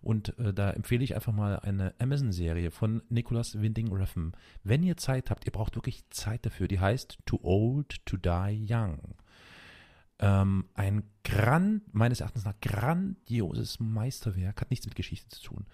[0.00, 4.32] Und äh, da empfehle ich einfach mal eine Amazon-Serie von Nicolas Winding Reffen.
[4.62, 6.68] Wenn ihr Zeit habt, ihr braucht wirklich Zeit dafür.
[6.68, 8.98] Die heißt Too Old to Die Young.
[10.24, 15.66] Ähm, ein grand, meines Erachtens nach grandioses Meisterwerk, hat nichts mit Geschichte zu tun.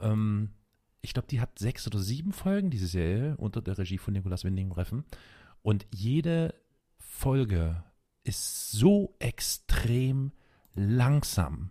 [0.00, 0.50] Ähm,
[1.02, 4.42] ich glaube, die hat sechs oder sieben Folgen, diese Serie, unter der Regie von Nicolas
[4.42, 5.04] Winding Reffen.
[5.62, 6.52] Und jede
[6.98, 7.84] Folge
[8.24, 10.32] ist so extrem
[10.74, 11.70] langsam,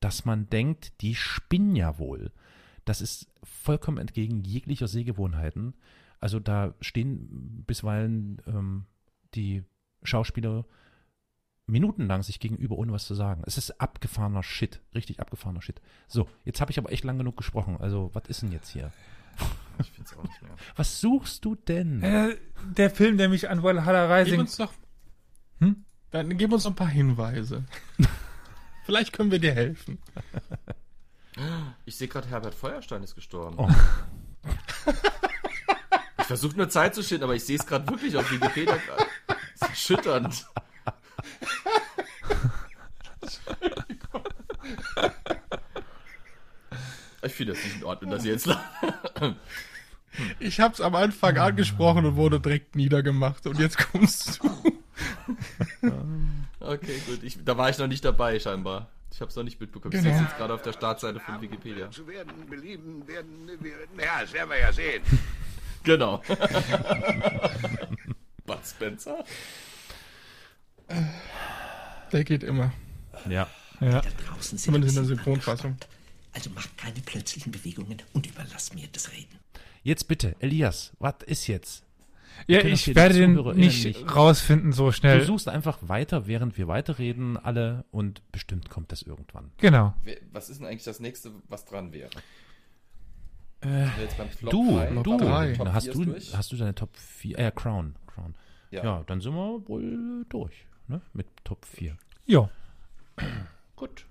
[0.00, 2.30] dass man denkt, die spinnen ja wohl.
[2.84, 5.72] Das ist vollkommen entgegen jeglicher Sehgewohnheiten.
[6.20, 8.84] Also da stehen bisweilen ähm,
[9.34, 9.64] die
[10.02, 10.66] Schauspieler
[11.68, 13.42] minutenlang sich gegenüber, ohne was zu sagen.
[13.46, 14.80] Es ist abgefahrener Shit.
[14.94, 15.80] Richtig abgefahrener Shit.
[16.06, 17.76] So, jetzt habe ich aber echt lang genug gesprochen.
[17.78, 18.92] Also, was ist denn jetzt hier?
[19.80, 20.56] Ich finde es auch nicht mehr.
[20.74, 22.02] Was suchst du denn?
[22.02, 24.32] Äh, der Film, der mich an Valhalla Rising...
[24.32, 24.72] Gib uns doch...
[25.60, 25.84] Hm?
[26.10, 27.64] Dann gib uns ein paar Hinweise.
[28.84, 30.00] Vielleicht können wir dir helfen.
[31.84, 33.54] Ich sehe gerade, Herbert Feuerstein ist gestorben.
[33.58, 33.68] Oh.
[36.18, 38.76] ich versuche nur Zeit zu schinden, aber ich sehe es gerade wirklich auf Wikipedia.
[39.60, 40.46] Das ist erschütternd.
[47.22, 48.48] Ich finde das nicht in Ordnung, dass ihr jetzt.
[50.38, 53.46] ich habe es am Anfang angesprochen und wurde direkt niedergemacht.
[53.46, 54.48] Und jetzt kommst du.
[56.60, 57.22] okay, gut.
[57.22, 58.88] Ich, da war ich noch nicht dabei, scheinbar.
[59.12, 59.90] Ich habe es noch nicht mitbekommen.
[59.90, 60.08] Genau.
[60.08, 61.90] Ich sehe jetzt gerade auf der Startseite von Wikipedia.
[61.90, 63.50] Zu werden, belieben, werden,
[63.98, 65.02] ja, das werden wir ja sehen.
[65.82, 66.22] Genau.
[68.46, 69.24] Bud Spencer?
[72.12, 72.72] Der geht immer.
[73.28, 73.46] Ja.
[73.80, 74.02] ja.
[74.40, 75.76] Zumindest in der Synchronfassung.
[76.32, 79.38] Also mach keine plötzlichen Bewegungen und überlass mir das Reden.
[79.82, 81.84] Jetzt bitte, Elias, was ist jetzt?
[82.46, 85.20] Ja, ich werde den nicht, nicht rausfinden so schnell.
[85.20, 89.50] Du suchst einfach weiter, während wir weiterreden, alle, und bestimmt kommt das irgendwann.
[89.58, 89.94] Genau.
[90.30, 92.10] Was ist denn eigentlich das nächste, was dran wäre?
[93.60, 93.86] Äh,
[94.40, 98.36] du, 3, du, Top hast du, hast du deine Top 4, äh, Crown, Crown.
[98.70, 98.84] Ja.
[98.84, 101.96] ja, dann sind wir wohl durch, ne, mit Top 4.
[102.26, 102.50] Ja.
[103.76, 104.06] Gut.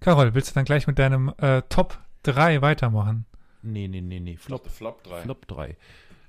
[0.00, 3.26] Carol, willst du dann gleich mit deinem äh, Top 3 weitermachen?
[3.62, 4.36] Nee, nee, nee, nee.
[4.36, 5.22] Flop, Flop 3.
[5.22, 5.76] Flop 3.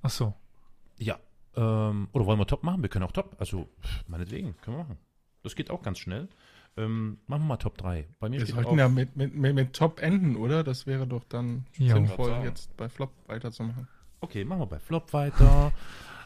[0.01, 0.33] Ach so.
[0.97, 1.19] Ja.
[1.55, 2.81] Ähm, oder wollen wir Top machen?
[2.81, 3.35] Wir können auch Top.
[3.39, 3.67] Also,
[4.07, 4.97] meinetwegen, können wir machen.
[5.43, 6.27] Das geht auch ganz schnell.
[6.77, 8.07] Ähm, machen wir mal Top 3.
[8.19, 10.63] Bei mir wir sollten ja mit, mit, mit, mit, Top enden, oder?
[10.63, 11.93] Das wäre doch dann ja.
[11.93, 13.87] sinnvoll, jetzt bei Flop weiterzumachen.
[14.21, 15.71] Okay, machen wir bei Flop weiter.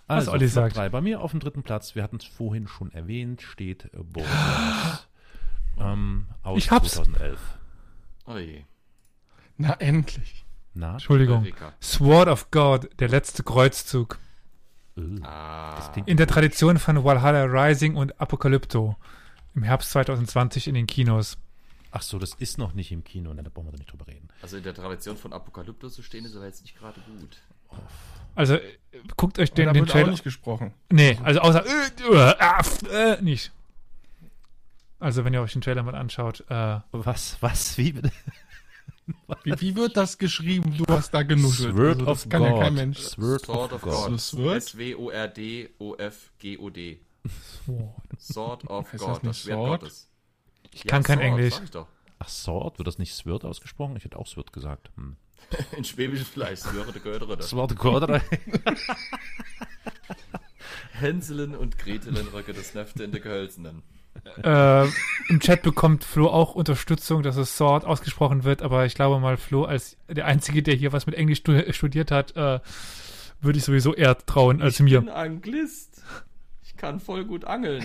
[0.07, 0.75] Also, Was Olli sagt.
[0.75, 0.89] 3.
[0.89, 5.07] Bei mir auf dem dritten Platz, wir hatten es vorhin schon erwähnt, steht Borderlands.
[5.79, 6.93] ähm, aus ich hab's.
[6.93, 7.39] 2011.
[8.25, 8.63] Oh je.
[9.57, 10.45] Na, endlich.
[10.73, 10.93] Na?
[10.93, 11.47] Entschuldigung.
[11.81, 14.19] Sword of God, der letzte Kreuzzug.
[15.23, 15.91] Ah.
[16.05, 18.95] In der Tradition von Valhalla Rising und Apokalypto.
[19.55, 21.37] Im Herbst 2020 in den Kinos.
[21.91, 24.27] Ach so, das ist noch nicht im Kino, da brauchen wir nicht drüber reden.
[24.41, 27.37] Also in der Tradition von Apokalypto zu stehen, ist aber jetzt nicht gerade gut.
[28.35, 28.57] Also
[29.17, 30.07] guckt euch den, den Trailer.
[30.07, 30.73] Auch nicht gesprochen.
[30.91, 31.89] Nee, also außer äh,
[32.91, 33.51] äh, äh, nicht.
[34.99, 36.45] Also wenn ihr euch den Trailer mal anschaut.
[36.49, 38.11] Äh, was, was, wie bitte?
[39.43, 40.77] Wie, wie, wird das geschrieben?
[40.77, 41.75] Du hast da genuschelt.
[41.75, 42.51] Sword also, of kann God.
[42.51, 42.99] ja kein Mensch.
[42.99, 44.13] Sword, Sword of God.
[44.13, 44.89] S-W-O-R-D-O-F-G-O-D.
[48.17, 49.15] Sword of heißt God.
[49.15, 49.81] Das, das Sword?
[49.81, 50.09] Gottes.
[50.71, 51.55] Ich ja, kann kein Sword, Englisch.
[52.19, 52.79] Ach, Sword?
[52.79, 53.97] Wird das nicht Sword ausgesprochen?
[53.97, 54.89] Ich hätte auch Sword gesagt.
[54.95, 55.17] Hm.
[55.77, 56.59] In schwäbisch Fleisch.
[56.59, 57.41] Sword Gödere.
[57.41, 58.21] Sword Gödere.
[60.93, 63.83] Hänselen und Gretelen röcke das Nefte in der Gehölzenen.
[64.43, 64.87] Äh,
[65.29, 69.37] Im Chat bekommt Flo auch Unterstützung, dass es Sword ausgesprochen wird, aber ich glaube mal,
[69.37, 71.41] Flo als der Einzige, der hier was mit Englisch
[71.71, 72.59] studiert hat, äh,
[73.41, 74.99] würde ich sowieso eher trauen als ich mir.
[74.99, 76.03] Ich bin Anglist.
[76.63, 77.83] Ich kann voll gut angeln.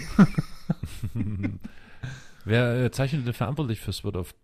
[2.44, 4.34] Wer äh, zeichnet denn verantwortlich für Sword of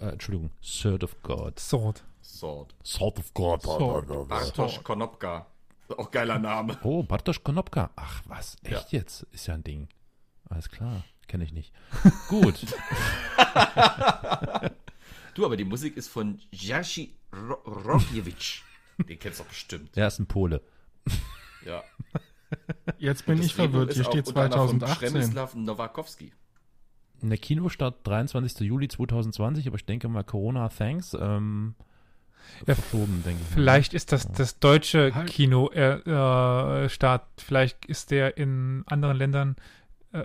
[0.00, 1.58] äh, Entschuldigung, Sword of God?
[1.58, 2.02] Sword.
[2.24, 2.74] Sword.
[2.82, 3.62] Sword of God.
[3.62, 4.28] Sword.
[4.28, 5.46] Bartosz Konopka.
[5.88, 6.78] Auch geiler Name.
[6.82, 7.90] Oh, Bartosz Konopka.
[7.96, 8.98] Ach was, echt ja.
[8.98, 9.26] jetzt?
[9.32, 9.88] Ist ja ein Ding.
[10.48, 11.04] Alles klar.
[11.26, 11.72] Kenne ich nicht.
[12.28, 12.66] Gut.
[15.34, 18.62] du, aber die Musik ist von Jashi Rokiewicz.
[18.98, 19.96] Den kennst du doch bestimmt.
[19.96, 20.62] Er ist ein Pole.
[21.64, 21.82] Ja.
[22.98, 23.92] Jetzt bin ich verwirrt.
[23.94, 24.98] Hier steht 2018.
[24.98, 26.32] Przemysław Nowakowski.
[27.22, 28.60] Der Kinostart 23.
[28.60, 31.16] Juli 2020, aber ich denke mal Corona, thanks.
[31.18, 31.74] Ähm,
[32.66, 33.54] ja, verschoben, denke ich.
[33.54, 35.28] Vielleicht ist das das deutsche halt.
[35.28, 37.26] Kino äh, Start.
[37.38, 39.56] Vielleicht ist der in anderen Ländern
[40.12, 40.24] äh,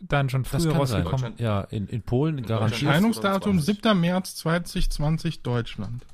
[0.00, 1.34] dann schon früher rausgekommen.
[1.38, 2.82] Ja, in, in Polen in garantiert.
[2.82, 3.98] Erscheinungsdatum 7.
[3.98, 6.04] März 2020 Deutschland.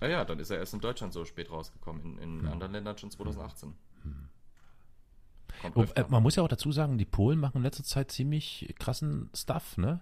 [0.00, 2.02] Ja, ja, dann ist er erst in Deutschland so spät rausgekommen.
[2.02, 2.52] In, in hm.
[2.52, 3.74] anderen Ländern schon 2018.
[4.02, 4.28] Hm.
[5.74, 8.74] Oh, äh, man muss ja auch dazu sagen, die Polen machen in letzter Zeit ziemlich
[8.78, 10.00] krassen Stuff, ne?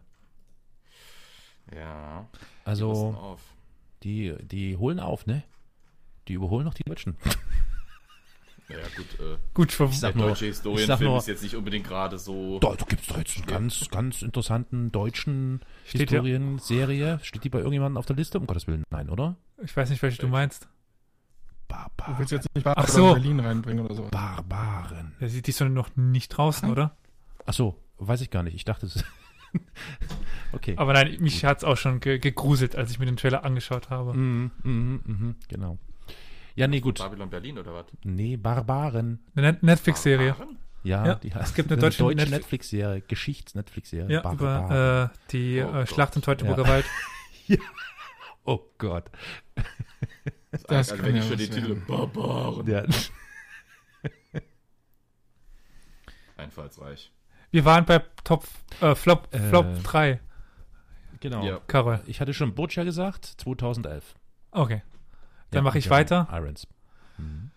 [1.75, 2.27] Ja.
[2.65, 3.39] Also,
[4.03, 5.45] die, die holen auf, ne?
[6.29, 7.17] Die überholen noch die Deutschen.
[8.69, 9.07] Naja, gut.
[9.19, 12.59] Äh, gut, für ich sag der nur, deutsche Historienfilm ist jetzt nicht unbedingt gerade so.
[12.59, 17.19] Da gibt es jetzt einen ganz, ganz interessanten deutschen Historienserie.
[17.23, 18.39] Steht die bei irgendjemandem auf der Liste?
[18.39, 19.37] Um Gottes Willen, nein, oder?
[19.65, 20.69] Ich weiß nicht, welche du meinst.
[21.67, 22.13] Barbaren.
[22.13, 23.15] Du willst jetzt nicht Barbaren Ach so.
[23.15, 24.03] Berlin reinbringen oder so.
[24.11, 25.15] Barbaren.
[25.21, 26.97] Ja, die ist doch noch nicht draußen, oder?
[27.47, 28.55] Ach so, weiß ich gar nicht.
[28.55, 29.03] Ich dachte es.
[30.53, 30.75] okay.
[30.77, 33.91] Aber nein, mich hat es auch schon ge gegruselt, als ich mir den Trailer angeschaut
[33.91, 34.15] habe.
[34.15, 35.79] Mhm, mhm, mhm, genau.
[36.55, 36.99] Ja, nee, gut.
[36.99, 37.87] Babylon Berlin oder was?
[38.03, 39.21] Nee, Barbaren.
[39.37, 40.35] Eine Netflix-Serie.
[40.83, 44.13] Ja, ja, die es gibt eine, deutsche, deutsche Netflix-Serie, Geschichts-Netflix-Serie.
[44.13, 44.67] Ja, Barbaren.
[44.67, 46.69] über äh, die oh, äh, Schlacht im Teutoburger ja.
[46.69, 46.85] Wald.
[47.47, 47.59] ja.
[48.45, 49.11] Oh Gott.
[50.51, 52.67] Das, das also, wenn ich schon die Titel Barbaren.
[52.67, 52.85] Ja.
[56.37, 57.13] Einfallsreich.
[57.51, 58.45] Wir waren bei Top
[58.81, 60.21] äh, Flop, äh, Flop 3.
[61.21, 61.45] Genau.
[61.45, 61.61] Ja.
[61.67, 62.01] Karol.
[62.07, 64.15] Ich hatte schon Butcher gesagt, 2011.
[64.51, 64.83] Okay.
[65.51, 66.29] Dann ja, mache ich weiter.
[66.31, 66.67] Irons.
[67.17, 67.51] Mhm.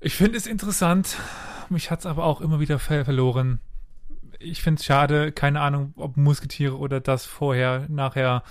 [0.00, 1.16] Ich finde es interessant.
[1.70, 3.60] Mich hat es aber auch immer wieder ver verloren.
[4.38, 8.44] Ich finde es schade, keine Ahnung, ob Musketiere oder das vorher, nachher,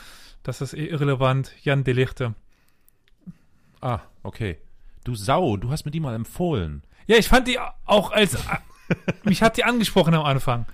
[0.44, 1.54] das ist irrelevant.
[1.64, 2.36] Jan Delichte.
[3.80, 4.58] Ah, okay.
[5.04, 6.84] Du Sau, du hast mir die mal empfohlen.
[7.06, 8.38] Ja, ich fand die auch als.
[9.24, 10.66] Mich hat die angesprochen am Anfang.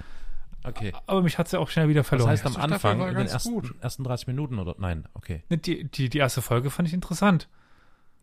[0.63, 0.93] Okay.
[1.07, 2.29] Aber mich hat sie auch schnell wieder verloren.
[2.29, 4.75] Das heißt am Anfang, in den ersten, ersten 30 Minuten oder?
[4.77, 5.43] Nein, okay.
[5.49, 7.49] Die, die, die erste Folge fand ich interessant.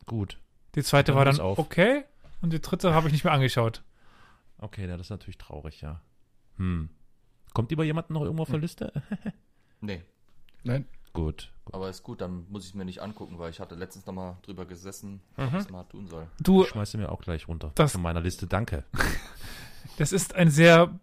[0.07, 0.39] Gut.
[0.75, 2.05] Die zweite dann war dann okay
[2.41, 3.83] und die dritte habe ich nicht mehr angeschaut.
[4.59, 6.01] Okay, das ist natürlich traurig, ja.
[6.57, 6.91] Hm.
[7.53, 8.63] Kommt über jemanden noch irgendwo auf der hm.
[8.63, 8.93] Liste?
[9.81, 10.03] nee.
[10.63, 10.87] Nein.
[11.13, 11.53] Gut.
[11.73, 14.15] Aber ist gut, dann muss ich es mir nicht angucken, weil ich hatte letztens noch
[14.15, 15.53] mal drüber gesessen, mhm.
[15.53, 16.29] was ich mal tun soll.
[16.41, 18.47] Du ich schmeiße mir auch gleich runter das, von meiner Liste.
[18.47, 18.85] Danke.
[19.99, 20.99] Das ist ein sehr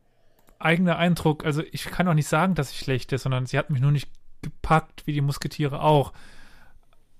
[0.59, 1.45] eigener Eindruck.
[1.45, 3.91] Also ich kann auch nicht sagen, dass sie schlecht ist, sondern sie hat mich nur
[3.91, 4.09] nicht
[4.41, 6.13] gepackt, wie die Musketiere auch.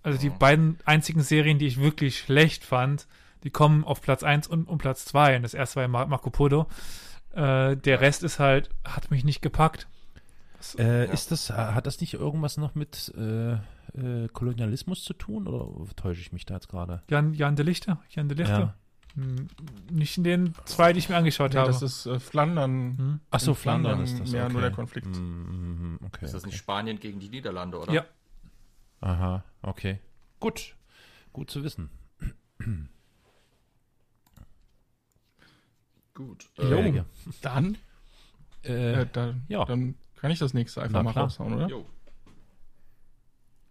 [0.04, 3.08] Also die beiden einzigen Serien, die ich wirklich schlecht fand,
[3.44, 5.38] die kommen auf Platz 1 und, und Platz 2.
[5.38, 6.68] Und das erste war Marco Polo.
[7.34, 9.88] Äh, der Rest ist halt, hat mich nicht gepackt.
[10.78, 11.12] Äh, ja.
[11.12, 16.22] Ist das, hat das nicht irgendwas noch mit äh, äh, Kolonialismus zu tun oder täusche
[16.22, 17.04] ich mich da jetzt gerade?
[17.10, 18.02] Jan, Jan de Lichter?
[18.10, 18.60] Jan de Lichter?
[18.60, 18.74] Ja.
[19.92, 21.72] Nicht in den zwei, die ich mir angeschaut nee, habe.
[21.72, 22.98] Das ist äh, Flandern.
[22.98, 23.20] Hm?
[23.32, 24.32] Ach so, Flandern, Flandern, ist das.
[24.32, 24.54] Mehr okay.
[24.54, 25.08] nur der Konflikt.
[25.08, 26.52] Hm, okay, ist das okay.
[26.52, 27.92] nicht Spanien gegen die Niederlande, oder?
[27.94, 28.06] Ja.
[29.02, 30.00] Aha, okay.
[30.40, 30.76] Gut.
[31.34, 31.90] Gut zu wissen.
[36.14, 36.50] Gut.
[36.58, 37.06] Äh, jo,
[37.42, 37.78] dann,
[38.64, 39.66] äh, äh, dann, ja.
[39.66, 41.26] dann kann ich das nächste einfach Na, mal klar.
[41.26, 41.68] raushauen, oder?
[41.68, 41.86] Jo.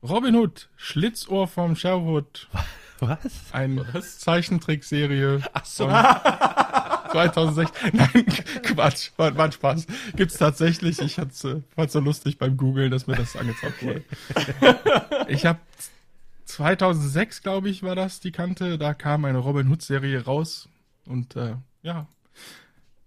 [0.02, 2.48] Robin Hood, Schlitzohr vom Sherwood.
[3.00, 3.18] Was?
[3.52, 5.42] Eine Zeichentrickserie.
[5.52, 5.86] Ach so.
[5.86, 7.90] 2016.
[7.92, 8.26] Nein,
[8.62, 9.86] Quatsch, war, war ein Spaß.
[10.16, 11.00] Gibt's tatsächlich.
[11.00, 11.26] Ich äh,
[11.74, 14.02] fand's so lustig beim Googlen, dass mir das angezeigt wurde.
[15.28, 15.58] Ich habe
[16.44, 18.78] 2006, glaube ich, war das die Kante.
[18.78, 20.68] Da kam eine Robin Hood Serie raus
[21.06, 22.06] und äh, ja,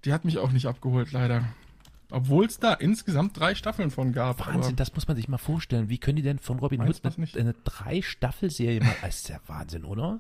[0.06, 1.46] die hat mich auch nicht abgeholt, leider.
[2.12, 4.46] Obwohl es da insgesamt drei Staffeln von gab.
[4.46, 5.90] Wahnsinn, das muss man sich mal vorstellen.
[5.90, 8.96] Wie können die denn von Robin Hood eine, eine drei-Staffel-Serie machen?
[9.02, 10.20] Das ist ja Wahnsinn, oder?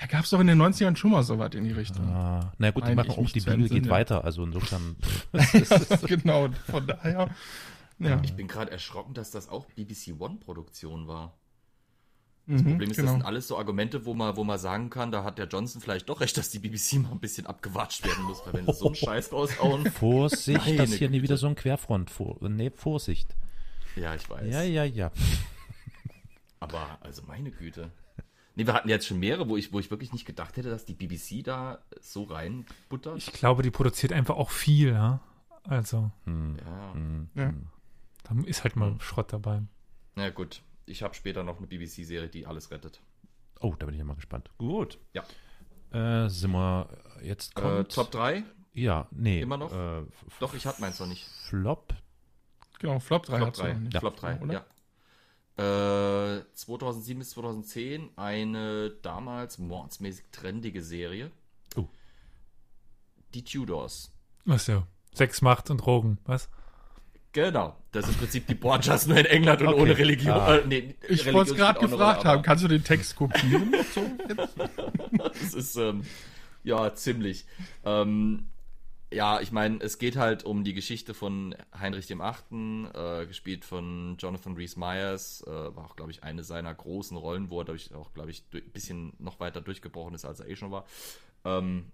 [0.00, 2.06] Ja, gab es doch in den 90ern schon mal so was in die Richtung.
[2.08, 4.96] Ah, na gut, die machen auch, die Bibel geht weiter, also insofern.
[6.06, 7.30] genau, von daher.
[8.00, 8.20] Ja.
[8.24, 11.38] Ich bin gerade erschrocken, dass das auch BBC One-Produktion war.
[12.46, 13.06] Das mhm, Problem ist, genau.
[13.06, 15.80] das sind alles so Argumente, wo man, wo man sagen kann, da hat der Johnson
[15.80, 18.74] vielleicht doch recht, dass die BBC mal ein bisschen abgewatscht werden muss, weil wenn sie
[18.74, 19.90] so einen Scheiß raushauen.
[19.90, 22.10] Vorsicht, dass hier nie wieder so ein Querfront.
[22.10, 23.34] Vor, nee, Vorsicht.
[23.96, 24.52] Ja, ich weiß.
[24.52, 25.10] Ja, ja, ja.
[26.60, 27.90] Aber, also meine Güte.
[28.56, 30.84] Nee, wir hatten jetzt schon mehrere, wo ich, wo ich wirklich nicht gedacht hätte, dass
[30.84, 33.16] die BBC da so reinbuttert.
[33.16, 35.20] Ich glaube, die produziert einfach auch viel, ja.
[35.64, 36.10] Also.
[36.24, 36.58] Hm.
[36.58, 36.92] Ja.
[36.92, 37.28] Hm.
[37.34, 37.54] ja.
[38.24, 39.00] Da ist halt mal hm.
[39.00, 39.62] Schrott dabei.
[40.14, 43.00] Na ja, gut ich habe später noch eine BBC-Serie, die alles rettet.
[43.60, 44.50] Oh, da bin ich ja mal gespannt.
[44.58, 44.98] Gut.
[45.12, 45.24] Ja.
[45.92, 46.88] Äh, sind wir
[47.22, 48.44] jetzt äh, kommt, äh, Top 3?
[48.74, 49.40] Ja, nee.
[49.40, 49.72] Immer noch?
[49.72, 50.02] Äh,
[50.40, 51.24] Doch, ich hatte meins noch nicht.
[51.48, 51.94] Flop?
[52.80, 53.36] Genau, Flop 3.
[53.38, 54.00] Flop 3, ja.
[54.00, 54.52] Flop 3, oder?
[54.52, 54.64] ja.
[55.56, 61.30] Äh, 2007 bis 2010 eine damals mordsmäßig trendige Serie.
[61.76, 61.88] Oh.
[63.34, 64.12] Die Tudors.
[64.44, 64.86] Was ja?
[65.12, 66.50] Sex, Macht und Drogen, was?
[67.34, 69.80] Genau, das ist im Prinzip die Borgias nur in England und okay.
[69.80, 70.34] ohne Religion.
[70.34, 70.58] Ah.
[70.58, 73.72] Äh, nee, ich wollte es gerade gefragt Rolle, haben, kannst du den Text kopieren?
[75.12, 76.04] das ist, ähm,
[76.62, 77.44] ja, ziemlich.
[77.84, 78.46] Ähm,
[79.12, 83.64] ja, ich meine, es geht halt um die Geschichte von Heinrich dem Achten, äh, gespielt
[83.64, 87.64] von Jonathan Rhys Myers, äh, war auch, glaube ich, eine seiner großen Rollen, wo er
[87.64, 90.84] dadurch auch, glaube ich, ein bisschen noch weiter durchgebrochen ist, als er eh schon war.
[91.44, 91.90] Ähm,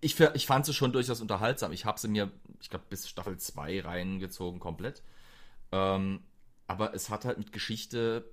[0.00, 1.72] ich, ich fand sie schon durchaus unterhaltsam.
[1.72, 5.02] Ich habe sie mir, ich glaube, bis Staffel 2 reingezogen komplett.
[5.72, 6.22] Ähm,
[6.66, 8.24] aber es hat halt mit Geschichte,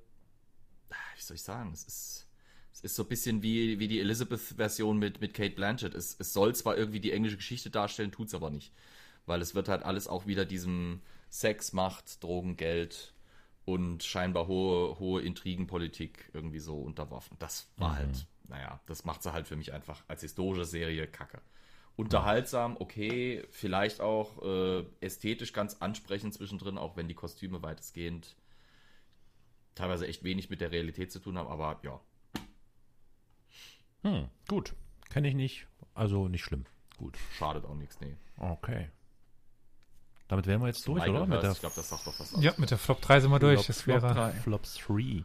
[0.90, 2.28] wie soll ich sagen, es ist,
[2.72, 5.94] es ist so ein bisschen wie, wie die Elizabeth-Version mit, mit Kate Blanchett.
[5.94, 8.72] Es, es soll zwar irgendwie die englische Geschichte darstellen, tut es aber nicht.
[9.26, 13.14] Weil es wird halt alles auch wieder diesem Sex, Macht, Drogen, Geld
[13.66, 17.36] und scheinbar hohe, hohe Intrigenpolitik irgendwie so unterworfen.
[17.40, 17.96] Das war mhm.
[17.96, 21.42] halt, naja, das macht sie halt für mich einfach als historische Serie kacke
[21.98, 28.36] unterhaltsam, okay, vielleicht auch äh, ästhetisch ganz ansprechend zwischendrin, auch wenn die Kostüme weitestgehend
[29.76, 32.00] teilweise echt wenig mit der Realität zu tun haben, aber ja.
[34.04, 34.74] Hm, gut.
[35.10, 36.66] Kenne ich nicht, also nicht schlimm.
[36.98, 37.18] Gut.
[37.38, 38.16] Schadet auch nichts, nee.
[38.38, 38.90] Okay.
[40.28, 41.26] Damit wären wir jetzt durch, oder?
[41.26, 42.44] Mit der, ich glaube, das sagt doch was aus.
[42.44, 43.66] Ja, mit der Flop 3 sind wir durch.
[43.66, 44.32] Flop, das wäre Flop 3.
[44.32, 45.24] Flop 3.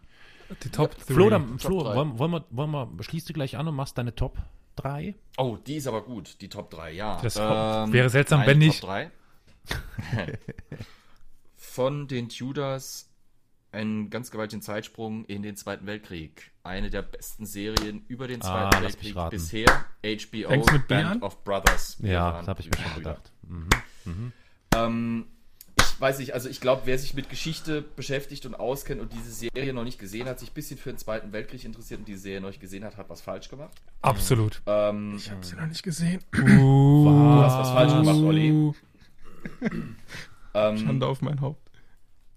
[0.62, 1.14] Die Top 3.
[1.14, 4.14] Flo, dann, Flo wollen, wollen, wir, wollen wir, schließt du gleich an und machst deine
[4.14, 4.38] Top
[4.76, 5.14] 3.
[5.36, 7.20] Oh, die ist aber gut, die Top 3, ja.
[7.22, 8.80] Das ähm, wäre seltsam, wenn nicht.
[8.80, 9.10] Top 3.
[11.56, 13.08] Von den Tudors
[13.72, 16.52] einen ganz gewaltigen Zeitsprung in den Zweiten Weltkrieg.
[16.62, 19.86] Eine der besten Serien über den ah, Zweiten ah, Weltkrieg bisher.
[20.02, 21.96] HBO Band of Brothers.
[22.00, 23.32] Ja, das habe ich mir schon gedacht.
[23.42, 23.68] Mhm.
[24.04, 24.32] Mhm.
[24.74, 25.26] Ähm,
[25.98, 29.72] weiß ich, also ich glaube, wer sich mit Geschichte beschäftigt und auskennt und diese Serie
[29.72, 32.40] noch nicht gesehen hat, sich ein bisschen für den Zweiten Weltkrieg interessiert und diese Serie
[32.40, 33.80] noch nicht gesehen hat, hat was falsch gemacht.
[34.00, 34.62] Absolut.
[34.66, 36.20] Ähm, ich habe sie noch nicht gesehen.
[36.36, 38.48] Uh, du hast was falsch gemacht, Olli.
[40.54, 41.70] ähm, Schande auf mein Haupt.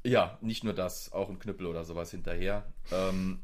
[0.03, 2.65] Ja, nicht nur das, auch ein Knüppel oder sowas hinterher.
[2.91, 3.39] Ähm,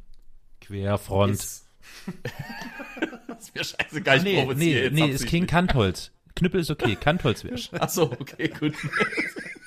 [0.61, 1.33] Querfront.
[1.33, 1.67] Ist,
[3.27, 6.11] das ist mir scheißegal, ich nee, nee, nee, ist King Kantholz.
[6.35, 7.57] Knüppel ist okay, Kantholz wäre.
[7.81, 8.75] Achso, okay, gut.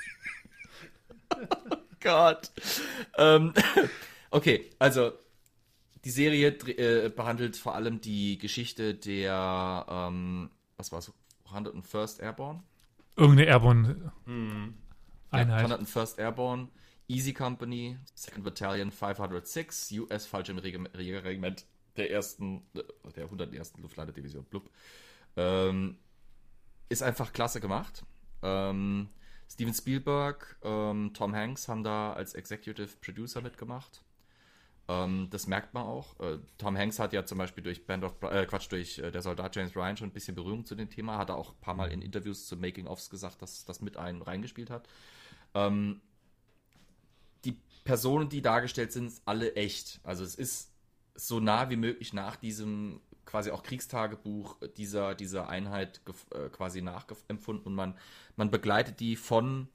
[2.00, 2.50] Gott.
[3.16, 3.52] Ähm,
[4.30, 5.12] okay, also
[6.04, 11.12] die Serie äh, behandelt vor allem die Geschichte der, ähm, was war es,
[11.50, 12.62] 101st Airborne?
[13.16, 14.74] Irgendeine Airborne hm.
[15.30, 15.68] Einheit.
[15.68, 16.68] Ja, 101st Airborne,
[17.08, 21.64] Easy Company, Second Battalion 506, US Fallschirmregiment
[21.96, 22.62] der ersten,
[23.16, 23.74] der 101.
[23.80, 24.68] Luftlandedivision, blub.
[25.36, 25.96] Ähm,
[26.88, 28.04] ist einfach klasse gemacht.
[28.42, 29.08] Ähm,
[29.54, 34.02] Steven Spielberg, ähm, Tom Hanks haben da als Executive Producer mitgemacht.
[34.88, 36.18] Ähm, das merkt man auch.
[36.18, 39.22] Äh, Tom Hanks hat ja zum Beispiel durch Band of äh, Quatsch durch äh, der
[39.22, 41.74] Soldat James Ryan schon ein bisschen Berührung zu dem Thema, hat er auch ein paar
[41.74, 44.88] Mal in Interviews zu Making-ofs gesagt, dass das mit einem reingespielt hat.
[45.54, 46.00] Ähm,
[47.44, 50.00] die Personen, die dargestellt sind, sind alle echt.
[50.02, 50.72] Also es ist
[51.14, 53.00] so nah wie möglich nach diesem
[53.34, 56.00] quasi auch Kriegstagebuch dieser, dieser Einheit
[56.30, 57.98] äh, quasi nachempfunden und man,
[58.36, 59.66] man begleitet die von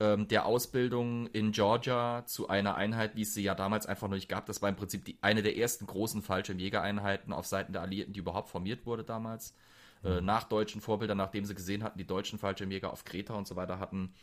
[0.00, 4.14] ähm, der Ausbildung in Georgia zu einer Einheit, wie es sie ja damals einfach noch
[4.14, 4.46] nicht gab.
[4.46, 8.20] Das war im Prinzip die, eine der ersten großen Fallschirmjägereinheiten auf Seiten der Alliierten, die
[8.20, 9.54] überhaupt formiert wurde damals.
[10.02, 10.24] Äh, mhm.
[10.24, 13.80] nach deutschen Vorbildern, nachdem sie gesehen hatten, die deutschen Fallschirmjäger auf Kreta und so weiter
[13.80, 14.14] hatten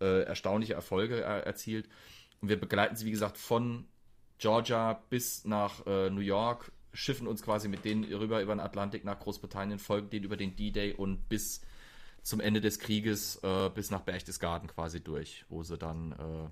[0.00, 1.90] äh, erstaunliche Erfolge äh, erzielt.
[2.40, 3.86] Und wir begleiten sie, wie gesagt, von
[4.38, 9.04] Georgia bis nach äh, New York schiffen uns quasi mit denen rüber über den Atlantik
[9.04, 11.60] nach Großbritannien, folgen denen über den D-Day und bis
[12.22, 16.50] zum Ende des Krieges äh, bis nach Berchtesgaden quasi durch, wo sie dann äh,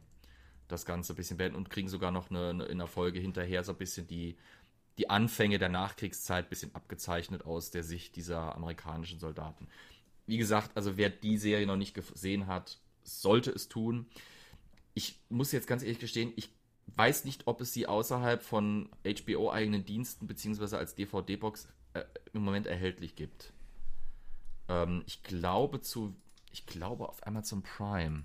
[0.69, 3.65] das Ganze ein bisschen beenden und kriegen sogar noch eine, eine, in der Folge hinterher
[3.65, 4.36] so ein bisschen die,
[4.98, 9.69] die Anfänge der Nachkriegszeit ein bisschen abgezeichnet aus der Sicht dieser amerikanischen Soldaten.
[10.27, 14.06] Wie gesagt, also wer die Serie noch nicht gesehen hat, sollte es tun.
[14.94, 16.51] Ich muss jetzt ganz ehrlich gestehen, ich
[16.97, 22.02] weiß nicht, ob es sie außerhalb von HBO-eigenen Diensten beziehungsweise als DVD-Box äh,
[22.32, 23.52] im Moment erhältlich gibt.
[24.69, 26.15] Ähm, ich glaube zu,
[26.52, 28.24] ich glaube auf Amazon Prime.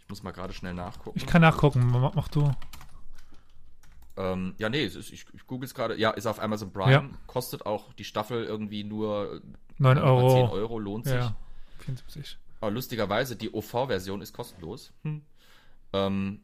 [0.00, 1.18] Ich muss mal gerade schnell nachgucken.
[1.18, 2.52] Ich kann nachgucken, mach, mach du.
[4.16, 5.98] Ähm, ja, nee, ist, ich, ich google es gerade.
[5.98, 6.92] Ja, ist auf Amazon Prime.
[6.92, 7.04] Ja.
[7.26, 9.42] Kostet auch die Staffel irgendwie nur
[9.78, 10.48] 9 Euro.
[10.48, 11.14] 10 Euro, lohnt sich.
[11.14, 11.36] Ja,
[11.80, 12.38] 74.
[12.60, 14.92] Aber lustigerweise, die OV-Version ist kostenlos.
[15.02, 15.22] Hm.
[15.92, 16.40] Ähm,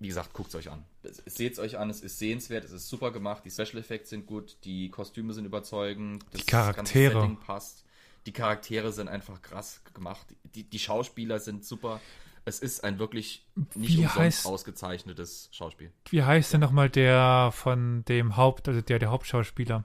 [0.00, 0.84] wie gesagt, guckt es euch an.
[1.26, 4.26] Seht es euch an, es ist sehenswert, es ist super gemacht, die Special Effects sind
[4.26, 7.12] gut, die Kostüme sind überzeugend, das die Charaktere.
[7.14, 7.84] ganze Setting passt.
[8.26, 12.00] Die Charaktere sind einfach krass gemacht, die, die Schauspieler sind super.
[12.44, 15.92] Es ist ein wirklich nicht wie umsonst heißt, ausgezeichnetes Schauspiel.
[16.10, 19.84] Wie heißt denn nochmal der von dem Haupt, also der, der Hauptschauspieler?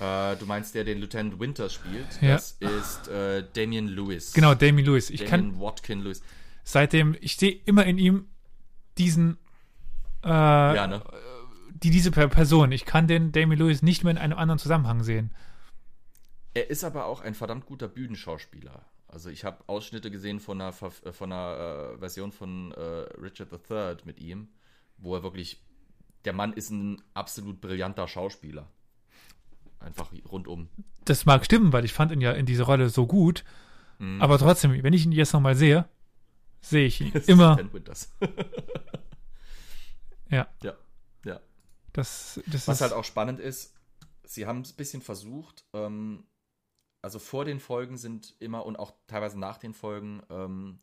[0.00, 2.06] Äh, du meinst, der den Lieutenant Winters spielt?
[2.20, 2.34] Ja.
[2.34, 4.32] Das ist äh, Damian Lewis.
[4.32, 5.10] Genau, Damien Lewis.
[5.10, 6.22] Ich Damian kann Watkin Lewis.
[6.64, 8.26] seitdem, ich sehe immer in ihm
[8.98, 9.38] diesen,
[10.24, 11.02] äh, Ja, ne?
[11.82, 12.72] die, diese Per- Person.
[12.72, 15.32] Ich kann den Damien Lewis nicht mehr in einem anderen Zusammenhang sehen.
[16.54, 18.84] Er ist aber auch ein verdammt guter Bühnenschauspieler.
[19.06, 22.80] Also ich habe Ausschnitte gesehen von einer, äh, von einer äh, Version von äh,
[23.20, 24.48] Richard III mit ihm,
[24.98, 25.62] wo er wirklich,
[26.24, 28.68] der Mann ist ein absolut brillanter Schauspieler.
[29.80, 30.68] Einfach rundum.
[31.04, 33.44] Das mag stimmen, weil ich fand ihn ja in dieser Rolle so gut.
[33.98, 34.20] Mhm.
[34.20, 35.88] Aber trotzdem, wenn ich ihn jetzt nochmal sehe,
[36.60, 37.56] sehe ich ihn immer.
[40.30, 40.76] Ja, ja,
[41.24, 41.40] ja.
[41.92, 43.74] das, das Was ist halt auch spannend ist,
[44.24, 46.24] sie haben es ein bisschen versucht, ähm,
[47.02, 50.80] also vor den Folgen sind immer und auch teilweise nach den Folgen ähm,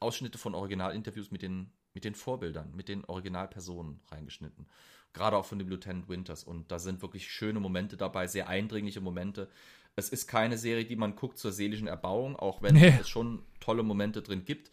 [0.00, 4.66] Ausschnitte von Originalinterviews mit den, mit den Vorbildern, mit den Originalpersonen reingeschnitten.
[5.12, 6.42] Gerade auch von dem Lieutenant Winters.
[6.42, 9.50] Und da sind wirklich schöne Momente dabei, sehr eindringliche Momente.
[9.94, 12.96] Es ist keine Serie, die man guckt zur seelischen Erbauung, auch wenn Nee.
[12.98, 14.70] es schon tolle Momente drin gibt.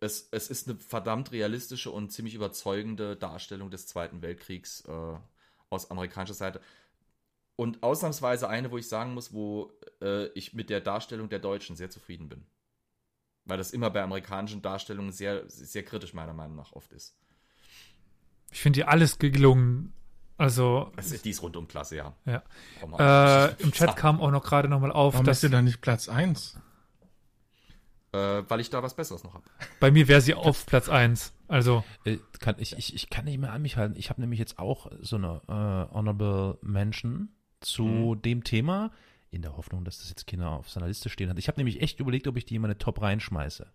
[0.00, 5.16] Es, es ist eine verdammt realistische und ziemlich überzeugende Darstellung des Zweiten Weltkriegs äh,
[5.68, 6.60] aus amerikanischer Seite.
[7.56, 11.76] Und ausnahmsweise eine, wo ich sagen muss, wo äh, ich mit der Darstellung der Deutschen
[11.76, 12.46] sehr zufrieden bin.
[13.44, 17.14] Weil das immer bei amerikanischen Darstellungen sehr, sehr kritisch meiner Meinung nach oft ist.
[18.50, 19.92] ich finde dir alles gelungen.
[20.38, 22.16] Also, Also, die ist rundum klasse, ja.
[22.24, 22.42] ja.
[22.98, 25.82] Äh, Im Chat kam auch noch gerade nochmal auf, Warum dass ist ihr da nicht
[25.82, 26.58] Platz 1?
[28.12, 29.44] Äh, weil ich da was Besseres noch habe.
[29.78, 31.32] bei mir wäre sie auf Platz 1.
[31.46, 33.94] Also, Äh, kann, ich, ich, ich kann nicht mehr an mich halten.
[33.96, 37.28] Ich habe nämlich jetzt auch so eine äh, Honorable Mention
[37.60, 37.84] zu
[38.16, 38.22] Mhm.
[38.22, 38.90] dem Thema,
[39.30, 41.38] in der Hoffnung, dass das jetzt Kinder auf seiner Liste stehen hat.
[41.38, 43.70] Ich habe nämlich echt überlegt, ob ich die in meine Top reinschmeiße.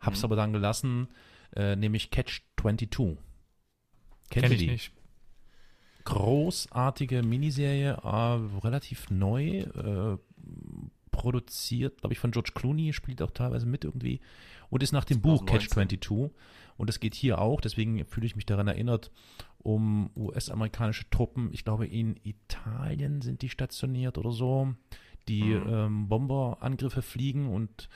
[0.00, 0.24] Hab's Mhm.
[0.24, 1.08] aber dann gelassen,
[1.54, 2.88] äh, nämlich Catch 22.
[4.30, 4.66] Kennt kenne ihr ich die?
[4.70, 4.92] nicht.
[6.04, 10.16] großartige Miniserie, äh, relativ neu, äh,
[11.18, 14.20] produziert, glaube ich, von George Clooney, spielt auch teilweise mit irgendwie
[14.70, 15.98] und ist nach dem Buch Catch 2019.
[15.98, 16.38] 22
[16.76, 19.10] und es geht hier auch, deswegen fühle ich mich daran erinnert,
[19.58, 24.72] um US-amerikanische Truppen, ich glaube in Italien sind die stationiert oder so,
[25.26, 25.68] die Mhm.
[25.68, 27.88] ähm, Bomberangriffe fliegen und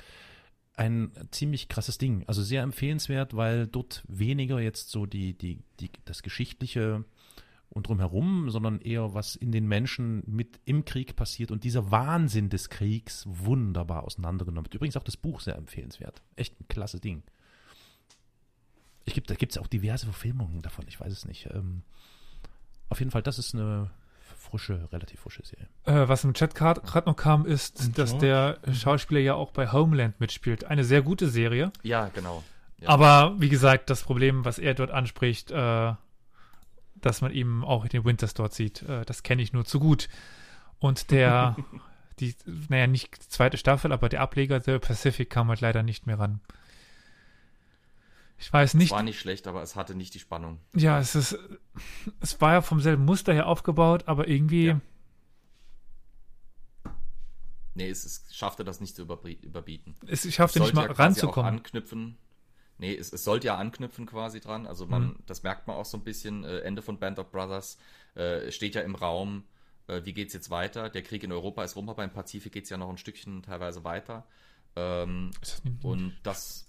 [0.75, 2.25] ein ziemlich krasses Ding.
[2.27, 7.05] Also sehr empfehlenswert, weil dort weniger jetzt so die, die, die, das Geschichtliche
[7.73, 12.51] und drumherum, sondern eher was in den Menschen mit im Krieg passiert und dieser Wahnsinn
[12.51, 14.75] des Kriegs wunderbar auseinandergenommen wird.
[14.75, 16.23] Übrigens auch das Buch sehr empfehlenswert.
[16.37, 17.23] Echt ein klasse Ding.
[19.05, 21.49] Ich gibt, da gibt es auch diverse Verfilmungen davon, ich weiß es nicht.
[21.53, 21.83] Ähm,
[22.89, 23.91] auf jeden Fall, das ist eine
[24.37, 25.67] frische, relativ frische Serie.
[25.85, 28.59] Äh, was im Chat gerade noch kam, ist, Und dass George?
[28.65, 30.65] der Schauspieler ja auch bei Homeland mitspielt.
[30.65, 31.73] Eine sehr gute Serie.
[31.83, 32.45] Ja, genau.
[32.79, 32.91] Ja.
[32.91, 35.95] Aber wie gesagt, das Problem, was er dort anspricht, äh,
[37.03, 40.09] dass man eben auch den Winters dort sieht, äh, das kenne ich nur zu gut.
[40.79, 41.57] Und der,
[42.21, 42.35] die,
[42.69, 46.19] naja, nicht die zweite Staffel, aber der Ableger The Pacific kam halt leider nicht mehr
[46.19, 46.41] ran.
[48.39, 50.59] Ich weiß Es nicht, war nicht schlecht, aber es hatte nicht die Spannung.
[50.75, 51.39] ja, es ist,
[52.21, 54.81] es war ja vom selben Muster her aufgebaut, aber irgendwie, Ja.
[57.75, 59.95] Nee, es, es schaffte das nicht zu überbieten.
[60.07, 61.55] es schaffte nicht sollte mal quasi Auch ranzukommen.
[61.55, 62.19] anknüpfen.
[62.83, 64.67] Nee, es, es sollte ja anknüpfen quasi dran.
[64.67, 66.43] Also man, das merkt man auch so ein bisschen.
[66.43, 67.79] Äh, Ende von Band of Brothers
[68.17, 69.45] äh, steht ja im Raum.
[69.87, 70.91] Äh, wie geht's jetzt weiter?
[70.91, 73.85] Der Krieg in Europa ist rum, aber im Pazifik geht's ja noch ein Stückchen teilweise
[73.85, 74.27] weiter.
[74.75, 76.67] Ähm, Ist das nicht, und das,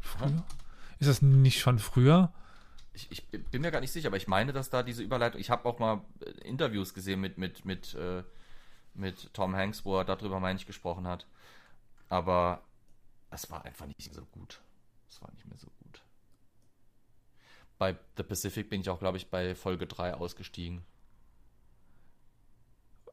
[0.00, 0.44] früher?
[0.98, 2.32] Ist das nicht schon früher?
[2.94, 5.42] ich, ich bin mir gar nicht sicher, aber ich meine, dass da diese Überleitung.
[5.42, 8.22] Ich habe auch mal äh, Interviews gesehen mit mit mit äh,
[8.94, 11.26] mit Tom Hanks, wo er darüber meine ich gesprochen hat.
[12.08, 12.62] Aber
[13.30, 14.62] es war einfach nicht so gut.
[15.10, 16.02] Es war nicht mehr so gut.
[17.78, 20.82] Bei The Pacific bin ich auch, glaube ich, bei Folge 3 ausgestiegen.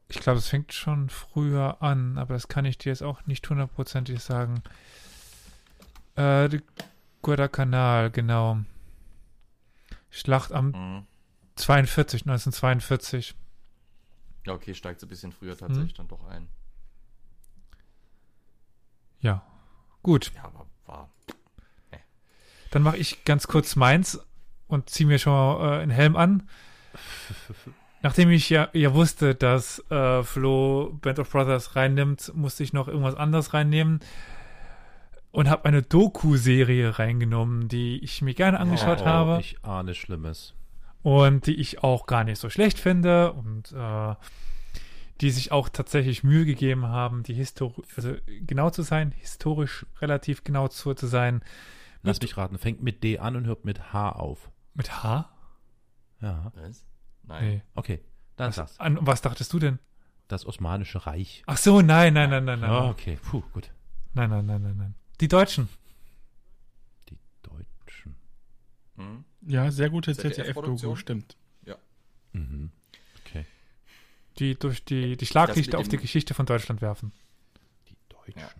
[0.08, 3.48] Ich glaube, es fängt schon früher an, aber das kann ich dir jetzt auch nicht
[3.50, 4.62] hundertprozentig sagen.
[6.16, 6.62] Äh, die
[7.20, 8.58] Guadalcanal, genau.
[10.10, 11.06] Schlacht am Mhm.
[11.56, 13.34] 42, 1942.
[14.46, 15.96] Ja, okay, steigt so ein bisschen früher tatsächlich Mhm.
[15.96, 16.48] dann doch ein.
[19.20, 19.42] Ja,
[20.02, 20.32] gut.
[20.34, 21.10] Ja, aber war.
[22.70, 24.20] Dann mache ich ganz kurz meins
[24.66, 26.48] und ziehe mir schon mal äh, einen Helm an.
[28.02, 32.86] Nachdem ich ja, ja wusste, dass äh, Flo Band of Brothers reinnimmt, musste ich noch
[32.86, 34.00] irgendwas anderes reinnehmen
[35.32, 40.54] und habe eine Doku-Serie reingenommen, die ich mir gerne angeschaut oh, habe Ich ahne Schlimmes.
[41.02, 44.14] und die ich auch gar nicht so schlecht finde und äh,
[45.20, 48.14] die sich auch tatsächlich Mühe gegeben haben, die Histori also
[48.46, 51.42] genau zu sein, historisch relativ genau zu, zu sein.
[52.02, 54.50] Lass mich raten, fängt mit D an und hört mit H auf.
[54.74, 55.30] Mit H?
[56.20, 56.84] Ja, Was?
[57.24, 57.44] Nein.
[57.44, 57.62] Nee.
[57.74, 58.00] okay.
[58.36, 58.80] Dann Was, sag's.
[58.80, 59.78] an was dachtest du denn?
[60.28, 61.42] Das Osmanische Reich.
[61.46, 62.70] Ach so, nein, nein, nein, nein, nein.
[62.70, 63.70] Ah, okay, puh, gut.
[64.14, 64.94] Nein, nein, nein, nein, nein.
[65.20, 65.68] Die Deutschen.
[67.08, 68.14] Die Deutschen.
[68.96, 69.24] Hm?
[69.46, 70.14] Ja, sehr gute.
[70.14, 71.36] ZDF-Doku, stimmt.
[72.32, 72.70] Mhm.
[73.24, 73.46] Okay.
[74.38, 77.12] Die durch die, die Schlaglichter auf die Geschichte von Deutschland werfen.
[77.88, 78.40] Die Deutschen.
[78.40, 78.50] Ja.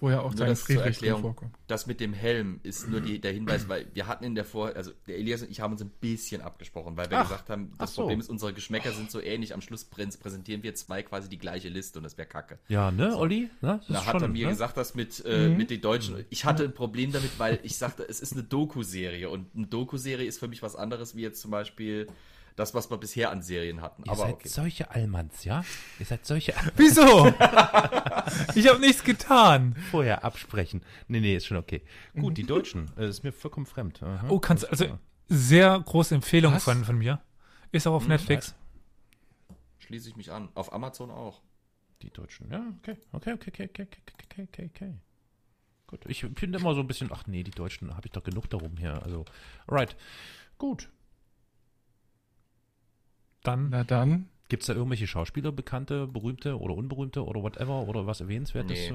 [0.00, 1.22] Wo ja auch Nur das zur Erklärung.
[1.22, 1.54] vorkommt.
[1.66, 4.76] Das mit dem Helm ist nur die, der Hinweis, weil wir hatten in der Vor,
[4.76, 7.72] also der Elias und ich haben uns ein bisschen abgesprochen, weil wir Ach, gesagt haben,
[7.78, 8.02] das so.
[8.02, 9.54] Problem ist, unsere Geschmäcker sind so ähnlich.
[9.54, 12.58] Am Schluss prä- präsentieren wir zwei quasi die gleiche Liste und das wäre kacke.
[12.68, 13.50] Ja, ne, Olli?
[13.60, 14.52] Na, das Da ist hat er schon, mir ne?
[14.52, 16.24] gesagt, das mit, äh, mit den Deutschen.
[16.30, 20.26] Ich hatte ein Problem damit, weil ich sagte, es ist eine Doku-Serie und eine Doku-Serie
[20.28, 22.06] ist für mich was anderes wie jetzt zum Beispiel
[22.58, 24.02] das, was wir bisher an Serien hatten.
[24.04, 24.48] Ihr Aber seid okay.
[24.48, 25.64] solche Allmanns, ja?
[25.98, 27.26] Ihr seid solche Wieso?
[28.54, 29.76] ich habe nichts getan.
[29.90, 30.82] vorher absprechen.
[31.06, 31.82] Nee, nee, ist schon okay.
[32.14, 34.02] Gut, die Deutschen, äh, ist mir vollkommen fremd.
[34.02, 34.26] Aha.
[34.28, 34.98] Oh, kannst also klar.
[35.28, 36.64] sehr große Empfehlung Was?
[36.64, 37.20] von, von mir.
[37.70, 38.54] Ist auch auf Hm, Netflix.
[39.78, 40.48] Schließe ich mich an.
[40.54, 41.42] Auf Amazon auch.
[42.02, 42.96] Die Deutschen, ja, okay.
[43.12, 44.94] Okay, okay, okay, okay, okay, okay, okay, okay.
[45.88, 48.48] Gut, ich bin immer so ein bisschen, ach nee, die Deutschen, habe ich doch genug
[48.50, 49.02] darum hier.
[49.02, 49.24] Also,
[49.66, 49.96] alright.
[50.58, 50.88] Gut.
[53.48, 54.28] Dann Na dann.
[54.50, 58.78] Gibt es da irgendwelche Schauspieler, bekannte, berühmte oder unberühmte oder whatever oder was erwähnenswertes?
[58.78, 58.86] Nee.
[58.88, 58.92] Äh,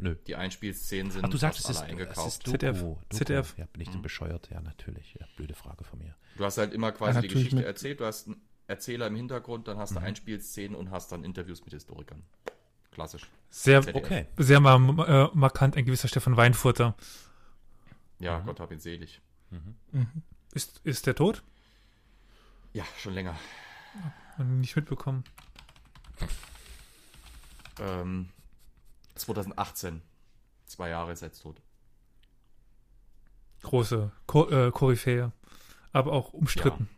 [0.00, 0.16] nö.
[0.26, 2.26] Die Einspielszenen sind Ach, du sagst, fast es alle ist, es eingekauft.
[2.28, 2.78] ist Doku, ZDF.
[2.80, 2.96] Doku.
[3.10, 3.54] ZDF.
[3.56, 4.50] Ja, bin ich denn bescheuert?
[4.50, 5.14] Ja, natürlich.
[5.20, 6.16] Ja, blöde Frage von mir.
[6.36, 9.14] Du hast halt immer quasi Ja, die Geschichte mit- erzählt, du hast einen Erzähler im
[9.14, 9.80] Hintergrund, dann Mhm.
[9.80, 12.24] hast du Einspielszenen und hast dann Interviews mit Historikern.
[12.90, 13.28] Klassisch.
[13.50, 14.04] sehr, ZDF.
[14.04, 14.26] Okay.
[14.38, 14.74] sehr mal,
[15.06, 16.96] äh, markant ein gewisser Stefan Weinfurter.
[18.18, 19.20] Ja, Gott hab ihn selig.
[20.52, 21.44] Ist, ist der tot?
[22.72, 23.36] Ja, schon länger.
[24.38, 25.24] Nicht mitbekommen.
[27.78, 28.28] Ähm,
[29.14, 30.02] 2018.
[30.66, 31.60] Zwei Jahre ist er jetzt tot.
[33.62, 35.32] Große Ko äh, Koryphäe.
[35.92, 36.88] Aber auch umstritten.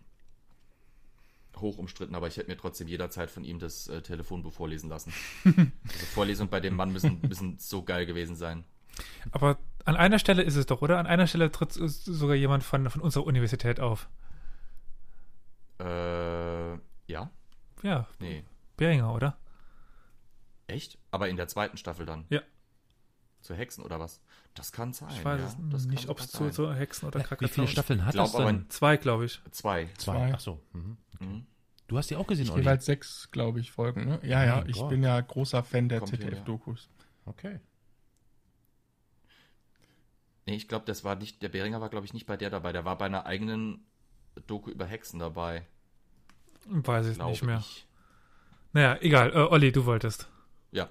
[1.63, 5.13] Hoch umstritten, aber ich hätte mir trotzdem jederzeit von ihm das äh, Telefonbuch vorlesen lassen.
[5.45, 8.65] also Vorlesungen bei dem Mann müssen, müssen so geil gewesen sein.
[9.31, 10.99] Aber an einer Stelle ist es doch, oder?
[10.99, 14.09] An einer Stelle tritt sogar jemand von, von unserer Universität auf.
[15.79, 15.85] Äh,
[17.13, 17.31] ja?
[17.83, 18.45] Ja, Nee.
[18.77, 19.37] Beringer, oder?
[20.67, 20.99] Echt?
[21.11, 22.25] Aber in der zweiten Staffel dann?
[22.31, 22.41] Ja.
[23.41, 24.21] Zu Hexen oder was?
[24.55, 25.11] Das kann sein.
[25.11, 28.15] Ich weiß ja, das nicht, ob es zu, zu Hexen oder Wie viele Staffeln hat
[28.15, 28.71] glaub das denn?
[28.71, 29.41] Zwei, glaube ich.
[29.51, 29.89] Zwei.
[29.99, 30.33] Zwei.
[30.35, 30.61] Ach so.
[30.73, 30.97] Mhm.
[31.21, 31.47] Mhm.
[31.89, 32.61] Du hast die auch gesehen, Olli?
[32.61, 34.07] Jeweils sechs, glaube ich, Folgen.
[34.07, 34.21] Ne?
[34.23, 34.91] Ja, ja, Mein ich Gott.
[34.91, 36.17] bin ja großer Fan der hin, ja.
[36.19, 36.89] ZDF-Dokus.
[37.27, 37.61] Okay.
[40.47, 42.73] Nee, ich glaube, das war nicht, der Beringer war, glaube ich, nicht bei der dabei.
[42.73, 43.85] Der war bei einer eigenen
[44.47, 45.67] Doku über Hexen dabei.
[46.67, 47.59] Weiß ich Glaube nicht mehr.
[47.59, 47.87] ich.
[48.73, 49.33] Naja, egal.
[49.33, 50.29] Äh, Olli, du wolltest.
[50.71, 50.89] Ja.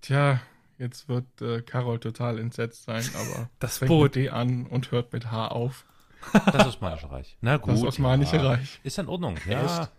[0.00, 0.40] Tja,
[0.78, 4.16] jetzt wird äh, Carol total entsetzt sein, aber Das fängt Boot.
[4.16, 5.84] mit D an und hört mit H auf.
[6.52, 7.36] Das Osmanische Reich.
[7.42, 7.74] Na gut.
[7.74, 8.42] Das Osmanische ja.
[8.50, 8.80] Reich.
[8.82, 9.36] Ist in Ordnung.
[9.48, 9.90] Ja.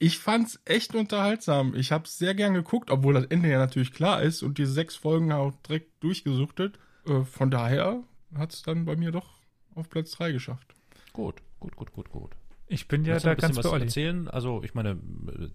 [0.00, 1.74] Ich fand's echt unterhaltsam.
[1.74, 4.96] Ich hab's sehr gern geguckt, obwohl das Ende ja natürlich klar ist und die sechs
[4.96, 6.78] Folgen auch direkt durchgesuchtet.
[7.06, 8.02] Äh, von daher
[8.36, 9.26] hat's dann bei mir doch
[9.74, 10.74] auf Platz 3 geschafft.
[11.12, 12.30] Gut, gut, gut, gut, gut.
[12.68, 13.84] Ich bin ja da ganz was bei Olli.
[13.84, 14.28] erzählen?
[14.28, 14.98] Also, ich meine,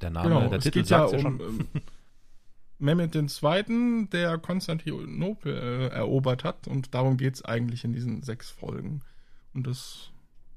[0.01, 1.39] der Name, Genau, der es Titel geht ja sagt ja, um schon.
[1.41, 1.67] ähm,
[2.79, 9.01] Mehmet II., der Konstantinopel äh, erobert hat und darum geht's eigentlich in diesen sechs Folgen.
[9.53, 10.09] Und das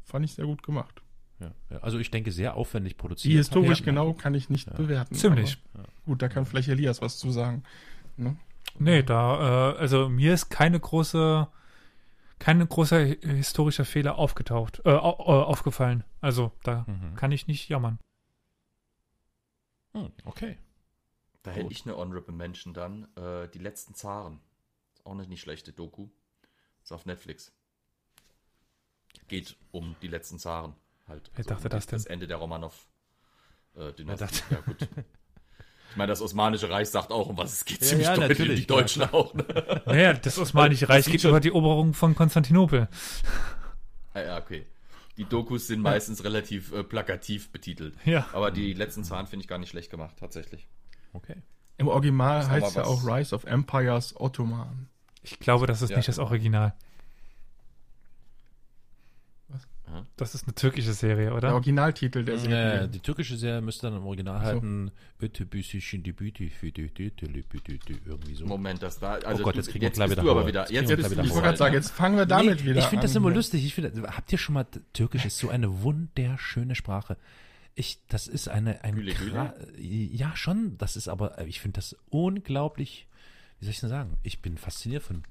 [0.02, 1.02] fand ich sehr gut gemacht.
[1.38, 1.78] Ja, ja.
[1.82, 3.32] Also, ich denke, sehr aufwendig produziert.
[3.32, 3.84] Die historisch Ja.
[3.84, 5.14] genau kann ich nicht bewerten.
[5.14, 5.58] Ziemlich.
[6.06, 7.62] Gut, da kann vielleicht Elias was zu sagen.
[8.16, 8.36] Ne?
[8.78, 11.46] Nee, da, äh, also mir ist keine große,
[12.38, 16.04] kein großer hi- historischer Fehler aufgetaucht, äh, äh, aufgefallen.
[16.20, 17.14] Also da Mhm.
[17.16, 17.98] kann ich nicht jammern.
[19.92, 20.58] Hm, okay.
[21.42, 23.08] Da hätte ich eine Honorable Mention dann.
[23.16, 24.40] Äh, die letzten Zaren.
[24.94, 26.08] Ist auch eine nicht schlechte Doku.
[26.82, 27.52] Ist auf Netflix.
[29.28, 30.74] Geht um die letzten Zaren.
[31.08, 31.30] Halt.
[31.34, 31.98] Wer dachte um das denn?
[31.98, 34.16] Das Ende der Romanov-Dynastie.
[34.18, 34.88] dachte- ja, gut.
[35.90, 37.80] Ich meine, das Osmanische Reich sagt auch, um was es geht.
[37.80, 38.38] Ja, ziemlich ja, deutlich.
[38.38, 39.32] natürlich, Die Deutschen auch.
[39.34, 39.44] Ne?
[39.86, 42.88] Naja, das Osmanische Reich geht schon- über die Eroberung von Konstantinopel.
[44.14, 44.66] Ah, ja, okay.
[45.16, 47.94] Die Dokus sind meistens relativ äh, plakativ betitelt.
[48.04, 48.26] Ja.
[48.34, 50.66] Aber die letzten Zahlen finde ich gar nicht schlecht gemacht, tatsächlich.
[51.14, 51.36] Okay.
[51.78, 52.88] Im Original heißt ja was.
[52.88, 54.88] auch Rise of Empires Ottoman.
[55.22, 56.18] Ich glaube, das ist Ja, nicht das.
[56.18, 56.74] Original.
[59.48, 59.62] Was?
[59.62, 59.68] Aha.
[60.16, 61.54] Das ist eine türkische Serie, Der oder?
[61.54, 62.88] Originaltitel der Äh, Serie.
[62.88, 64.90] die türkische Serie müsste dann im Original halten.
[68.04, 68.46] Irgendwie so.
[68.46, 69.14] Moment, das da.
[69.14, 70.48] Also oh Gott, jetzt kriegen wir jetzt gleich wieder du aber Hauer.
[70.48, 70.70] wieder.
[70.70, 72.90] Jetzt Jetzt wieder ich wollte gerade sagen, jetzt fangen wir damit wieder ich an.
[72.90, 73.64] finde das immer lustig.
[73.64, 77.16] Ich finde, habt ihr schon mal Türkisch ist so eine wunderschöne Sprache.
[77.74, 79.32] Ich, das ist eine, ein Güle, Güle?
[79.32, 80.78] Kra- ja schon.
[80.78, 83.06] Das ist aber, ich finde das unglaublich.
[83.58, 84.16] Wie soll ich denn sagen?
[84.22, 85.22] Ich bin fasziniert von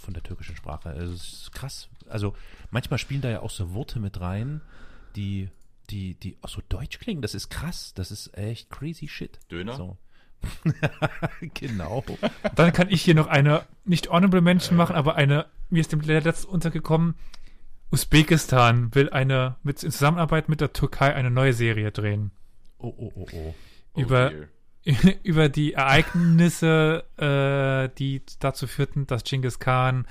[0.00, 0.90] von der türkischen Sprache.
[0.90, 1.88] Also, es ist krass.
[2.08, 2.34] Also
[2.70, 4.60] manchmal spielen da ja auch so Worte mit rein,
[5.14, 5.48] die
[5.90, 7.22] die, die auch so deutsch klingen.
[7.22, 7.92] Das ist krass.
[7.94, 9.38] Das ist echt crazy shit.
[9.50, 9.76] Döner?
[9.76, 9.96] So.
[11.54, 12.04] genau.
[12.54, 16.00] Dann kann ich hier noch eine, nicht Honorable Mention machen, aber eine, mir ist dem
[16.00, 17.14] letzten untergekommen,
[17.92, 22.30] Usbekistan will eine, mit, in Zusammenarbeit mit der Türkei eine neue Serie drehen.
[22.78, 24.00] Oh, oh, oh, oh.
[24.00, 24.48] über, dear.
[25.22, 30.06] über die Ereignisse, äh, die dazu führten, dass Genghis Khan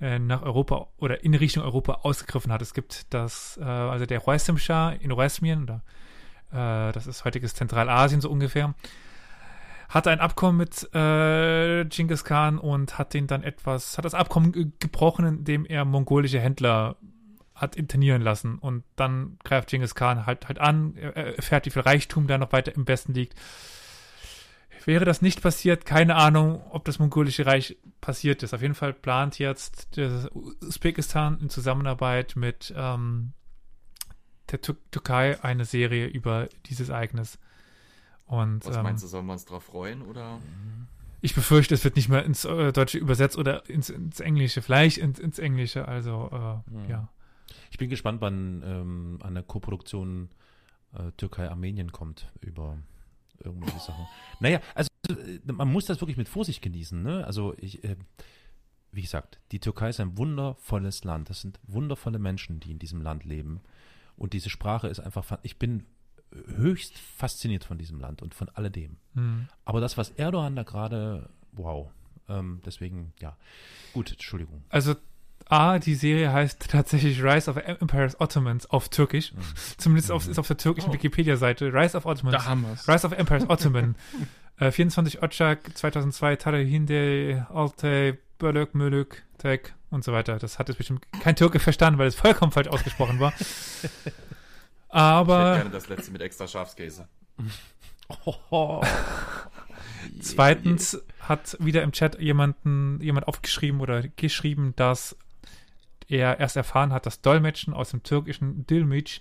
[0.00, 2.62] äh, nach Europa oder in Richtung Europa ausgegriffen hat.
[2.62, 5.82] Es gibt das, äh, also der Khwarizm Shah in Khwarezmien, oder
[6.50, 8.74] äh, das ist heutiges Zentralasien so ungefähr,
[9.88, 14.52] hatte ein Abkommen mit äh, Genghis Khan und hat den dann etwas, hat das Abkommen
[14.52, 16.96] ge- gebrochen, indem er mongolische Händler
[17.54, 21.70] hat internieren lassen und dann greift Genghis Khan halt halt an, er er erfährt, wie
[21.70, 23.34] viel Reichtum da noch weiter im Westen liegt.
[24.86, 28.54] Wäre das nicht passiert, keine Ahnung, ob das mongolische Reich passiert ist.
[28.54, 33.32] Auf jeden Fall plant jetzt das Usbekistan in Zusammenarbeit mit ähm,
[34.50, 37.38] der Tür Türkei eine Serie über dieses Ereignis.
[38.26, 40.38] Und Was ähm, meinst du, sollen wir uns drauf freuen oder?
[41.20, 44.98] ich befürchte, es wird nicht mehr ins äh, Deutsche übersetzt oder ins, ins Englische, vielleicht
[44.98, 45.88] ins, ins Englische.
[45.88, 47.08] Also, äh, ja.
[47.70, 50.30] Ich bin gespannt, wann ähm, eine Koproduktion
[50.94, 52.78] äh, Türkei-Armenien kommt über
[53.42, 54.06] irgendwelche Sachen.
[54.40, 57.02] Naja, also äh, man muss das wirklich mit Vorsicht genießen.
[57.02, 57.24] Ne?
[57.26, 57.96] Also ich, äh,
[58.92, 61.30] wie gesagt, die Türkei ist ein wundervolles Land.
[61.30, 63.60] Das sind wundervolle Menschen, die in diesem Land leben.
[64.16, 65.84] Und diese Sprache ist einfach, fa- ich bin
[66.56, 68.96] höchst fasziniert von diesem Land und von alledem.
[69.14, 69.48] Hm.
[69.64, 71.90] Aber das, was Erdogan da gerade, wow.
[72.28, 73.36] Ähm, deswegen, ja.
[73.94, 74.62] Gut, Entschuldigung.
[74.68, 74.94] Also,
[75.48, 79.32] A, die Serie heißt tatsächlich Rise of Empires Ottomans auf Türkisch.
[79.78, 80.92] Zumindest auf, ist auf der türkischen Oh.
[80.94, 81.72] Wikipedia-Seite.
[81.72, 82.36] Rise of Ottomans.
[82.36, 82.86] Da haben wir's.
[82.88, 83.94] Rise of Empires Ottoman.
[84.58, 90.38] äh, 24 Ocak 2002, Tarihinde, Altay, Bölük, Mölük, Tek und so weiter.
[90.38, 93.32] Das hat jetzt bestimmt kein Türke verstanden, weil es vollkommen falsch ausgesprochen war.
[94.90, 97.08] Ich hätte Aber gerne das letzte mit extra Schafskäse.
[100.20, 105.14] zweitens hat wieder im Chat jemanden, jemand aufgeschrieben oder geschrieben, dass
[106.08, 109.20] er erst erfahren hat, dass Dolmetschen aus dem türkischen Dilmic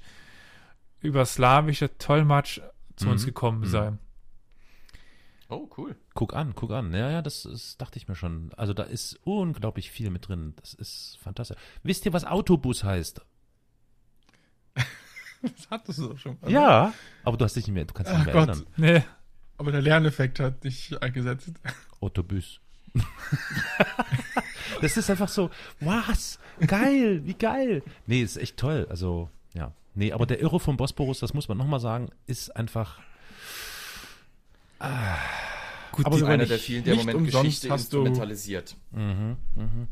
[1.01, 2.59] über slawische Tolmatsch
[2.95, 3.25] zu uns Mhm.
[3.27, 3.65] gekommen Mhm.
[3.65, 3.93] sei.
[5.49, 5.95] Oh, cool.
[6.13, 6.93] Guck an, guck an.
[6.93, 8.51] Ja, ja, das, das dachte ich mir schon.
[8.57, 10.53] Also da ist unglaublich viel mit drin.
[10.57, 11.57] Das ist fantastisch.
[11.83, 13.21] Wisst ihr, was Autobus heißt?
[15.41, 16.51] Das hattest du doch schon mal.
[16.51, 16.93] Ja.
[17.23, 18.49] Aber du hast dich nicht mehr, du kannst dich Ach nicht mehr Gott.
[18.49, 18.73] erinnern.
[18.75, 19.03] Nee.
[19.57, 21.51] Aber der Lerneffekt hat dich eingesetzt.
[22.01, 22.59] Autobus.
[24.81, 25.49] das ist einfach so,
[25.79, 26.39] was?
[26.65, 27.83] Geil, wie geil.
[28.05, 28.87] Nee, ist echt toll.
[28.89, 29.71] Also, ja.
[29.95, 32.99] Nee, aber der Irre vom Bosporus, das muss man nochmal sagen, ist einfach.
[35.91, 38.75] Gut, Aber Einer nicht- der vielen, der Moment umsonst Geschichte hast du- instrumentalisiert.
[38.91, 39.87] Mhm, mhm.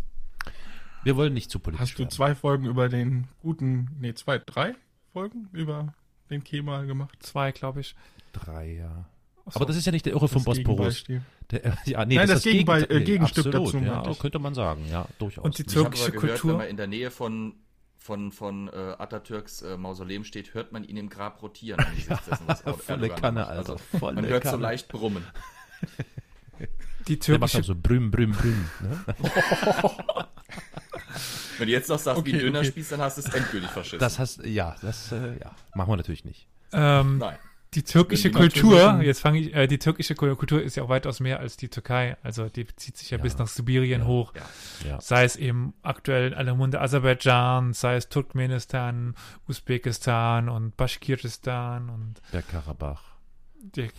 [1.03, 2.11] Wir wollen nicht zu politisch Hast du werden.
[2.11, 4.75] zwei Folgen über den guten, nee, zwei, drei
[5.13, 5.93] Folgen über
[6.29, 7.15] den Kemal gemacht?
[7.21, 7.95] zwei, glaube ich.
[8.33, 9.05] Drei, ja.
[9.53, 11.03] Aber das ist ja nicht der Irre vom Bosporus.
[11.51, 14.19] Der, äh, ja, nee, Nein, das, das Gegend- äh, Gegenstück absolut, dazu, Ja, ich.
[14.19, 15.45] könnte man sagen, ja, durchaus.
[15.45, 16.49] Und die Ich habe türkische aber gehört, Kultur.
[16.51, 17.53] wenn man in der Nähe von,
[17.97, 21.79] von, von äh, Atatürks äh, Mausoleum steht, hört man ihn im Grab rotieren.
[21.79, 23.21] angesichts dessen, volle macht.
[23.21, 23.77] Kanne, also.
[23.99, 24.63] Volle Man hört so Kanne.
[24.63, 25.23] leicht brummen.
[27.07, 28.65] Die Der macht türkische dann so brüm, brüm, brüm.
[28.81, 29.05] Ne?
[31.57, 32.67] Wenn du jetzt noch sagst, wie Okay, ein Döner okay.
[32.69, 33.99] spießt, dann hast du es endgültig verschissen.
[33.99, 36.47] Das hast, ja, das, äh, ja, machen wir natürlich nicht.
[36.73, 37.37] ähm, Nein.
[37.75, 41.39] Die türkische Kultur, jetzt fange ich, äh, die türkische Kultur ist ja auch weitaus mehr
[41.39, 42.15] als die Türkei.
[42.23, 43.23] Also die bezieht sich ja, Ja.
[43.23, 44.07] bis nach Sibirien Ja.
[44.07, 44.33] hoch.
[44.35, 44.89] Ja.
[44.89, 45.01] Ja.
[45.01, 49.15] Sei es eben aktuell in aller Munde Aserbaidschan, sei es Turkmenistan,
[49.47, 53.01] Usbekistan und Baschkiristan und Bergkarabach.
[53.61, 53.89] die,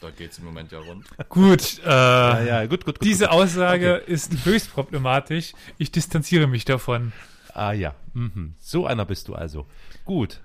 [0.00, 1.06] Dort geht es im Moment ja rund.
[1.28, 3.04] gut, äh, Ja, ja, gut, gut, gut.
[3.06, 3.34] diese gut.
[3.34, 5.52] Aussage ist höchst problematisch.
[5.78, 7.12] Ich distanziere mich davon.
[7.54, 8.54] Ah ja, mhm.
[8.58, 9.66] so einer bist du also.
[10.04, 10.40] Gut.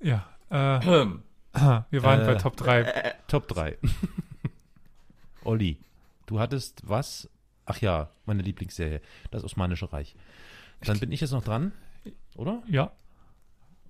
[0.00, 0.54] Ja, äh,
[1.90, 3.14] wir waren Äh, bei Top 3.
[3.26, 3.78] Top 3.
[5.44, 5.78] Olli,
[6.26, 7.28] du hattest was?
[7.64, 9.00] Ach ja, meine Lieblingsserie,
[9.30, 10.14] das Osmanische Reich.
[10.82, 11.72] Dann bin ich jetzt noch dran,
[12.36, 12.62] oder?
[12.68, 12.92] Ja,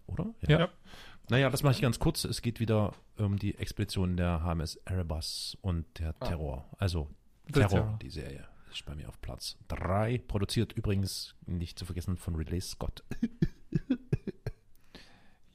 [0.07, 0.33] Oder?
[0.47, 0.69] Ja.
[1.29, 2.25] Naja, das mache ich ganz kurz.
[2.25, 6.27] Es geht wieder um die Expedition der HMS Erebus und der Ah.
[6.27, 6.65] Terror.
[6.79, 7.11] Also
[7.53, 7.99] Terror, Terror.
[8.01, 8.49] die Serie.
[8.73, 10.19] Ist bei mir auf Platz 3.
[10.27, 13.05] Produziert übrigens, nicht zu vergessen, von Ridley Scott.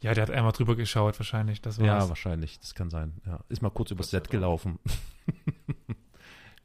[0.03, 1.61] ja, der hat einmal drüber geschaut wahrscheinlich.
[1.61, 1.87] Das war's.
[1.87, 2.59] Ja, wahrscheinlich.
[2.59, 3.13] Das kann sein.
[3.25, 3.39] Ja.
[3.49, 4.77] Ist mal kurz übers Set gelaufen.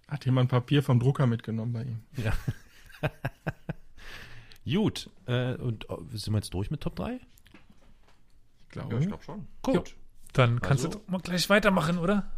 [0.09, 2.01] Hat jemand Papier vom Drucker mitgenommen bei ihm?
[4.65, 5.11] Gut.
[5.27, 7.15] Äh, und oh, sind wir jetzt durch mit Top 3?
[8.71, 8.99] Ich ja, glaube.
[9.01, 9.47] ich glaube schon.
[9.63, 9.95] Gut.
[10.35, 12.31] Dann kannst Also- du mal gleich weitermachen, oder?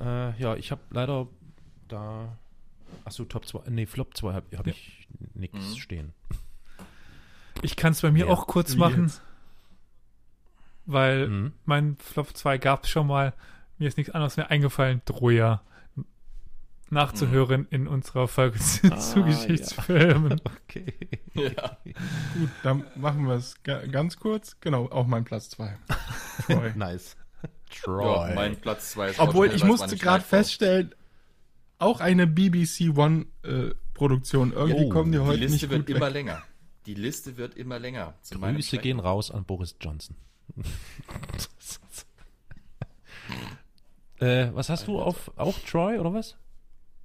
[0.00, 1.28] Äh, ja, ich habe leider
[1.88, 2.38] da.
[3.04, 3.68] Achso, Top 2.
[3.70, 4.72] Nee, Flop 2 habe hab Ja.
[4.72, 5.76] ich nichts Mhm.
[5.76, 6.12] stehen.
[7.62, 8.32] Ich kann es bei mir Ja.
[8.32, 9.22] auch kurz Wie machen, jetzt?
[10.86, 11.52] Weil Mhm.
[11.64, 13.32] mein Flop 2 gab es schon mal.
[13.78, 15.02] Mir ist nichts anderes mehr eingefallen.
[15.04, 15.62] Troja.
[16.90, 20.40] Nachzuhören in unserer Folge zu, Ah, zu Geschichtsfilmen.
[20.68, 20.92] Okay.
[21.34, 21.78] Ja.
[21.84, 24.58] Gut, dann machen wir es ga ganz kurz.
[24.60, 25.76] Genau, auch mein Platz 2.
[26.46, 26.72] Troy.
[26.76, 27.16] Nice.
[27.42, 27.48] ja,
[27.82, 28.34] Troy.
[28.34, 30.94] mein Platz 2 ist Obwohl, ich musste nicht gerade feststellen,
[31.78, 34.52] auch eine BBC One äh, Produktion.
[34.52, 36.12] Irgendwie Oh, kommen die Die heute Liste nicht wird gut immer weg.
[36.14, 36.42] länger.
[36.86, 38.14] Die Liste wird immer länger.
[38.30, 40.16] Grüße gehen raus an Boris Johnson.
[44.20, 46.36] äh, was hast du auf auch Troy oder was?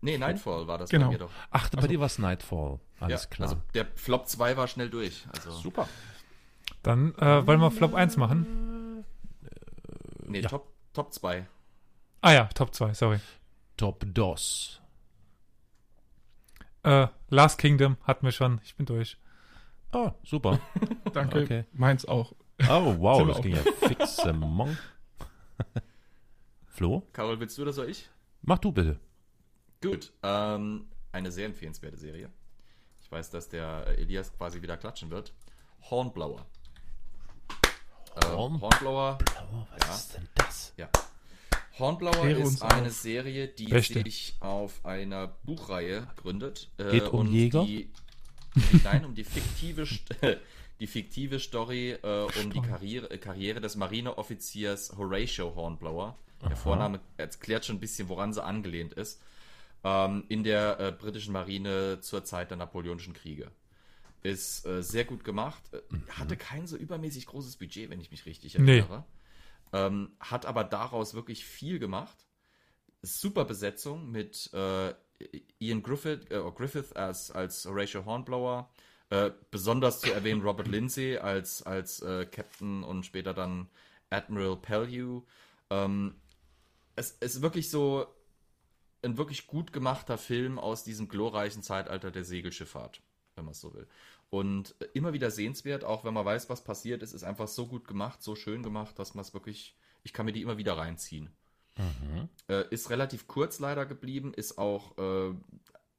[0.02, 1.08] Nee, Nightfall war das Genau.
[1.08, 1.32] bei mir doch.
[1.52, 2.80] Ach, bei dir war es Nightfall.
[3.00, 3.50] Alles ja, klar.
[3.50, 5.26] Also der Flop 2 war schnell durch.
[5.34, 5.88] Also, Super.
[6.84, 9.04] Dann äh, wollen wir Flop 1 machen.
[10.26, 10.50] nee, Ja.
[10.50, 11.46] Top, Top 2.
[12.22, 13.20] Ah ja, Top 2, sorry.
[13.76, 14.82] Top DOS.
[16.84, 18.62] Äh, Last Kingdom hatten wir schon.
[18.64, 19.18] Ich bin durch.
[19.92, 20.60] Oh, super.
[21.14, 21.66] Danke, Okay.
[21.74, 22.34] meins auch.
[22.68, 24.18] Oh, wow, das auch ging ja fix.
[24.34, 24.78] Mon.
[26.68, 28.10] Flo, Carol, willst du oder soll ich?
[28.42, 29.00] mach du bitte.
[29.82, 30.12] Gut.
[30.24, 32.30] Ähm, eine sehr empfehlenswerte Serie.
[33.02, 35.34] Ich weiß, dass der Elias quasi wieder klatschen wird.
[35.90, 36.46] Hornblower.
[38.16, 39.18] Äh, Horn- Hornblower.
[39.52, 39.94] Oh, was Ja.
[39.96, 40.74] ist denn das?
[40.78, 40.90] Ja.
[41.78, 42.94] Hornblower Klär ist eine auf.
[42.94, 44.02] Serie, die Beste.
[44.04, 46.70] sich auf einer Buchreihe gründet.
[46.78, 47.64] äh, Geht um und Jäger?
[47.64, 47.90] Die,
[48.84, 50.38] nein, um die fiktive, St-
[50.80, 56.18] die fiktive Story äh, um die Karriere, äh, Karriere des Marineoffiziers Horatio Hornblower.
[56.42, 59.22] Der Vorname erklärt schon ein bisschen, woran sie angelehnt ist.
[59.84, 63.52] Ähm, in der äh, britischen Marine zur Zeit der Napoleonischen Kriege.
[64.24, 65.62] Ist äh, sehr gut gemacht.
[65.74, 65.80] Äh,
[66.12, 68.80] Hatte kein so übermäßig großes Budget, wenn ich mich richtig Nee.
[68.80, 69.06] erinnere.
[69.72, 72.26] Ähm, hat aber daraus wirklich viel gemacht.
[73.02, 74.94] Super Besetzung mit äh,
[75.60, 78.70] Ian Griffith, Griffith als, als Horatio Hornblower.
[79.10, 83.68] Äh, besonders zu erwähnen Robert Lindsay als, als äh, Captain und später dann
[84.10, 85.24] Admiral Pellew.
[85.70, 86.16] Ähm,
[86.96, 88.06] es ist wirklich so
[89.02, 93.02] ein wirklich gut gemachter Film aus diesem glorreichen Zeitalter der Segelschifffahrt,
[93.36, 93.88] wenn man es so will.
[94.30, 97.68] Und äh, immer wieder sehenswert, auch wenn man weiß, was passiert ist, ist einfach so
[97.68, 100.78] gut gemacht, so schön gemacht, dass man es wirklich, ich kann mir die immer wieder
[100.78, 101.32] reinziehen.
[102.48, 105.34] Äh, ist relativ kurz leider geblieben, ist auch, äh,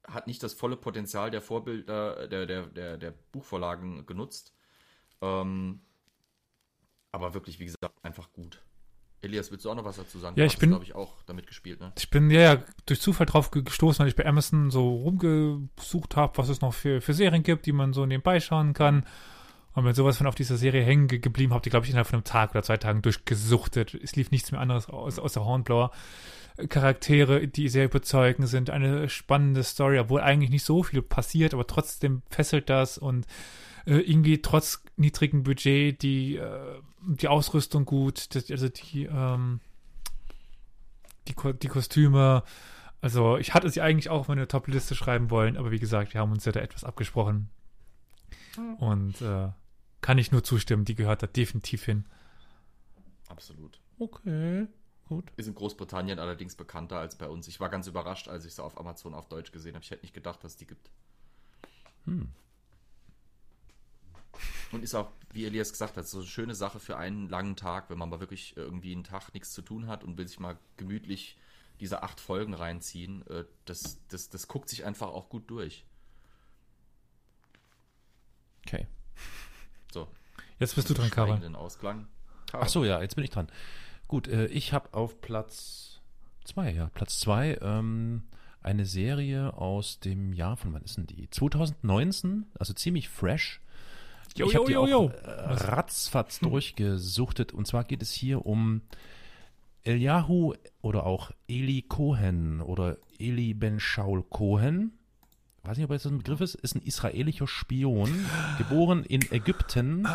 [0.07, 4.53] hat nicht das volle Potenzial der Vorbilder, der, der, der, der Buchvorlagen genutzt.
[5.21, 5.81] Ähm,
[7.11, 8.61] aber wirklich, wie gesagt, einfach gut.
[9.23, 10.35] Elias, willst du auch noch was dazu sagen?
[10.39, 11.91] Ja, ich bin- glaube ich, auch damit gespielt, ne?
[11.97, 16.15] Ich bin ja, ja durch Zufall drauf ge- gestoßen, weil ich bei Amazon so rumgesucht
[16.15, 19.05] habe, was es noch für, für Serien gibt, die man so nebenbei schauen kann.
[19.73, 22.07] Und wenn sowas von auf dieser Serie hängen ge geblieben, habe die, glaube ich, innerhalb
[22.07, 23.93] von einem Tag oder zwei Tagen durchgesuchtet.
[23.93, 25.91] Es lief nichts mehr anderes aus, außer Hornblower.
[26.67, 31.65] Charaktere, die sehr überzeugend sind, eine spannende Story, obwohl eigentlich nicht so viel passiert, aber
[31.65, 33.25] trotzdem fesselt das und
[33.85, 39.61] äh, irgendwie trotz niedrigem Budget die, äh, die Ausrüstung gut, das, also die, ähm,
[41.27, 42.43] die, die Kostüme.
[42.99, 46.21] Also ich hatte sie eigentlich auch auf meine Top-Liste schreiben wollen, aber wie gesagt, wir
[46.21, 47.49] haben uns ja da etwas abgesprochen.
[48.77, 49.49] Und äh,
[50.01, 52.05] kann ich nur zustimmen, die gehört da definitiv hin.
[53.27, 53.79] Absolut.
[53.99, 54.67] Okay,
[55.07, 55.31] gut.
[55.37, 57.47] Ist in Großbritannien allerdings bekannter als bei uns.
[57.47, 59.83] Ich war ganz überrascht, als ich sie auf Amazon auf Deutsch gesehen habe.
[59.83, 60.89] Ich hätte nicht gedacht, dass es die gibt.
[62.05, 62.29] Hm.
[64.71, 67.89] Und ist auch, wie Elias gesagt hat, so eine schöne Sache für einen langen Tag,
[67.89, 70.57] wenn man mal wirklich irgendwie einen Tag nichts zu tun hat und will sich mal
[70.77, 71.37] gemütlich
[71.79, 73.25] diese acht Folgen reinziehen.
[73.27, 75.85] Äh, Das, das, das guckt sich einfach auch gut durch.
[78.65, 78.87] Okay.
[79.91, 80.07] So.
[80.61, 82.07] Jetzt bist du dran, schweigenden Ausklang.
[82.53, 83.47] Ach so, ja, jetzt bin ich dran.
[84.07, 85.99] Gut, äh, ich habe auf Platz
[86.43, 88.23] zwei, ja, Platz zwei ähm,
[88.61, 91.27] eine Serie aus dem Jahr von wann ist denn die?
[91.31, 93.59] 2019, also ziemlich fresh.
[94.35, 95.07] Jo, ich habe die jo, auch jo.
[95.07, 98.81] Äh, ratzfatz durchgesuchtet und zwar geht es hier um
[99.83, 104.93] Eliyahu oder auch Eli Cohen oder Eli Ben Shaul Cohen.
[105.63, 108.09] Weiß nicht, ob das ein Begriff ist, ist ein israelischer Spion,
[108.57, 110.07] geboren in Ägypten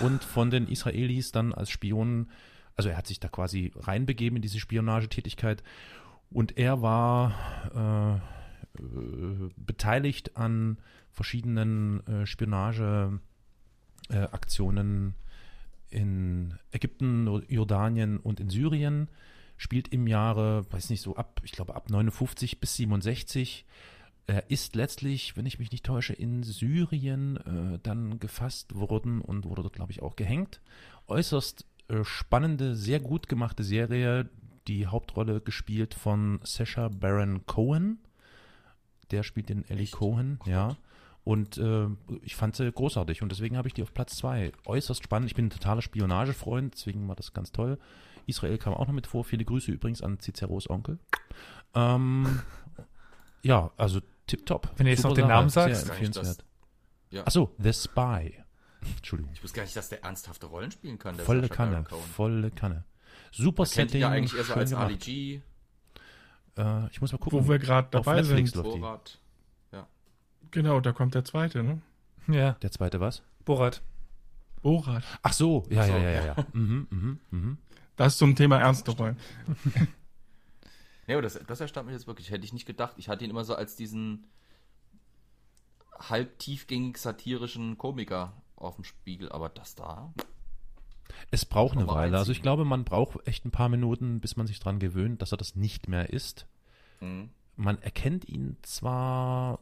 [0.00, 2.30] und von den Israelis dann als Spion,
[2.76, 5.62] also er hat sich da quasi reinbegeben in diese Spionagetätigkeit
[6.30, 8.20] und er war
[8.74, 10.78] äh, äh, beteiligt an
[11.10, 13.20] verschiedenen äh, Spionage
[14.08, 15.14] äh, Aktionen
[15.90, 19.08] in Ägypten, Jordanien und in Syrien,
[19.56, 23.64] spielt im Jahre, weiß nicht, so ab, ich glaube ab 59 bis 67.
[24.28, 29.44] Er ist letztlich, wenn ich mich nicht täusche, in Syrien äh, dann gefasst worden und
[29.44, 30.60] wurde dort, glaube ich, auch gehängt.
[31.06, 34.28] Äußerst äh, spannende, sehr gut gemachte Serie,
[34.66, 37.98] die Hauptrolle gespielt von Sacha Baron Cohen.
[39.12, 39.92] Der spielt den Ellie Echt?
[39.92, 40.68] Cohen, ja.
[40.68, 40.76] Gott.
[41.22, 41.88] Und äh,
[42.22, 44.52] ich fand sie großartig und deswegen habe ich die auf Platz zwei.
[44.64, 45.28] Äußerst spannend.
[45.28, 47.78] Ich bin ein totaler Spionagefreund, deswegen war das ganz toll.
[48.26, 49.24] Israel kam auch noch mit vor.
[49.24, 50.98] Viele Grüße übrigens an Ciceros Onkel.
[51.74, 52.42] Ähm,
[53.42, 54.72] ja, also tipptopp.
[54.76, 55.82] Wenn du jetzt noch den Namen sagst.
[55.82, 56.44] Sehr empfehlenswert.
[57.10, 57.26] Ja.
[57.26, 58.34] Achso, The Spy.
[58.96, 59.32] Entschuldigung.
[59.34, 61.16] Ich wusste gar nicht, dass der ernsthafte Rollen spielen kann.
[61.16, 61.84] volle Sascha Kanne,
[62.14, 62.84] volle Kanne.
[63.32, 64.00] Super Man Setting.
[64.00, 65.40] ja eigentlich eher so als Ali G.
[66.56, 67.44] Äh, ich muss mal gucken.
[67.44, 68.52] Wo wir gerade dabei sind.
[68.54, 69.18] Borat.
[69.72, 69.86] Ja.
[70.50, 71.80] Genau, da kommt der zweite, ne?
[72.28, 72.52] Ja.
[72.52, 73.22] Der zweite was?
[73.44, 73.82] Borat.
[74.62, 75.04] Borat.
[75.22, 76.24] Ach so, ja, so, ja, ja, ja.
[76.26, 76.46] ja.
[76.52, 77.58] mhm, mhm, mhm.
[77.96, 79.16] Das zum Thema ernste Rollen.
[81.06, 82.30] ja, aber das, das erstaunt mich jetzt wirklich.
[82.30, 82.94] Hätte ich nicht gedacht.
[82.96, 84.26] Ich hatte ihn immer so als diesen
[85.98, 90.12] halb tiefgängig satirischen Komiker auf dem Spiegel, aber das da.
[91.30, 92.18] Es braucht eine Weile.
[92.18, 95.32] Also ich glaube, man braucht echt ein paar Minuten, bis man sich dran gewöhnt, dass
[95.32, 96.46] er das nicht mehr ist.
[97.00, 97.30] Mhm.
[97.56, 99.60] Man erkennt ihn zwar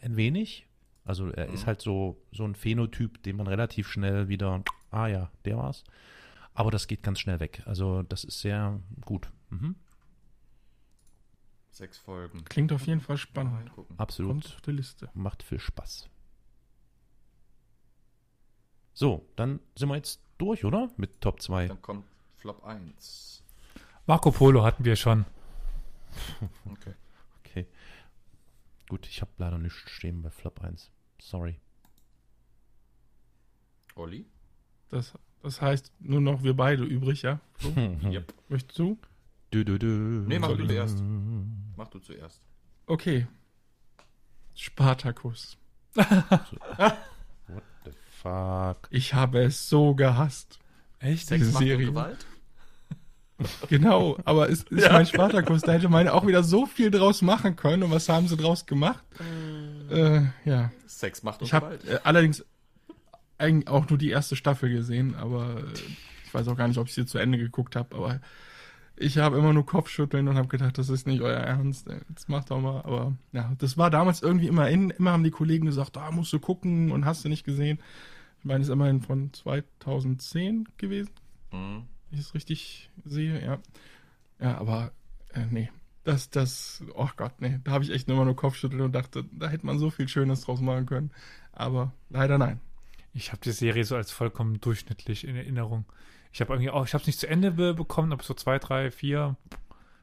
[0.00, 0.66] ein wenig,
[1.04, 1.54] also er mhm.
[1.54, 5.84] ist halt so, so ein Phänotyp, den man relativ schnell wieder, ah ja, der war's.
[6.54, 7.62] Aber das geht ganz schnell weg.
[7.66, 9.28] Also das ist sehr gut.
[9.50, 9.76] Mhm.
[11.78, 12.44] Sechs Folgen.
[12.44, 13.70] Klingt auf jeden Fall spannend.
[13.98, 14.32] Absolut.
[14.32, 15.10] Kommt auf die Liste.
[15.14, 16.08] Macht viel Spaß.
[18.94, 20.90] So, dann sind wir jetzt durch, oder?
[20.96, 21.68] Mit Top 2.
[21.68, 23.44] Dann kommt Flop 1.
[24.06, 25.24] Marco Polo hatten wir schon.
[26.64, 26.94] okay.
[27.44, 27.66] Okay.
[28.88, 30.90] Gut, ich habe leider nichts stehen bei Flop 1.
[31.20, 31.60] Sorry.
[33.94, 34.26] Olli?
[34.88, 37.38] Das, das heißt nur noch wir beide übrig, ja?
[37.60, 37.68] So?
[38.02, 38.34] yep.
[38.48, 38.98] Möchtest du?
[39.50, 39.86] Du, du, du.
[39.86, 41.02] Nee, mach du zuerst.
[41.76, 42.42] Mach du zuerst.
[42.86, 43.26] Okay.
[44.54, 45.56] Spartacus.
[45.94, 46.96] What
[47.84, 47.92] the
[48.22, 48.88] fuck?
[48.90, 50.58] Ich habe es so gehasst.
[50.98, 51.28] Echt?
[51.28, 51.86] Sex, Macht Serie.
[51.86, 52.26] Gewalt?
[53.68, 54.92] Genau, aber es ist ja.
[54.92, 57.84] mein Spartakus, da hätte man auch wieder so viel draus machen können.
[57.84, 59.04] Und was haben sie draus gemacht?
[59.90, 60.72] Äh, ja.
[60.86, 62.44] Sex macht und Ich habe äh, allerdings
[63.38, 65.78] eigentlich auch nur die erste Staffel gesehen, aber äh,
[66.24, 68.20] ich weiß auch gar nicht, ob ich sie zu Ende geguckt habe, aber
[69.00, 71.88] ich habe immer nur Kopfschütteln und habe gedacht, das ist nicht euer Ernst.
[71.88, 72.00] Ey.
[72.08, 72.82] Das macht doch mal.
[72.82, 74.90] Aber ja, das war damals irgendwie immer in.
[74.90, 77.80] Immer haben die Kollegen gesagt, da ah, musst du gucken und hast du nicht gesehen.
[78.38, 81.10] Ich meine, es ist immerhin von 2010 gewesen.
[81.52, 81.84] Mhm.
[82.10, 83.58] Wenn ich es richtig sehe, ja.
[84.40, 84.92] Ja, aber
[85.32, 85.70] äh, nee.
[86.04, 87.58] Das, das, oh Gott, nee.
[87.64, 90.42] Da habe ich echt immer nur Kopfschütteln und dachte, da hätte man so viel Schönes
[90.42, 91.10] draus machen können.
[91.52, 92.60] Aber leider nein.
[93.12, 95.84] Ich habe die Serie so als vollkommen durchschnittlich in Erinnerung.
[96.32, 98.58] Ich habe irgendwie auch, ich habe es nicht zu Ende be bekommen, aber so zwei,
[98.58, 99.36] drei, vier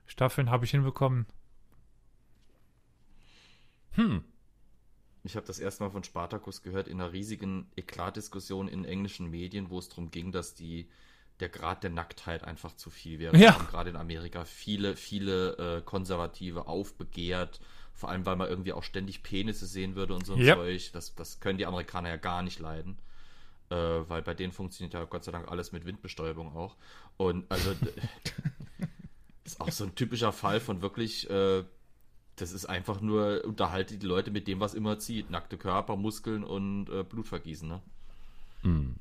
[0.05, 1.25] Staffeln habe ich hinbekommen.
[3.91, 4.23] Hm.
[5.23, 9.69] Ich habe das erste Mal von Spartacus gehört in einer riesigen Eklatdiskussion in englischen Medien,
[9.69, 10.87] wo es darum ging, dass die
[11.39, 13.35] der Grad der Nacktheit einfach zu viel wäre.
[13.35, 13.57] Ja.
[13.69, 17.59] Gerade in Amerika viele, viele äh, Konservative aufbegehrt,
[17.93, 20.57] vor allem weil man irgendwie auch ständig Penisse sehen würde und so ein yep.
[20.57, 20.91] Zeug.
[20.93, 22.97] Das, das können die Amerikaner ja gar nicht leiden
[23.69, 26.75] äh, weil bei denen funktioniert ja Gott sei Dank alles mit Windbestäubung auch.
[27.17, 27.71] Und also
[29.43, 31.63] ist auch so ein typischer Fall von wirklich, äh,
[32.35, 35.29] das ist einfach nur, unterhalte die Leute mit dem, was immer zieht.
[35.29, 37.81] Nackte Körper, Muskeln und äh, Blutvergießen, ne?
[38.61, 38.95] Hm,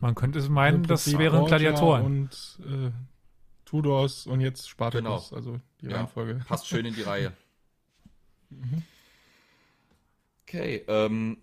[0.00, 2.04] Man könnte es meinen, das wären Gladiatoren.
[2.04, 2.90] Und äh,
[3.64, 5.36] Tudors und jetzt Spartacus, genau.
[5.36, 6.40] also die ja, Reihenfolge.
[6.46, 7.32] Passt schön in die Reihe.
[8.48, 8.84] Mhm.
[10.44, 11.38] Okay, ähm,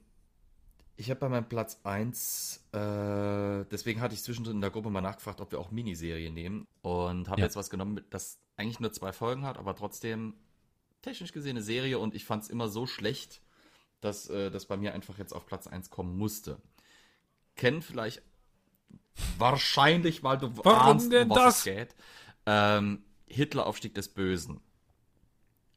[0.95, 5.01] ich habe bei meinem Platz 1, äh, deswegen hatte ich zwischendrin in der Gruppe mal
[5.01, 6.67] nachgefragt, ob wir auch Miniserien nehmen.
[6.81, 7.47] Und habe ja.
[7.47, 10.35] jetzt was genommen, das eigentlich nur zwei Folgen hat, aber trotzdem
[11.01, 11.97] technisch gesehen eine Serie.
[11.97, 13.41] Und ich fand es immer so schlecht,
[14.01, 16.61] dass äh, das bei mir einfach jetzt auf Platz 1 kommen musste.
[17.55, 18.21] Kennen vielleicht
[19.37, 21.57] wahrscheinlich, weil du Warum ahnst, denn um was das?
[21.57, 21.95] es geht.
[22.45, 24.61] Ähm, Hitler-Aufstieg des Bösen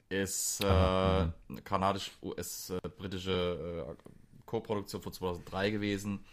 [0.09, 1.26] ist äh,
[1.64, 3.90] kanadisch-US-britische äh,
[4.47, 6.24] Co-Produktion von 2003 gewesen.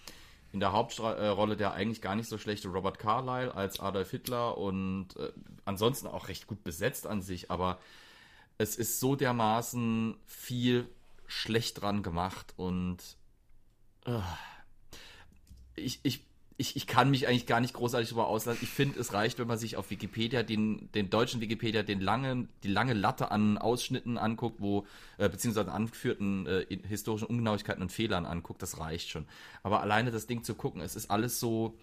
[0.52, 5.16] In der Hauptrolle der eigentlich gar nicht so schlechte Robert Carlyle als Adolf Hitler und
[5.18, 5.32] äh,
[5.66, 7.80] ansonsten auch recht gut besetzt an sich, aber
[8.60, 10.88] es ist so dermaßen viel
[11.26, 12.98] schlecht dran gemacht und
[14.06, 14.20] äh,
[15.76, 16.24] ich, ich
[16.58, 18.60] ich, ich kann mich eigentlich gar nicht großartig darüber auslassen.
[18.62, 22.50] Ich finde, es reicht, wenn man sich auf Wikipedia, den, den deutschen Wikipedia, den langen,
[22.64, 24.86] die lange Latte an Ausschnitten anguckt, wo,
[25.18, 29.26] äh, beziehungsweise angeführten äh, historischen Ungenauigkeiten und Fehlern anguckt, das reicht schon.
[29.64, 31.78] Aber alleine das Ding zu gucken, es ist alles so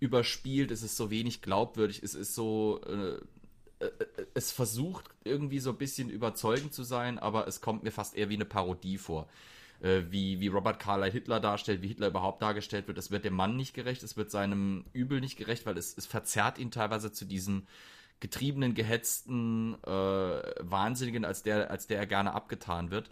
[0.00, 3.90] überspielt, es ist so wenig glaubwürdig, es ist so, äh, äh
[4.34, 8.28] es versucht irgendwie so ein bisschen überzeugend zu sein, aber es kommt mir fast eher
[8.28, 9.28] wie eine Parodie vor
[9.82, 12.98] äh, wie, wie Robert Carlyle Hitler darstellt, wie Hitler überhaupt dargestellt wird.
[12.98, 16.06] Es wird dem Mann nicht gerecht, es wird seinem Übel nicht gerecht, weil es, es
[16.06, 17.66] verzerrt ihn teilweise zu diesem
[18.20, 23.10] getriebenen, gehetzten äh, Wahnsinnigen, als der, als der er gerne abgetan wird.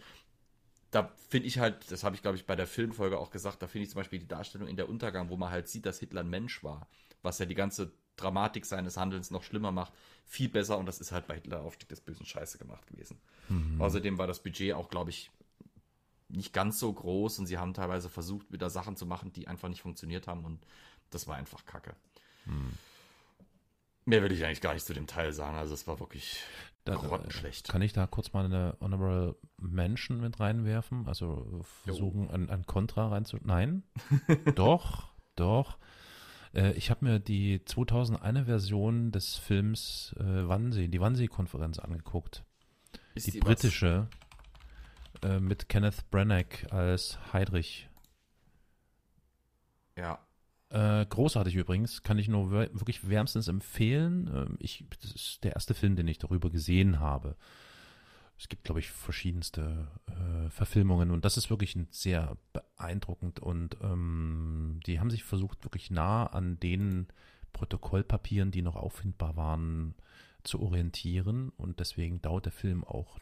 [0.91, 3.67] da finde ich halt, das habe ich glaube ich bei der Filmfolge auch gesagt, da
[3.67, 6.21] finde ich zum Beispiel die Darstellung in der Untergang, wo man halt sieht, dass Hitler
[6.21, 6.87] ein Mensch war,
[7.21, 9.91] was ja die ganze Dramatik seines Handelns noch schlimmer macht,
[10.25, 13.19] viel besser und das ist halt bei Hitler Aufstieg des bösen Scheiße gemacht gewesen.
[13.49, 13.81] Mhm.
[13.81, 15.31] Außerdem war das Budget auch, glaube ich,
[16.31, 19.69] nicht ganz so groß und sie haben teilweise versucht, wieder Sachen zu machen, die einfach
[19.69, 20.65] nicht funktioniert haben und
[21.09, 21.95] das war einfach Kacke.
[22.45, 22.73] Mhm.
[24.05, 26.43] Mehr will ich eigentlich gar nicht zu dem Teil sagen, also es war wirklich
[26.85, 27.67] da, grottenschlecht.
[27.67, 31.07] Kann ich da kurz mal eine Honorable Mention mit reinwerfen?
[31.07, 33.37] Also versuchen, ein, ein Kontra reinzu...
[33.43, 33.83] Nein?
[34.55, 35.77] doch, doch.
[36.53, 42.43] Äh, ich habe mir die 2001 Version des Films äh, Wannsee, die Wannsee-Konferenz angeguckt.
[43.13, 44.07] Ist die, die britische
[45.23, 47.89] äh, mit Kenneth Branagh als Heidrich.
[49.97, 50.19] Ja.
[50.69, 54.29] Äh, großartig übrigens, kann ich nur wirklich wärmstens empfehlen.
[54.33, 57.35] Ähm, ich, das ist der erste Film, den ich darüber gesehen habe.
[58.37, 64.79] Es gibt, glaube ich, verschiedenste äh, Verfilmungen und das ist wirklich sehr beeindruckend und ähm,
[64.87, 67.07] die haben sich versucht, wirklich nah an den
[67.53, 69.93] Protokollpapieren, die noch auffindbar waren,
[70.43, 73.19] zu orientieren und deswegen dauert der Film auch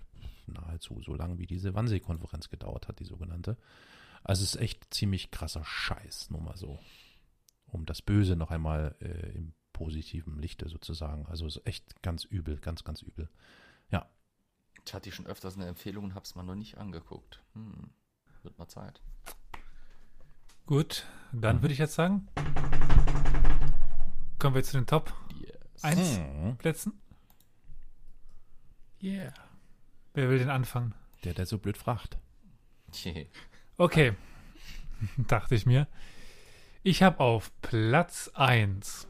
[0.54, 3.58] nahezu so lang, wie diese Wannsee-Konferenz gedauert hat, die sogenannte.
[4.24, 6.80] Also es ist echt ziemlich krasser Scheiß, nur mal so.
[7.68, 11.26] Um das Böse noch einmal äh, im positiven Lichte sozusagen.
[11.28, 13.30] Also es ist echt ganz übel, ganz, ganz übel.
[13.92, 14.10] Ja,
[14.86, 17.44] ich hatte schon öfters eine Empfehlung und habe es mal noch nicht angeguckt.
[17.54, 17.92] Hm,
[18.44, 19.02] wird mal Zeit.
[20.66, 21.62] Gut, dann mhm.
[21.62, 22.28] würde ich jetzt sagen,
[24.40, 25.84] kommen wir zu den Top yes.
[25.84, 26.58] 1 mhm.
[26.58, 27.00] Plätzen.
[29.02, 29.34] Yeah.
[30.14, 30.94] Wer will den anfangen?
[31.24, 32.18] Der, der so blöd fragt.
[33.78, 34.14] okay,
[35.28, 35.88] dachte ich mir.
[36.82, 39.08] Ich habe auf Platz 1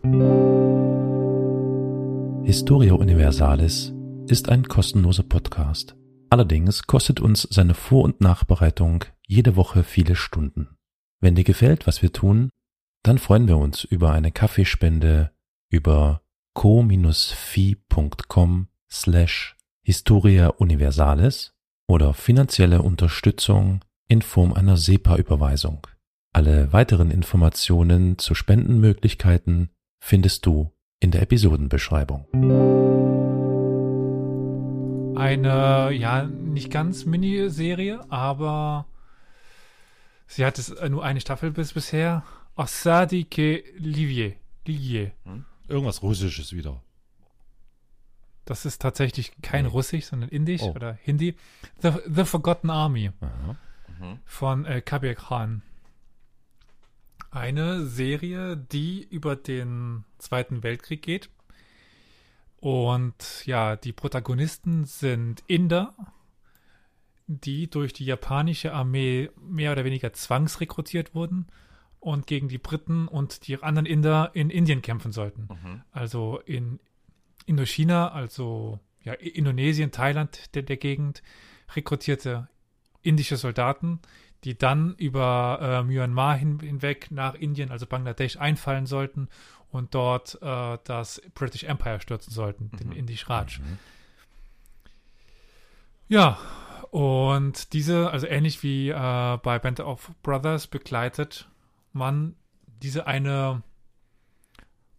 [2.43, 3.93] Historia Universalis
[4.27, 5.95] ist ein kostenloser Podcast.
[6.29, 10.75] Allerdings kostet uns seine Vor- und Nachbereitung jede Woche viele Stunden.
[11.21, 12.49] Wenn dir gefällt, was wir tun,
[13.03, 15.31] dann freuen wir uns über eine Kaffeespende
[15.69, 16.21] über
[16.53, 16.97] co-fi.com
[18.91, 19.55] slash
[19.89, 21.51] Historia Universalis
[21.87, 25.87] oder finanzielle Unterstützung in Form einer SEPA-Überweisung.
[26.31, 32.27] Alle weiteren Informationen zu Spendenmöglichkeiten findest du in der Episodenbeschreibung
[35.15, 38.85] eine, ja, nicht ganz Miniserie, aber
[40.27, 42.23] sie hat es nur eine Staffel bis bisher.
[42.55, 44.33] Osadi ke Livier.
[44.67, 45.13] Livier.
[45.23, 45.45] Hm?
[45.67, 46.83] Irgendwas Russisches wieder.
[48.49, 49.71] Das ist tatsächlich kein nee.
[49.71, 50.71] Russisch, sondern Indisch oh.
[50.71, 51.35] oder Hindi.
[51.83, 54.17] The, The Forgotten Army mhm.
[54.25, 55.61] von äh, Kabir Khan.
[57.29, 61.29] Eine Serie, die über den Zweiten Weltkrieg geht
[62.57, 65.93] und ja, die Protagonisten sind Inder,
[67.27, 71.45] die durch die japanische Armee mehr oder weniger zwangsrekrutiert wurden
[71.99, 75.49] und gegen die Briten und die anderen Inder in Indien kämpfen sollten.
[75.51, 75.81] Mhm.
[75.91, 76.79] Also in
[77.49, 81.23] Indochina, also ja, Indonesien, Thailand, der, der Gegend,
[81.75, 82.47] rekrutierte
[83.01, 83.99] indische Soldaten,
[84.43, 89.29] die dann über äh, Myanmar hin, hinweg nach Indien, also Bangladesch, einfallen sollten
[89.71, 92.77] und dort äh, das British Empire stürzen sollten, mhm.
[92.77, 93.59] den Indisch Raj.
[93.59, 93.79] Mhm.
[96.07, 96.37] Ja,
[96.91, 101.49] und diese, also ähnlich wie äh, bei Band of Brothers, begleitet
[101.93, 102.35] man
[102.81, 103.63] diese eine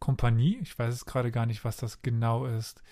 [0.01, 0.59] Kompanie.
[0.63, 2.83] Ich weiß es gerade gar nicht, was das genau ist.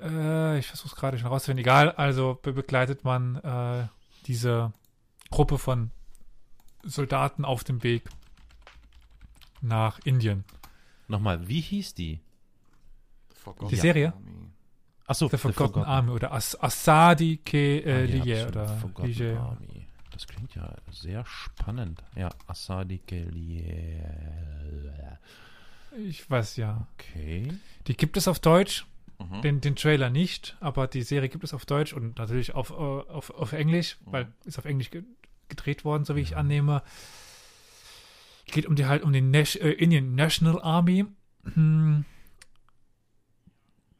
[0.00, 1.62] Äh, ich versuche es gerade schon rauszufinden.
[1.62, 3.86] Egal, also be begleitet man äh,
[4.26, 4.72] diese
[5.30, 5.90] Gruppe von
[6.82, 8.08] Soldaten auf dem Weg
[9.62, 10.44] nach Indien.
[11.08, 12.20] Nochmal, wie hieß die?
[13.70, 14.12] Die Serie?
[15.06, 19.38] Achso, The Forgotten, Forgotten Army oder As Asadi ke äh, ah, Liye oder Liye.
[19.38, 19.86] Army.
[20.12, 22.02] Das klingt ja sehr spannend.
[22.16, 24.00] Ja, Asadi ke Liye.
[25.98, 26.86] Ich weiß ja.
[26.94, 27.52] Okay.
[27.86, 28.86] Die gibt es auf Deutsch.
[29.18, 29.42] Mhm.
[29.42, 32.74] Den, den Trailer nicht, aber die Serie gibt es auf Deutsch und natürlich auf, äh,
[32.74, 34.12] auf, auf Englisch, mhm.
[34.12, 34.90] weil ist auf Englisch
[35.48, 36.26] gedreht worden, so wie ja.
[36.26, 36.82] ich annehme
[38.46, 41.06] geht um die halt um den Nash, äh, Indian National Army,
[41.54, 42.04] hm,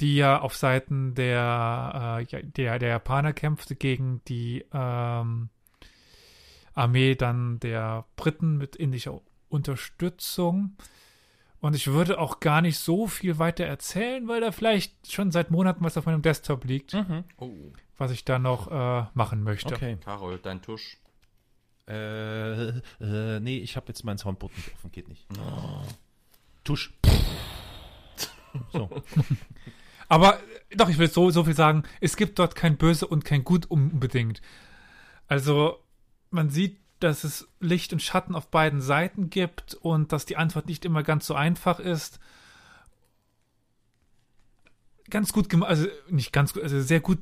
[0.01, 5.49] die ja auf Seiten der, äh, der, der Japaner kämpfte gegen die ähm,
[6.75, 10.77] Armee dann der Briten mit indischer Unterstützung.
[11.65, 15.51] Und ich würde auch gar nicht so viel weiter erzählen, weil da vielleicht schon seit
[15.51, 17.25] Monaten was auf meinem Desktop liegt, mhm.
[17.39, 17.73] oh.
[17.97, 19.75] was ich da noch äh, machen möchte.
[19.75, 19.97] Okay.
[20.05, 20.99] Carol, dein Tusch.
[21.89, 25.27] Äh, äh, nee, ich habe jetzt mein Soundboard nicht offen, geht nicht.
[25.39, 25.81] Oh.
[26.65, 26.93] Tusch.
[28.75, 28.91] so.
[30.11, 30.41] Aber
[30.77, 33.65] doch, ich will so, so viel sagen, es gibt dort kein Böse und kein Gut
[33.71, 34.43] unbedingt.
[35.29, 35.83] Also
[36.29, 40.67] man sieht, dass es Licht und Schatten auf beiden Seiten gibt und dass die Antwort
[40.67, 42.21] nicht immer ganz so einfach ist.
[45.11, 47.19] Ganz gut gemacht, also nicht ganz gut, also sehr gut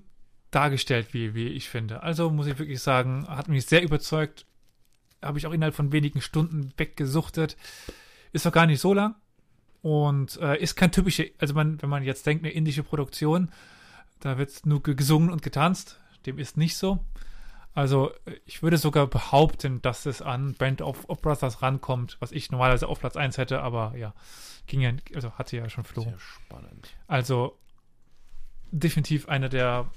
[0.52, 2.02] dargestellt, wie, wie ich finde.
[2.02, 4.46] Also muss ich wirklich sagen, hat mich sehr überzeugt.
[5.20, 7.56] Habe ich auch innerhalb von wenigen Stunden weggesuchtet.
[8.32, 9.14] Ist doch gar nicht so lang.
[9.80, 13.50] Und äh, ist kein typische, also man, wenn man jetzt denkt, eine indische Produktion,
[14.20, 15.98] da wird nur gesungen und getanzt.
[16.26, 17.04] Dem ist nicht so.
[17.74, 18.12] Also
[18.44, 23.00] ich würde sogar behaupten, dass es an Band of, Brothers rankommt, was ich normalerweise auf
[23.00, 24.12] Platz 1 hätte, aber ja,
[24.66, 26.02] ging ja, also hatte ja schon Flo.
[26.02, 26.90] Sehr spannend.
[27.06, 27.58] Also
[28.70, 29.90] definitiv eine der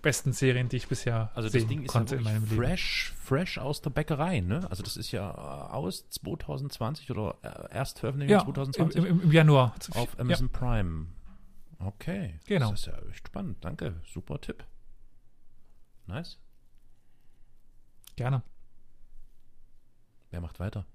[0.00, 3.22] besten Serien, die ich bisher also sehen Ding konnte in meinem fresh, Leben.
[3.22, 4.66] Fresh aus der Bäckerei, ne?
[4.70, 8.96] Also das ist ja aus 2020 oder äh, erst veröffentlicht ja, 2020?
[8.96, 9.74] Im, im, im Januar.
[9.94, 10.58] Auf Amazon ja.
[10.58, 11.06] Prime.
[11.78, 12.38] Okay.
[12.46, 12.70] Genau.
[12.70, 13.58] Das ist ja echt spannend.
[13.62, 14.00] Danke.
[14.04, 14.64] Super Tipp.
[16.06, 16.38] Nice.
[18.16, 18.42] Gerne.
[20.30, 20.86] Wer macht weiter?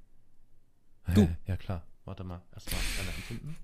[1.13, 1.27] Du.
[1.45, 1.85] ja, klar.
[2.05, 2.41] Warte mal.
[2.53, 3.57] Erstmal eine empfinden.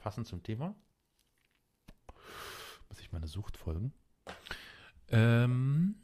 [0.00, 0.74] Passend zum Thema.
[2.88, 3.92] Muss ich meine Sucht folgen.
[5.08, 5.96] Ähm,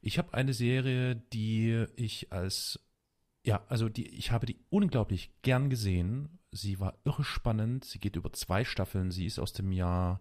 [0.00, 2.80] ich habe eine Serie, die ich als
[3.42, 6.38] ja, also die, ich habe die unglaublich gern gesehen.
[6.52, 7.84] Sie war irre spannend.
[7.84, 9.10] Sie geht über zwei Staffeln.
[9.10, 10.20] Sie ist aus dem Jahr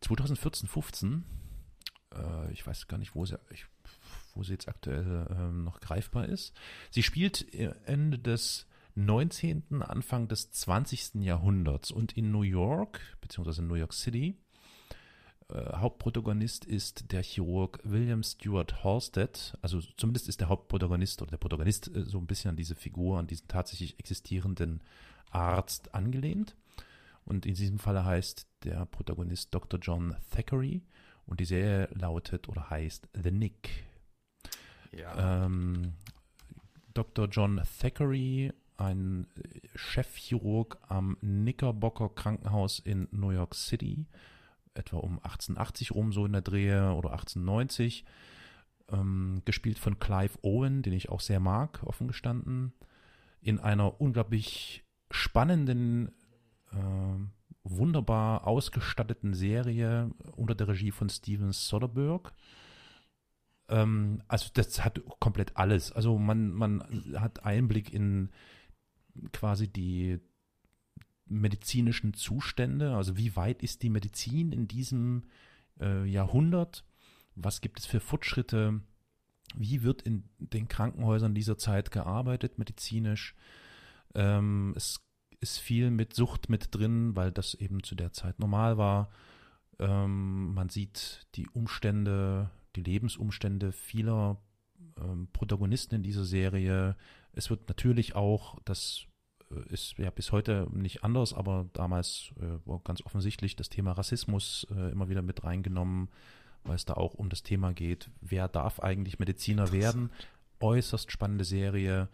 [0.00, 1.24] 2014, 15
[2.14, 3.66] äh, ich weiß gar nicht, wo sie, ich,
[4.34, 6.54] wo sie jetzt aktuell äh, noch greifbar ist.
[6.90, 7.52] Sie spielt
[7.86, 8.66] Ende des
[8.96, 11.16] 19., Anfang des 20.
[11.16, 14.36] Jahrhunderts und in New York, beziehungsweise New York City.
[15.48, 19.58] Äh, Hauptprotagonist ist der Chirurg William Stewart Halstead.
[19.62, 23.18] Also zumindest ist der Hauptprotagonist oder der Protagonist äh, so ein bisschen an diese Figur,
[23.18, 24.82] an diesen tatsächlich existierenden
[25.30, 26.56] Arzt angelehnt.
[27.24, 29.80] Und in diesem Falle heißt der Protagonist Dr.
[29.80, 30.82] John Thackeray.
[31.26, 33.84] Und die Serie lautet oder heißt The Nick.
[34.92, 35.44] Ja.
[35.46, 35.94] Ähm,
[36.92, 37.28] Dr.
[37.28, 39.26] John Thackeray, ein
[39.74, 44.06] Chefchirurg am Knickerbocker Krankenhaus in New York City,
[44.74, 48.04] etwa um 1880 rum, so in der Drehe oder 1890.
[48.90, 52.74] Ähm, gespielt von Clive Owen, den ich auch sehr mag, offen gestanden.
[53.40, 56.08] In einer unglaublich spannenden
[56.70, 57.18] äh,
[57.64, 62.30] wunderbar ausgestatteten Serie unter der Regie von Steven Soderbergh.
[63.68, 65.90] Ähm, also das hat komplett alles.
[65.90, 68.30] Also man, man hat Einblick in
[69.32, 70.20] quasi die
[71.26, 72.94] medizinischen Zustände.
[72.94, 75.24] Also wie weit ist die Medizin in diesem
[75.80, 76.84] äh, Jahrhundert?
[77.34, 78.80] Was gibt es für Fortschritte?
[79.56, 83.34] Wie wird in den Krankenhäusern dieser Zeit gearbeitet medizinisch?
[84.14, 85.00] Ähm, es
[85.44, 89.10] ist viel mit Sucht mit drin, weil das eben zu der Zeit normal war.
[89.78, 94.40] Ähm, man sieht die Umstände, die Lebensumstände vieler
[94.98, 96.96] ähm, Protagonisten in dieser Serie.
[97.32, 99.04] Es wird natürlich auch, das
[99.50, 103.92] äh, ist ja bis heute nicht anders, aber damals äh, war ganz offensichtlich das Thema
[103.92, 106.08] Rassismus äh, immer wieder mit reingenommen,
[106.62, 110.10] weil es da auch um das Thema geht, wer darf eigentlich Mediziner werden.
[110.60, 112.08] Äußerst spannende Serie.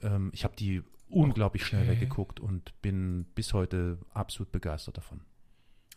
[0.00, 1.70] Ähm, ich habe die unglaublich okay.
[1.70, 5.20] schnell weggeguckt und bin bis heute absolut begeistert davon.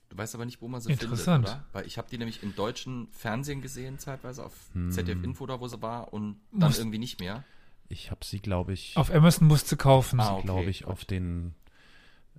[0.09, 1.63] Du weißt aber nicht, wo man sie findet, oder?
[1.71, 4.91] Weil ich habe die nämlich im deutschen Fernsehen gesehen, zeitweise auf hm.
[4.91, 7.45] ZDF Info da, wo sie war und dann Muss irgendwie nicht mehr.
[7.87, 8.97] Ich habe sie, glaube ich.
[8.97, 10.19] Auf Amazon musste kaufen.
[10.19, 10.91] Ah, okay, glaube ich, gut.
[10.91, 11.55] auf den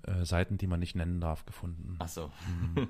[0.02, 1.96] äh, Seiten, die man nicht nennen darf, gefunden.
[1.98, 2.30] Ach so.
[2.74, 2.76] Hm.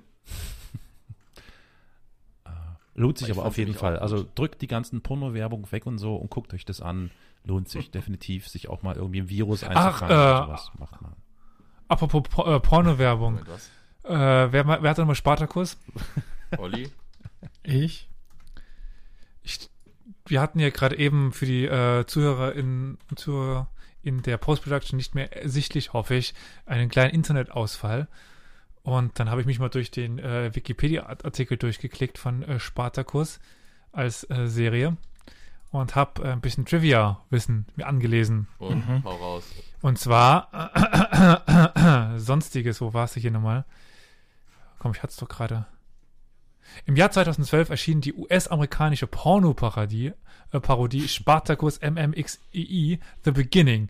[2.44, 2.50] äh,
[2.94, 3.98] lohnt sich aber, aber auf jeden Fall.
[3.98, 7.12] Also drückt die ganzen Porno-Werbung weg und so und guckt euch das an
[7.44, 10.72] lohnt sich definitiv, sich auch mal irgendwie ein Virus einzufangen Ach, äh, sowas.
[10.78, 11.16] Macht man.
[11.88, 13.38] Apropos äh, Porno-Werbung.
[14.04, 15.78] Äh, wer, wer hat nochmal Spartakus?
[16.56, 16.90] Olli?
[17.62, 18.08] ich?
[19.42, 19.70] ich?
[20.26, 23.68] Wir hatten ja gerade eben für die äh, Zuhörer in, Zuhörer
[24.02, 26.34] in der Post-Production nicht mehr sichtlich, hoffe ich,
[26.66, 28.08] einen kleinen Internetausfall.
[28.82, 33.38] Und dann habe ich mich mal durch den äh, Wikipedia-Artikel durchgeklickt von äh, Spartacus
[33.92, 34.96] als äh, Serie
[35.72, 38.46] und habe äh, ein bisschen Trivia-Wissen mir angelesen.
[38.58, 39.04] Und mhm.
[39.04, 39.44] hau raus.
[39.80, 43.64] Und zwar äh, sonstiges, wo warst du hier nochmal?
[44.78, 45.66] Komm, ich hatte es doch gerade.
[46.86, 50.12] Im Jahr 2012 erschien die US-amerikanische Porno-Parodie
[50.52, 53.88] äh, Parodie Spartacus MMXII The Beginning,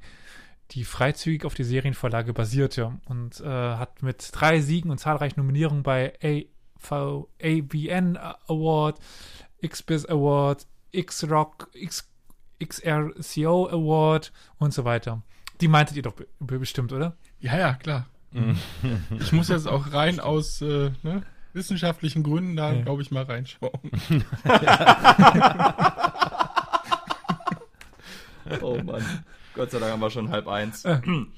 [0.70, 5.82] die freizügig auf die Serienvorlage basierte und äh, hat mit drei Siegen und zahlreichen Nominierungen
[5.82, 8.98] bei AV, AVN Award,
[9.66, 12.08] XBIS Award, X-Rock, X,
[12.62, 15.22] XRCO Award und so weiter.
[15.60, 17.16] Die meintet ihr doch bestimmt, oder?
[17.40, 18.06] Ja, ja, klar.
[19.20, 21.22] ich muss jetzt auch rein aus, äh, ne?
[21.52, 22.80] wissenschaftlichen Gründen da, ja.
[22.82, 23.72] glaube ich, mal reinschauen.
[28.62, 29.04] oh Mann.
[29.54, 30.82] Gott sei Dank haben wir schon halb eins.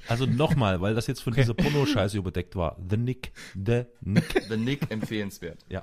[0.07, 1.43] Also nochmal, weil das jetzt von okay.
[1.43, 2.77] dieser Pornoscheiße überdeckt war.
[2.89, 4.47] The Nick, The Nick.
[4.49, 5.65] The Nick empfehlenswert.
[5.69, 5.83] Ja.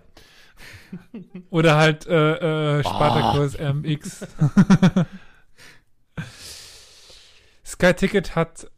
[1.50, 3.74] Oder halt äh, äh, Spartacus oh.
[3.74, 4.28] MX.
[7.66, 8.70] Sky Ticket hat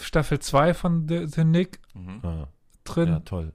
[0.00, 2.20] Staffel 2 von The, The Nick mhm.
[2.22, 2.48] Ah.
[2.84, 3.08] drin.
[3.08, 3.52] Ja, toll.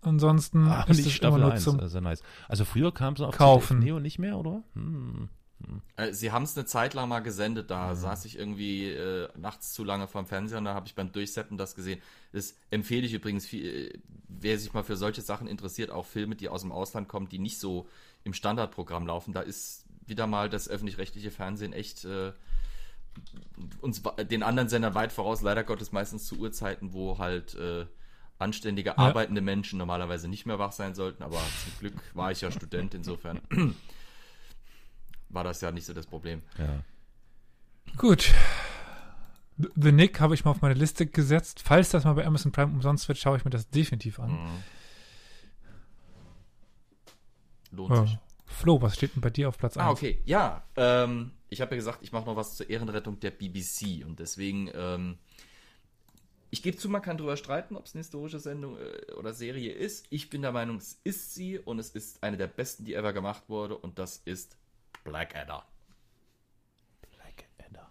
[0.00, 2.22] Ansonsten ah, ist es Staffel immer nur 1, zum also nice.
[2.48, 3.80] Also früher kam es auf kaufen.
[3.80, 4.62] Neo nicht mehr, oder?
[4.74, 5.28] Hm.
[5.64, 6.12] Hm.
[6.12, 7.96] Sie haben es eine Zeit lang mal gesendet, da mhm.
[7.96, 11.58] saß ich irgendwie äh, nachts zu lange vorm Fernseher und da habe ich beim Durchseppen
[11.58, 12.00] das gesehen.
[12.32, 13.98] Das empfehle ich übrigens, viel, äh,
[14.28, 17.38] wer sich mal für solche Sachen interessiert, auch Filme, die aus dem Ausland kommen, die
[17.38, 17.88] nicht so
[18.24, 19.32] im Standardprogramm laufen.
[19.32, 22.32] Da ist wieder mal das öffentlich-rechtliche Fernsehen echt äh,
[23.80, 27.86] uns den anderen Sendern weit voraus, leider Gottes meistens zu Uhrzeiten, wo halt äh,
[28.38, 28.98] anständige, ja.
[28.98, 32.94] arbeitende Menschen normalerweise nicht mehr wach sein sollten, aber zum Glück war ich ja Student,
[32.94, 33.40] insofern
[35.28, 36.42] war das ja nicht so das Problem.
[36.58, 36.82] Ja.
[37.96, 38.34] Gut.
[39.56, 41.60] The Nick habe ich mal auf meine Liste gesetzt.
[41.64, 44.30] Falls das mal bei Amazon Prime umsonst wird, schaue ich mir das definitiv an.
[44.30, 44.62] Mhm.
[47.72, 48.06] Lohnt oh.
[48.06, 48.18] sich.
[48.46, 49.86] Flo, was steht denn bei dir auf Platz 1?
[49.86, 50.20] Ah, okay.
[50.24, 54.18] Ja, ähm, ich habe ja gesagt, ich mache noch was zur Ehrenrettung der BBC und
[54.18, 55.18] deswegen, ähm,
[56.50, 59.72] ich gebe zu, man kann darüber streiten, ob es eine historische Sendung äh, oder Serie
[59.72, 60.06] ist.
[60.10, 63.12] Ich bin der Meinung, es ist sie und es ist eine der besten, die ever
[63.12, 64.56] gemacht wurde und das ist
[65.04, 65.64] Blackadder.
[67.10, 67.90] Blackadder.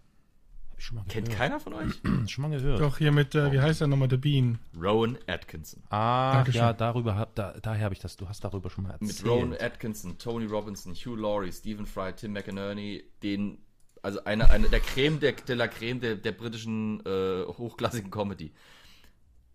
[1.09, 1.93] Kennt keiner von euch?
[2.29, 2.79] schon mal gehört.
[2.79, 4.59] Doch, hier mit, äh, wie heißt er nochmal, The Bean?
[4.79, 5.83] Rowan Atkinson.
[5.89, 6.61] Ah, Dankeschön.
[6.61, 9.23] ja, darüber, da, daher habe ich das, du hast darüber schon mal erzählt.
[9.23, 13.57] Mit Rowan Atkinson, Tony Robinson, Hugh Laurie, Stephen Fry, Tim McInerney, den,
[14.01, 18.53] also eine, eine der Creme der, de la Creme der, der britischen äh, hochklassigen Comedy.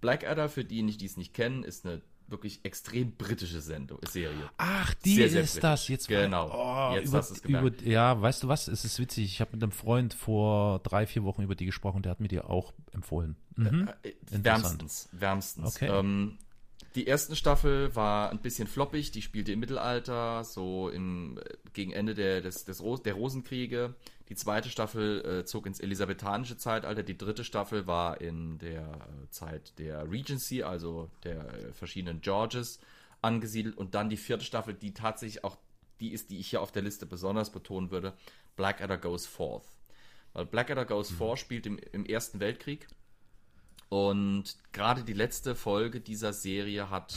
[0.00, 2.02] Blackadder, für die, die es nicht kennen, ist eine
[2.32, 4.50] wirklich extrem britische Sendung, Serie.
[4.56, 5.62] Ach, die sehr, sehr ist britisch.
[5.62, 5.88] das.
[5.88, 6.50] Jetzt genau.
[6.52, 7.82] Oh, jetzt über, hast du es gemerkt.
[7.82, 8.66] Über, ja, weißt du was?
[8.66, 9.24] Es ist witzig.
[9.26, 12.02] Ich habe mit einem Freund vor drei, vier Wochen über die gesprochen.
[12.02, 13.36] Der hat mir die auch empfohlen.
[13.56, 13.88] Mhm.
[14.02, 15.08] Äh, äh wärmstens.
[15.12, 15.76] Wärmstens.
[15.76, 15.86] Okay.
[15.88, 16.38] Ähm,
[16.94, 21.38] die erste Staffel war ein bisschen floppig, die spielte im Mittelalter, so im,
[21.72, 23.94] gegen Ende der, des, des Ros der Rosenkriege.
[24.28, 27.02] Die zweite Staffel äh, zog ins elisabethanische Zeitalter.
[27.02, 32.78] Die dritte Staffel war in der äh, Zeit der Regency, also der äh, verschiedenen Georges,
[33.20, 33.76] angesiedelt.
[33.76, 35.56] Und dann die vierte Staffel, die tatsächlich auch
[36.00, 38.14] die ist, die ich hier auf der Liste besonders betonen würde:
[38.56, 39.66] Blackadder Goes Forth.
[40.32, 41.16] Weil Blackadder Goes mhm.
[41.16, 42.86] Forth spielt im, im Ersten Weltkrieg.
[43.92, 47.14] Und gerade die letzte Folge dieser Serie hat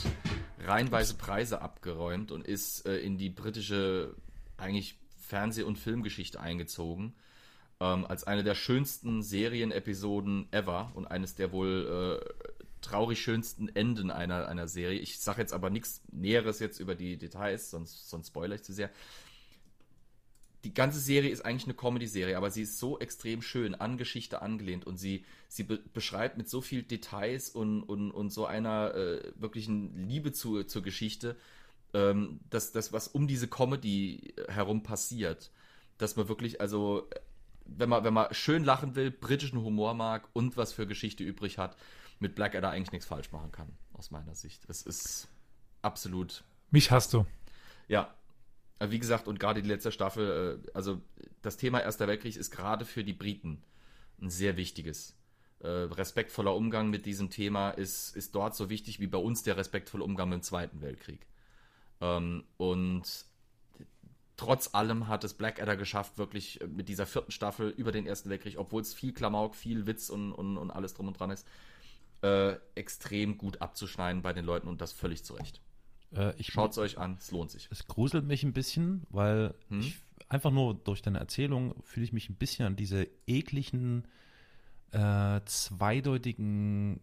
[0.62, 4.14] reihenweise Preise abgeräumt und ist äh, in die britische,
[4.58, 7.14] eigentlich Fernseh- und Filmgeschichte eingezogen.
[7.80, 14.10] Ähm, als eine der schönsten Serienepisoden ever und eines der wohl äh, traurig schönsten Enden
[14.10, 15.00] einer, einer Serie.
[15.00, 18.74] Ich sage jetzt aber nichts Näheres jetzt über die Details, sonst, sonst spoilere ich zu
[18.74, 18.90] sehr.
[20.66, 24.42] Die ganze Serie ist eigentlich eine Comedy-Serie, aber sie ist so extrem schön an Geschichte
[24.42, 25.24] angelehnt und sie,
[25.56, 30.32] sie be beschreibt mit so viel Details und, und, und so einer äh, wirklichen Liebe
[30.32, 31.36] zu, zur Geschichte,
[31.94, 35.50] ähm, das, das, was um diese Comedy herum passiert,
[35.98, 37.08] dass man wirklich, also,
[37.64, 41.58] wenn man, wenn man schön lachen will, britischen Humor mag und was für Geschichte übrig
[41.58, 41.76] hat,
[42.20, 44.64] mit Blackadder eigentlich nichts falsch machen kann, aus meiner Sicht.
[44.68, 45.28] Es ist
[45.82, 46.44] absolut.
[46.70, 47.26] Mich hast du.
[47.88, 48.14] Ja.
[48.78, 51.00] Wie gesagt, und gerade die letzte Staffel, äh, also
[51.40, 53.62] das Thema Erster Weltkrieg ist gerade für die Briten
[54.20, 55.15] ein sehr wichtiges.
[55.60, 59.56] Äh, respektvoller Umgang mit diesem Thema ist, ist dort so wichtig wie bei uns der
[59.56, 61.26] respektvolle Umgang mit dem Zweiten Weltkrieg.
[62.00, 63.24] Ähm, und
[64.36, 68.58] trotz allem hat es Blackadder geschafft, wirklich mit dieser vierten Staffel über den Ersten Weltkrieg,
[68.58, 71.46] obwohl es viel Klamauk, viel Witz und, und, und alles drum und dran ist,
[72.22, 75.62] äh, extrem gut abzuschneiden bei den Leuten und das völlig zu Recht.
[76.12, 77.68] Äh, Schaut es euch an, es lohnt sich.
[77.70, 79.80] Es gruselt mich ein bisschen, weil hm?
[79.80, 79.96] ich,
[80.28, 84.06] einfach nur durch deine Erzählung fühle ich mich ein bisschen an diese ekligen,
[84.92, 87.00] äh, zweideutigen,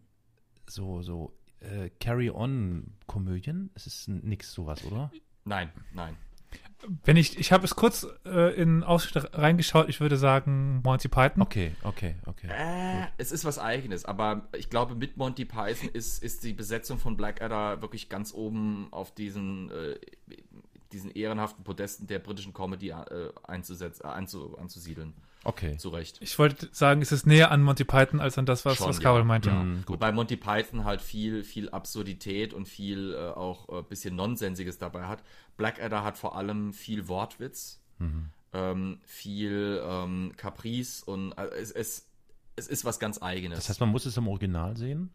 [0.68, 3.72] so, so äh, Carry-On-Komödien?
[3.76, 5.12] Es ist nix sowas, oder?
[5.46, 6.18] Nein, nein.
[7.06, 11.42] Wenn ich, ich habe es kurz äh, in Ausschnitt reingeschaut, ich würde sagen Monty Python.
[11.42, 12.48] Okay, okay, okay.
[12.50, 17.00] Äh, es ist was Eigenes, aber ich glaube, mit Monty Python ist, ist die Besetzung
[17.00, 19.98] von Blackadder wirklich ganz oben auf diesen, äh,
[20.92, 25.14] diesen ehrenhaften Podesten der britischen Comedy äh, einzusetzen, anzu, anzusiedeln.
[25.46, 25.78] Okay.
[25.78, 26.18] Zu Recht.
[26.22, 29.00] Ich wollte sagen, es ist näher an Monty Python als an das, was, Schon, was
[29.00, 29.26] Carol ja.
[29.26, 29.50] meinte.
[29.50, 29.64] Ja.
[29.64, 34.78] Mhm, Wobei Monty Python halt viel, viel Absurdität und viel äh, auch äh, bisschen Nonsensiges
[34.78, 35.22] dabei hat.
[35.58, 38.30] Blackadder hat vor allem viel Wortwitz, mhm.
[38.54, 42.08] ähm, viel ähm, Caprice und äh, es, es,
[42.56, 43.60] es ist was ganz Eigenes.
[43.60, 45.12] Das heißt, man muss es im Original sehen?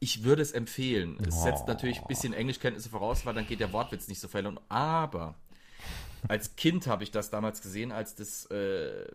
[0.00, 1.18] Ich würde es empfehlen.
[1.26, 1.42] Es oh.
[1.42, 4.60] setzt natürlich ein bisschen Englischkenntnisse voraus, weil dann geht der Wortwitz nicht so verloren.
[4.68, 5.34] Aber
[6.28, 9.06] als Kind habe ich das damals gesehen, als das, äh,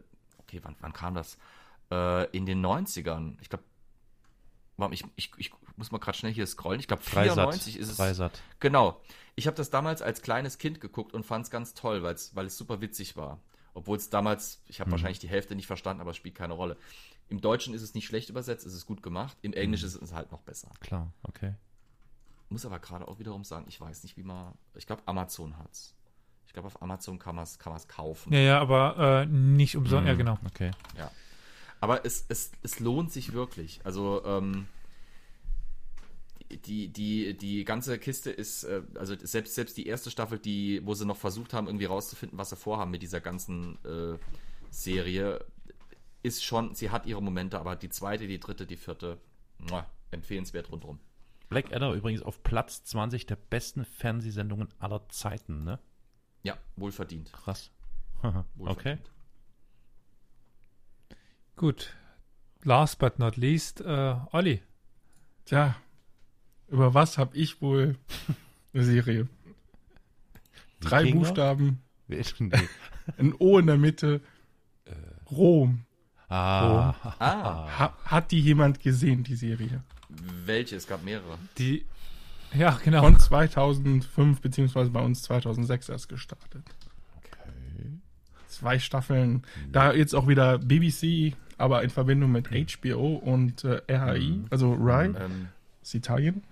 [0.43, 1.37] okay, wann, wann kam das?
[1.91, 3.37] Äh, in den 90ern.
[3.41, 3.63] Ich glaube,
[4.91, 6.79] ich, ich, ich muss mal gerade schnell hier scrollen.
[6.79, 7.97] Ich glaube, 94 ist es.
[7.97, 8.41] Freisat.
[8.59, 9.01] Genau.
[9.35, 12.57] Ich habe das damals als kleines Kind geguckt und fand es ganz toll, weil es
[12.57, 13.39] super witzig war.
[13.73, 14.91] Obwohl es damals, ich habe hm.
[14.93, 16.77] wahrscheinlich die Hälfte nicht verstanden, aber es spielt keine Rolle.
[17.29, 19.37] Im Deutschen ist es nicht schlecht übersetzt, es ist gut gemacht.
[19.41, 19.95] Im Englischen hm.
[19.95, 20.69] ist es halt noch besser.
[20.79, 21.55] Klar, okay.
[22.49, 24.53] Muss aber gerade auch wiederum sagen, ich weiß nicht, wie man.
[24.75, 25.95] Ich glaube, Amazon hat's.
[26.53, 28.31] Ich glaube, auf Amazon kann man es kann kaufen.
[28.31, 30.01] Ja, ja, aber äh, nicht umsonst.
[30.01, 30.07] Hm.
[30.07, 30.37] Ja, genau.
[30.45, 30.69] Okay.
[30.95, 31.09] Ja.
[31.79, 33.81] Aber es, es, es lohnt sich wirklich.
[33.83, 34.67] Also, ähm,
[36.51, 40.93] die, die, die ganze Kiste ist, äh, also selbst, selbst die erste Staffel, die, wo
[40.93, 44.19] sie noch versucht haben, irgendwie rauszufinden, was sie vorhaben mit dieser ganzen äh,
[44.69, 45.43] Serie,
[46.21, 49.17] ist schon, sie hat ihre Momente, aber die zweite, die dritte, die vierte,
[49.57, 50.99] muah, empfehlenswert rundherum.
[51.49, 55.79] Blackadder übrigens auf Platz 20 der besten Fernsehsendungen aller Zeiten, ne?
[56.43, 57.31] Ja, wohlverdient.
[57.33, 57.71] Krass.
[58.21, 58.67] wohlverdient.
[58.67, 58.97] Okay.
[61.55, 61.95] Gut.
[62.63, 64.61] Last but not least, äh, Olli.
[65.45, 65.75] Tja,
[66.69, 67.97] über was habe ich wohl
[68.73, 69.27] eine Serie?
[70.79, 71.19] Drei Wikinger?
[71.19, 71.83] Buchstaben.
[73.17, 74.21] Ein O in der Mitte.
[74.85, 74.91] Äh.
[75.31, 75.85] Rom.
[76.29, 76.89] Ah.
[76.91, 76.95] Rom.
[77.19, 77.79] ah.
[77.79, 79.83] Ha, hat die jemand gesehen, die Serie?
[80.09, 80.75] Welche?
[80.75, 81.37] Es gab mehrere.
[81.57, 81.85] Die.
[82.55, 83.01] Ja, genau.
[83.01, 86.63] Von 2005 beziehungsweise bei uns 2006 erst gestartet.
[87.17, 87.99] Okay.
[88.47, 89.43] Zwei Staffeln.
[89.71, 94.45] Da jetzt auch wieder BBC, aber in Verbindung mit HBO und äh, RHI, mhm.
[94.49, 95.05] also RAI.
[95.05, 95.47] Ähm,
[95.81, 96.43] ist Italien?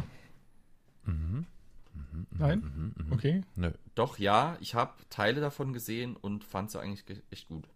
[1.05, 1.45] Mhm.
[1.93, 2.59] Mhm, Nein?
[2.59, 3.41] Mhm, mhm, okay.
[3.55, 3.71] Nö.
[3.95, 7.67] Doch, ja, ich habe Teile davon gesehen und fand sie eigentlich echt gut.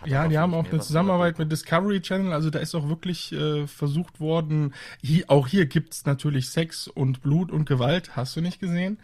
[0.00, 3.32] Hat ja, die haben auch eine Zusammenarbeit mit Discovery Channel, also da ist auch wirklich
[3.32, 8.36] äh, versucht worden, hier, auch hier gibt es natürlich Sex und Blut und Gewalt, hast
[8.36, 8.98] du nicht gesehen.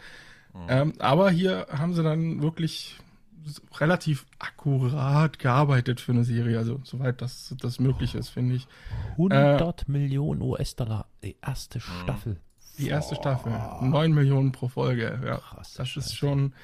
[0.53, 0.61] Mhm.
[0.69, 2.97] Ähm, aber hier haben sie dann wirklich
[3.79, 8.69] relativ akkurat gearbeitet für eine Serie, also soweit das, das möglich ist, finde ich.
[9.13, 11.83] 100 äh, Millionen US-Dollar, die erste mhm.
[12.03, 12.41] Staffel.
[12.79, 13.53] Die erste Staffel.
[13.83, 15.21] 9 Millionen pro Folge.
[15.25, 16.55] Ja, Krass, das ist schon,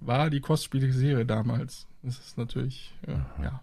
[0.00, 1.86] war die kostspielige Serie damals.
[2.02, 3.60] Das ist natürlich, äh, ja.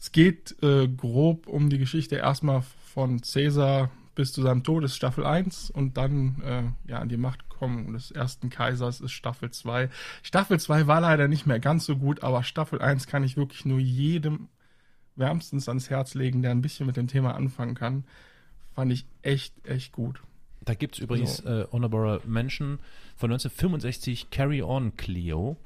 [0.00, 2.62] Es geht äh, grob um die Geschichte erstmal
[2.94, 7.18] von Caesar bis zu seinem Tod, ist Staffel 1 und dann äh, ja, an die
[7.18, 9.90] Machtkommen des ersten Kaisers ist Staffel 2.
[10.22, 13.66] Staffel 2 war leider nicht mehr ganz so gut, aber Staffel 1 kann ich wirklich
[13.66, 14.48] nur jedem
[15.16, 18.04] wärmstens ans Herz legen, der ein bisschen mit dem Thema anfangen kann.
[18.74, 20.22] Fand ich echt, echt gut.
[20.62, 21.48] Da gibt es übrigens so.
[21.48, 22.78] äh, Honorable Mention
[23.16, 25.56] von 1965 Carry On Cleo.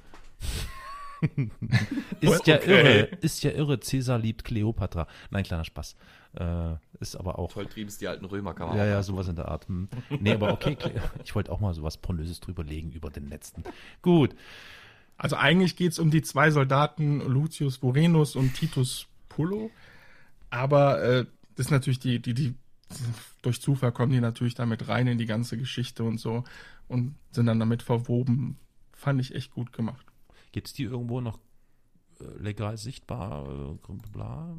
[2.20, 2.70] Ist ja okay.
[2.70, 3.80] irre, ist ja irre.
[3.80, 5.06] Cäsar liebt Cleopatra.
[5.30, 5.96] Nein, kleiner Spaß.
[6.34, 7.52] Äh, ist aber auch.
[7.52, 9.68] Voll triebens die alten Römer, kann man Ja, ja, sowas in der Art.
[9.68, 9.88] Hm.
[10.20, 10.76] Nee, aber okay,
[11.24, 13.62] ich wollte auch mal sowas Pornöses drüberlegen über den letzten.
[14.02, 14.34] Gut.
[15.16, 19.70] Also eigentlich geht es um die zwei Soldaten, Lucius Vorenus und Titus Pullo.
[20.51, 21.26] Aber äh,
[21.56, 22.55] das ist natürlich die, die, die
[23.42, 26.44] durch Zufall kommen die natürlich damit rein in die ganze Geschichte und so
[26.88, 28.56] und sind dann damit verwoben.
[28.92, 30.06] Fand ich echt gut gemacht.
[30.55, 31.40] Gibt es die irgendwo noch
[32.20, 33.44] äh, legal sichtbar?
[33.48, 34.56] Äh, bla?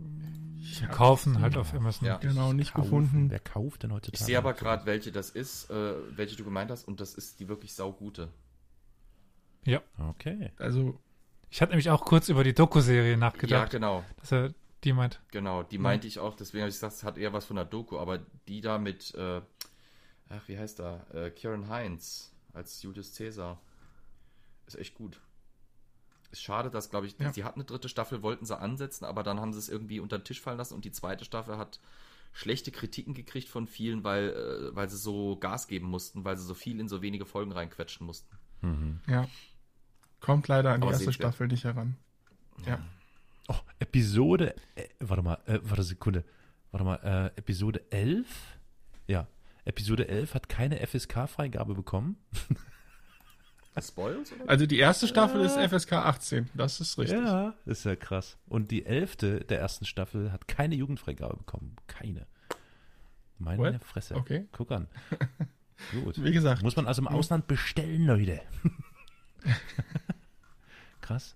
[0.81, 2.05] Ja, kaufen halt auf Amazon.
[2.05, 2.17] Ja.
[2.17, 2.83] Genau, nicht kaufen.
[2.83, 3.29] gefunden.
[3.31, 4.19] Wer kauft denn heutzutage?
[4.19, 7.39] Ich sehe aber gerade, welche das ist, äh, welche du gemeint hast, und das ist
[7.39, 8.27] die wirklich saugute.
[9.63, 9.81] Ja.
[9.97, 10.51] Okay.
[10.57, 10.99] Also.
[11.49, 13.71] Ich hatte nämlich auch kurz über die Doku-Serie nachgedacht.
[13.71, 14.03] Ja, genau.
[14.17, 14.53] Dass er
[14.83, 15.21] die meint.
[15.31, 17.63] Genau, die meinte ich auch, deswegen habe ich gesagt, es hat eher was von der
[17.63, 18.19] Doku, aber
[18.49, 19.39] die da mit, äh,
[20.27, 21.05] ach, wie heißt da?
[21.13, 23.61] Äh, Kieran Heinz als Julius Caesar.
[24.67, 25.21] Ist echt gut.
[26.31, 27.31] Ist schade, dass, glaube ich, ja.
[27.31, 30.17] sie hatten eine dritte Staffel, wollten sie ansetzen, aber dann haben sie es irgendwie unter
[30.17, 31.79] den Tisch fallen lassen und die zweite Staffel hat
[32.33, 36.43] schlechte Kritiken gekriegt von vielen, weil, äh, weil sie so Gas geben mussten, weil sie
[36.43, 38.35] so viel in so wenige Folgen reinquetschen mussten.
[38.61, 38.99] Mhm.
[39.07, 39.27] Ja.
[40.19, 41.95] Kommt leider an die erste Staffel nicht heran.
[42.65, 42.73] Ja.
[42.73, 42.85] ja.
[43.47, 46.25] Oh, Episode, äh, warte mal, äh, warte Sekunde,
[46.71, 48.27] warte mal, äh, Episode 11?
[49.07, 49.27] Ja,
[49.65, 52.17] Episode 11 hat keine FSK-Freigabe bekommen.
[53.81, 54.31] Spoils?
[54.31, 54.49] Oder?
[54.49, 55.47] Also die erste Staffel ja.
[55.47, 57.19] ist FSK 18, das ist richtig.
[57.19, 58.37] Ja, ist ja krass.
[58.47, 61.75] Und die elfte der ersten Staffel hat keine Jugendfreigabe bekommen.
[61.87, 62.25] Keine.
[63.37, 63.83] Meine What?
[63.83, 64.15] Fresse.
[64.15, 64.47] Okay.
[64.51, 64.87] Guck an.
[66.03, 66.23] Gut.
[66.23, 66.63] Wie gesagt.
[66.63, 68.41] Muss man also im Ausland bestellen, Leute.
[71.01, 71.35] krass.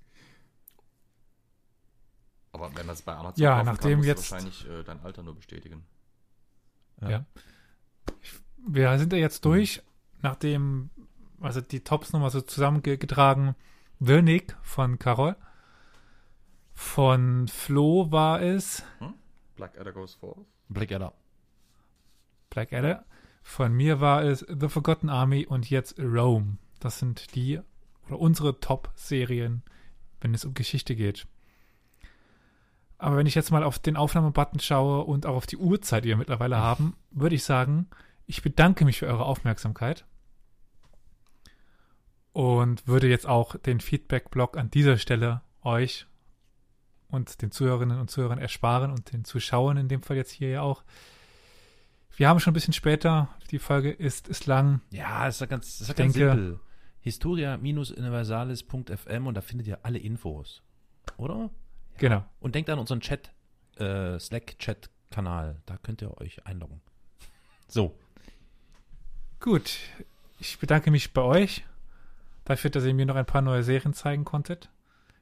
[2.52, 5.86] Aber wenn das bei Amazon ja, nachdem kann, jetzt wahrscheinlich äh, dein Alter nur bestätigen.
[7.02, 7.10] Ja.
[7.10, 7.26] ja.
[8.68, 9.82] Wir sind ja jetzt durch,
[10.22, 10.90] nachdem
[11.41, 13.56] also die Tops nochmal so zusammengetragen.
[13.99, 15.36] Wönig von Carol.
[16.74, 18.84] Von Flo war es.
[18.99, 19.14] Hm?
[19.56, 20.45] Blackadder Goes Forth.
[20.70, 21.14] Blackadder.
[22.49, 23.06] Blackadder.
[23.41, 26.57] Von mir war es The Forgotten Army und jetzt Rome.
[26.80, 27.60] Das sind die
[28.07, 29.64] oder unsere Top-Serien,
[30.22, 31.28] wenn es um Geschichte geht.
[32.98, 36.10] Aber wenn ich jetzt mal auf den Aufnahmebutton schaue und auch auf die Uhrzeit, die
[36.10, 37.88] wir mittlerweile haben, würde ich sagen,
[38.26, 40.06] ich bedanke mich für eure Aufmerksamkeit
[42.34, 46.07] und würde jetzt auch den Feedback-Blog an dieser Stelle euch
[47.10, 50.61] und den Zuhörerinnen und Zuhörern ersparen und den Zuschauern in dem Fall jetzt hier ja
[50.61, 50.84] auch.
[52.15, 54.81] Wir haben schon ein bisschen später, die Folge ist, ist lang.
[54.91, 56.60] Ja, ist ja ganz, ist ja ganz denke, simpel.
[57.01, 60.61] Historia-universalis.fm und da findet ihr alle Infos.
[61.18, 61.49] Oder?
[61.97, 62.26] Genau.
[62.39, 63.31] Und denkt an unseren Chat,
[63.77, 65.61] äh, Slack-Chat-Kanal.
[65.65, 66.81] Da könnt ihr euch einloggen.
[67.72, 67.95] So.
[69.39, 69.77] Gut.
[70.39, 71.64] Ich bedanke mich bei euch
[72.49, 74.69] dafür, dass ihr mir noch ein paar neue Serien zeigen konntet.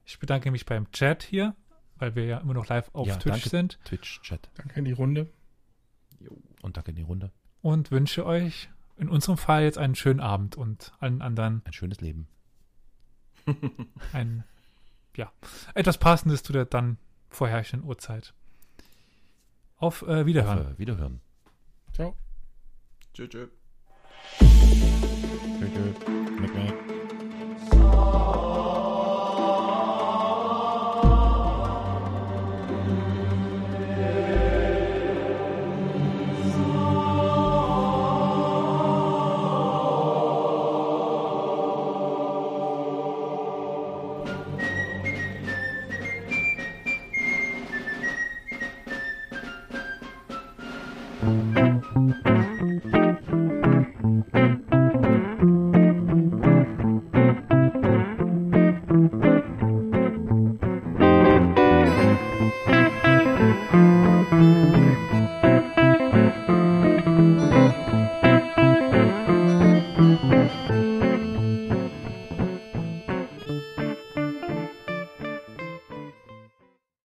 [0.05, 1.55] Ich bedanke mich beim Chat hier,
[1.97, 3.79] weil wir ja immer noch live auf ja, Twitch danke, sind.
[3.85, 4.49] Twitch-Chat.
[4.55, 5.29] Danke in die Runde.
[6.61, 7.31] Und danke in die Runde.
[7.61, 12.01] Und wünsche euch in unserem Fall jetzt einen schönen Abend und allen anderen ein schönes
[12.01, 12.27] Leben.
[14.13, 14.43] ein
[15.15, 15.31] ja,
[15.73, 16.97] etwas Passendes zu der dann
[17.29, 18.33] vorherrschenden Uhrzeit.
[19.77, 20.59] Auf äh, Wiederhören.
[20.59, 21.21] Auf, äh, Wiederhören.
[21.93, 22.15] Ciao.
[23.13, 23.29] Tschüss.
[23.29, 23.49] Tschüss.
[25.59, 25.73] Tschüss.
[26.53, 26.86] Tschüss.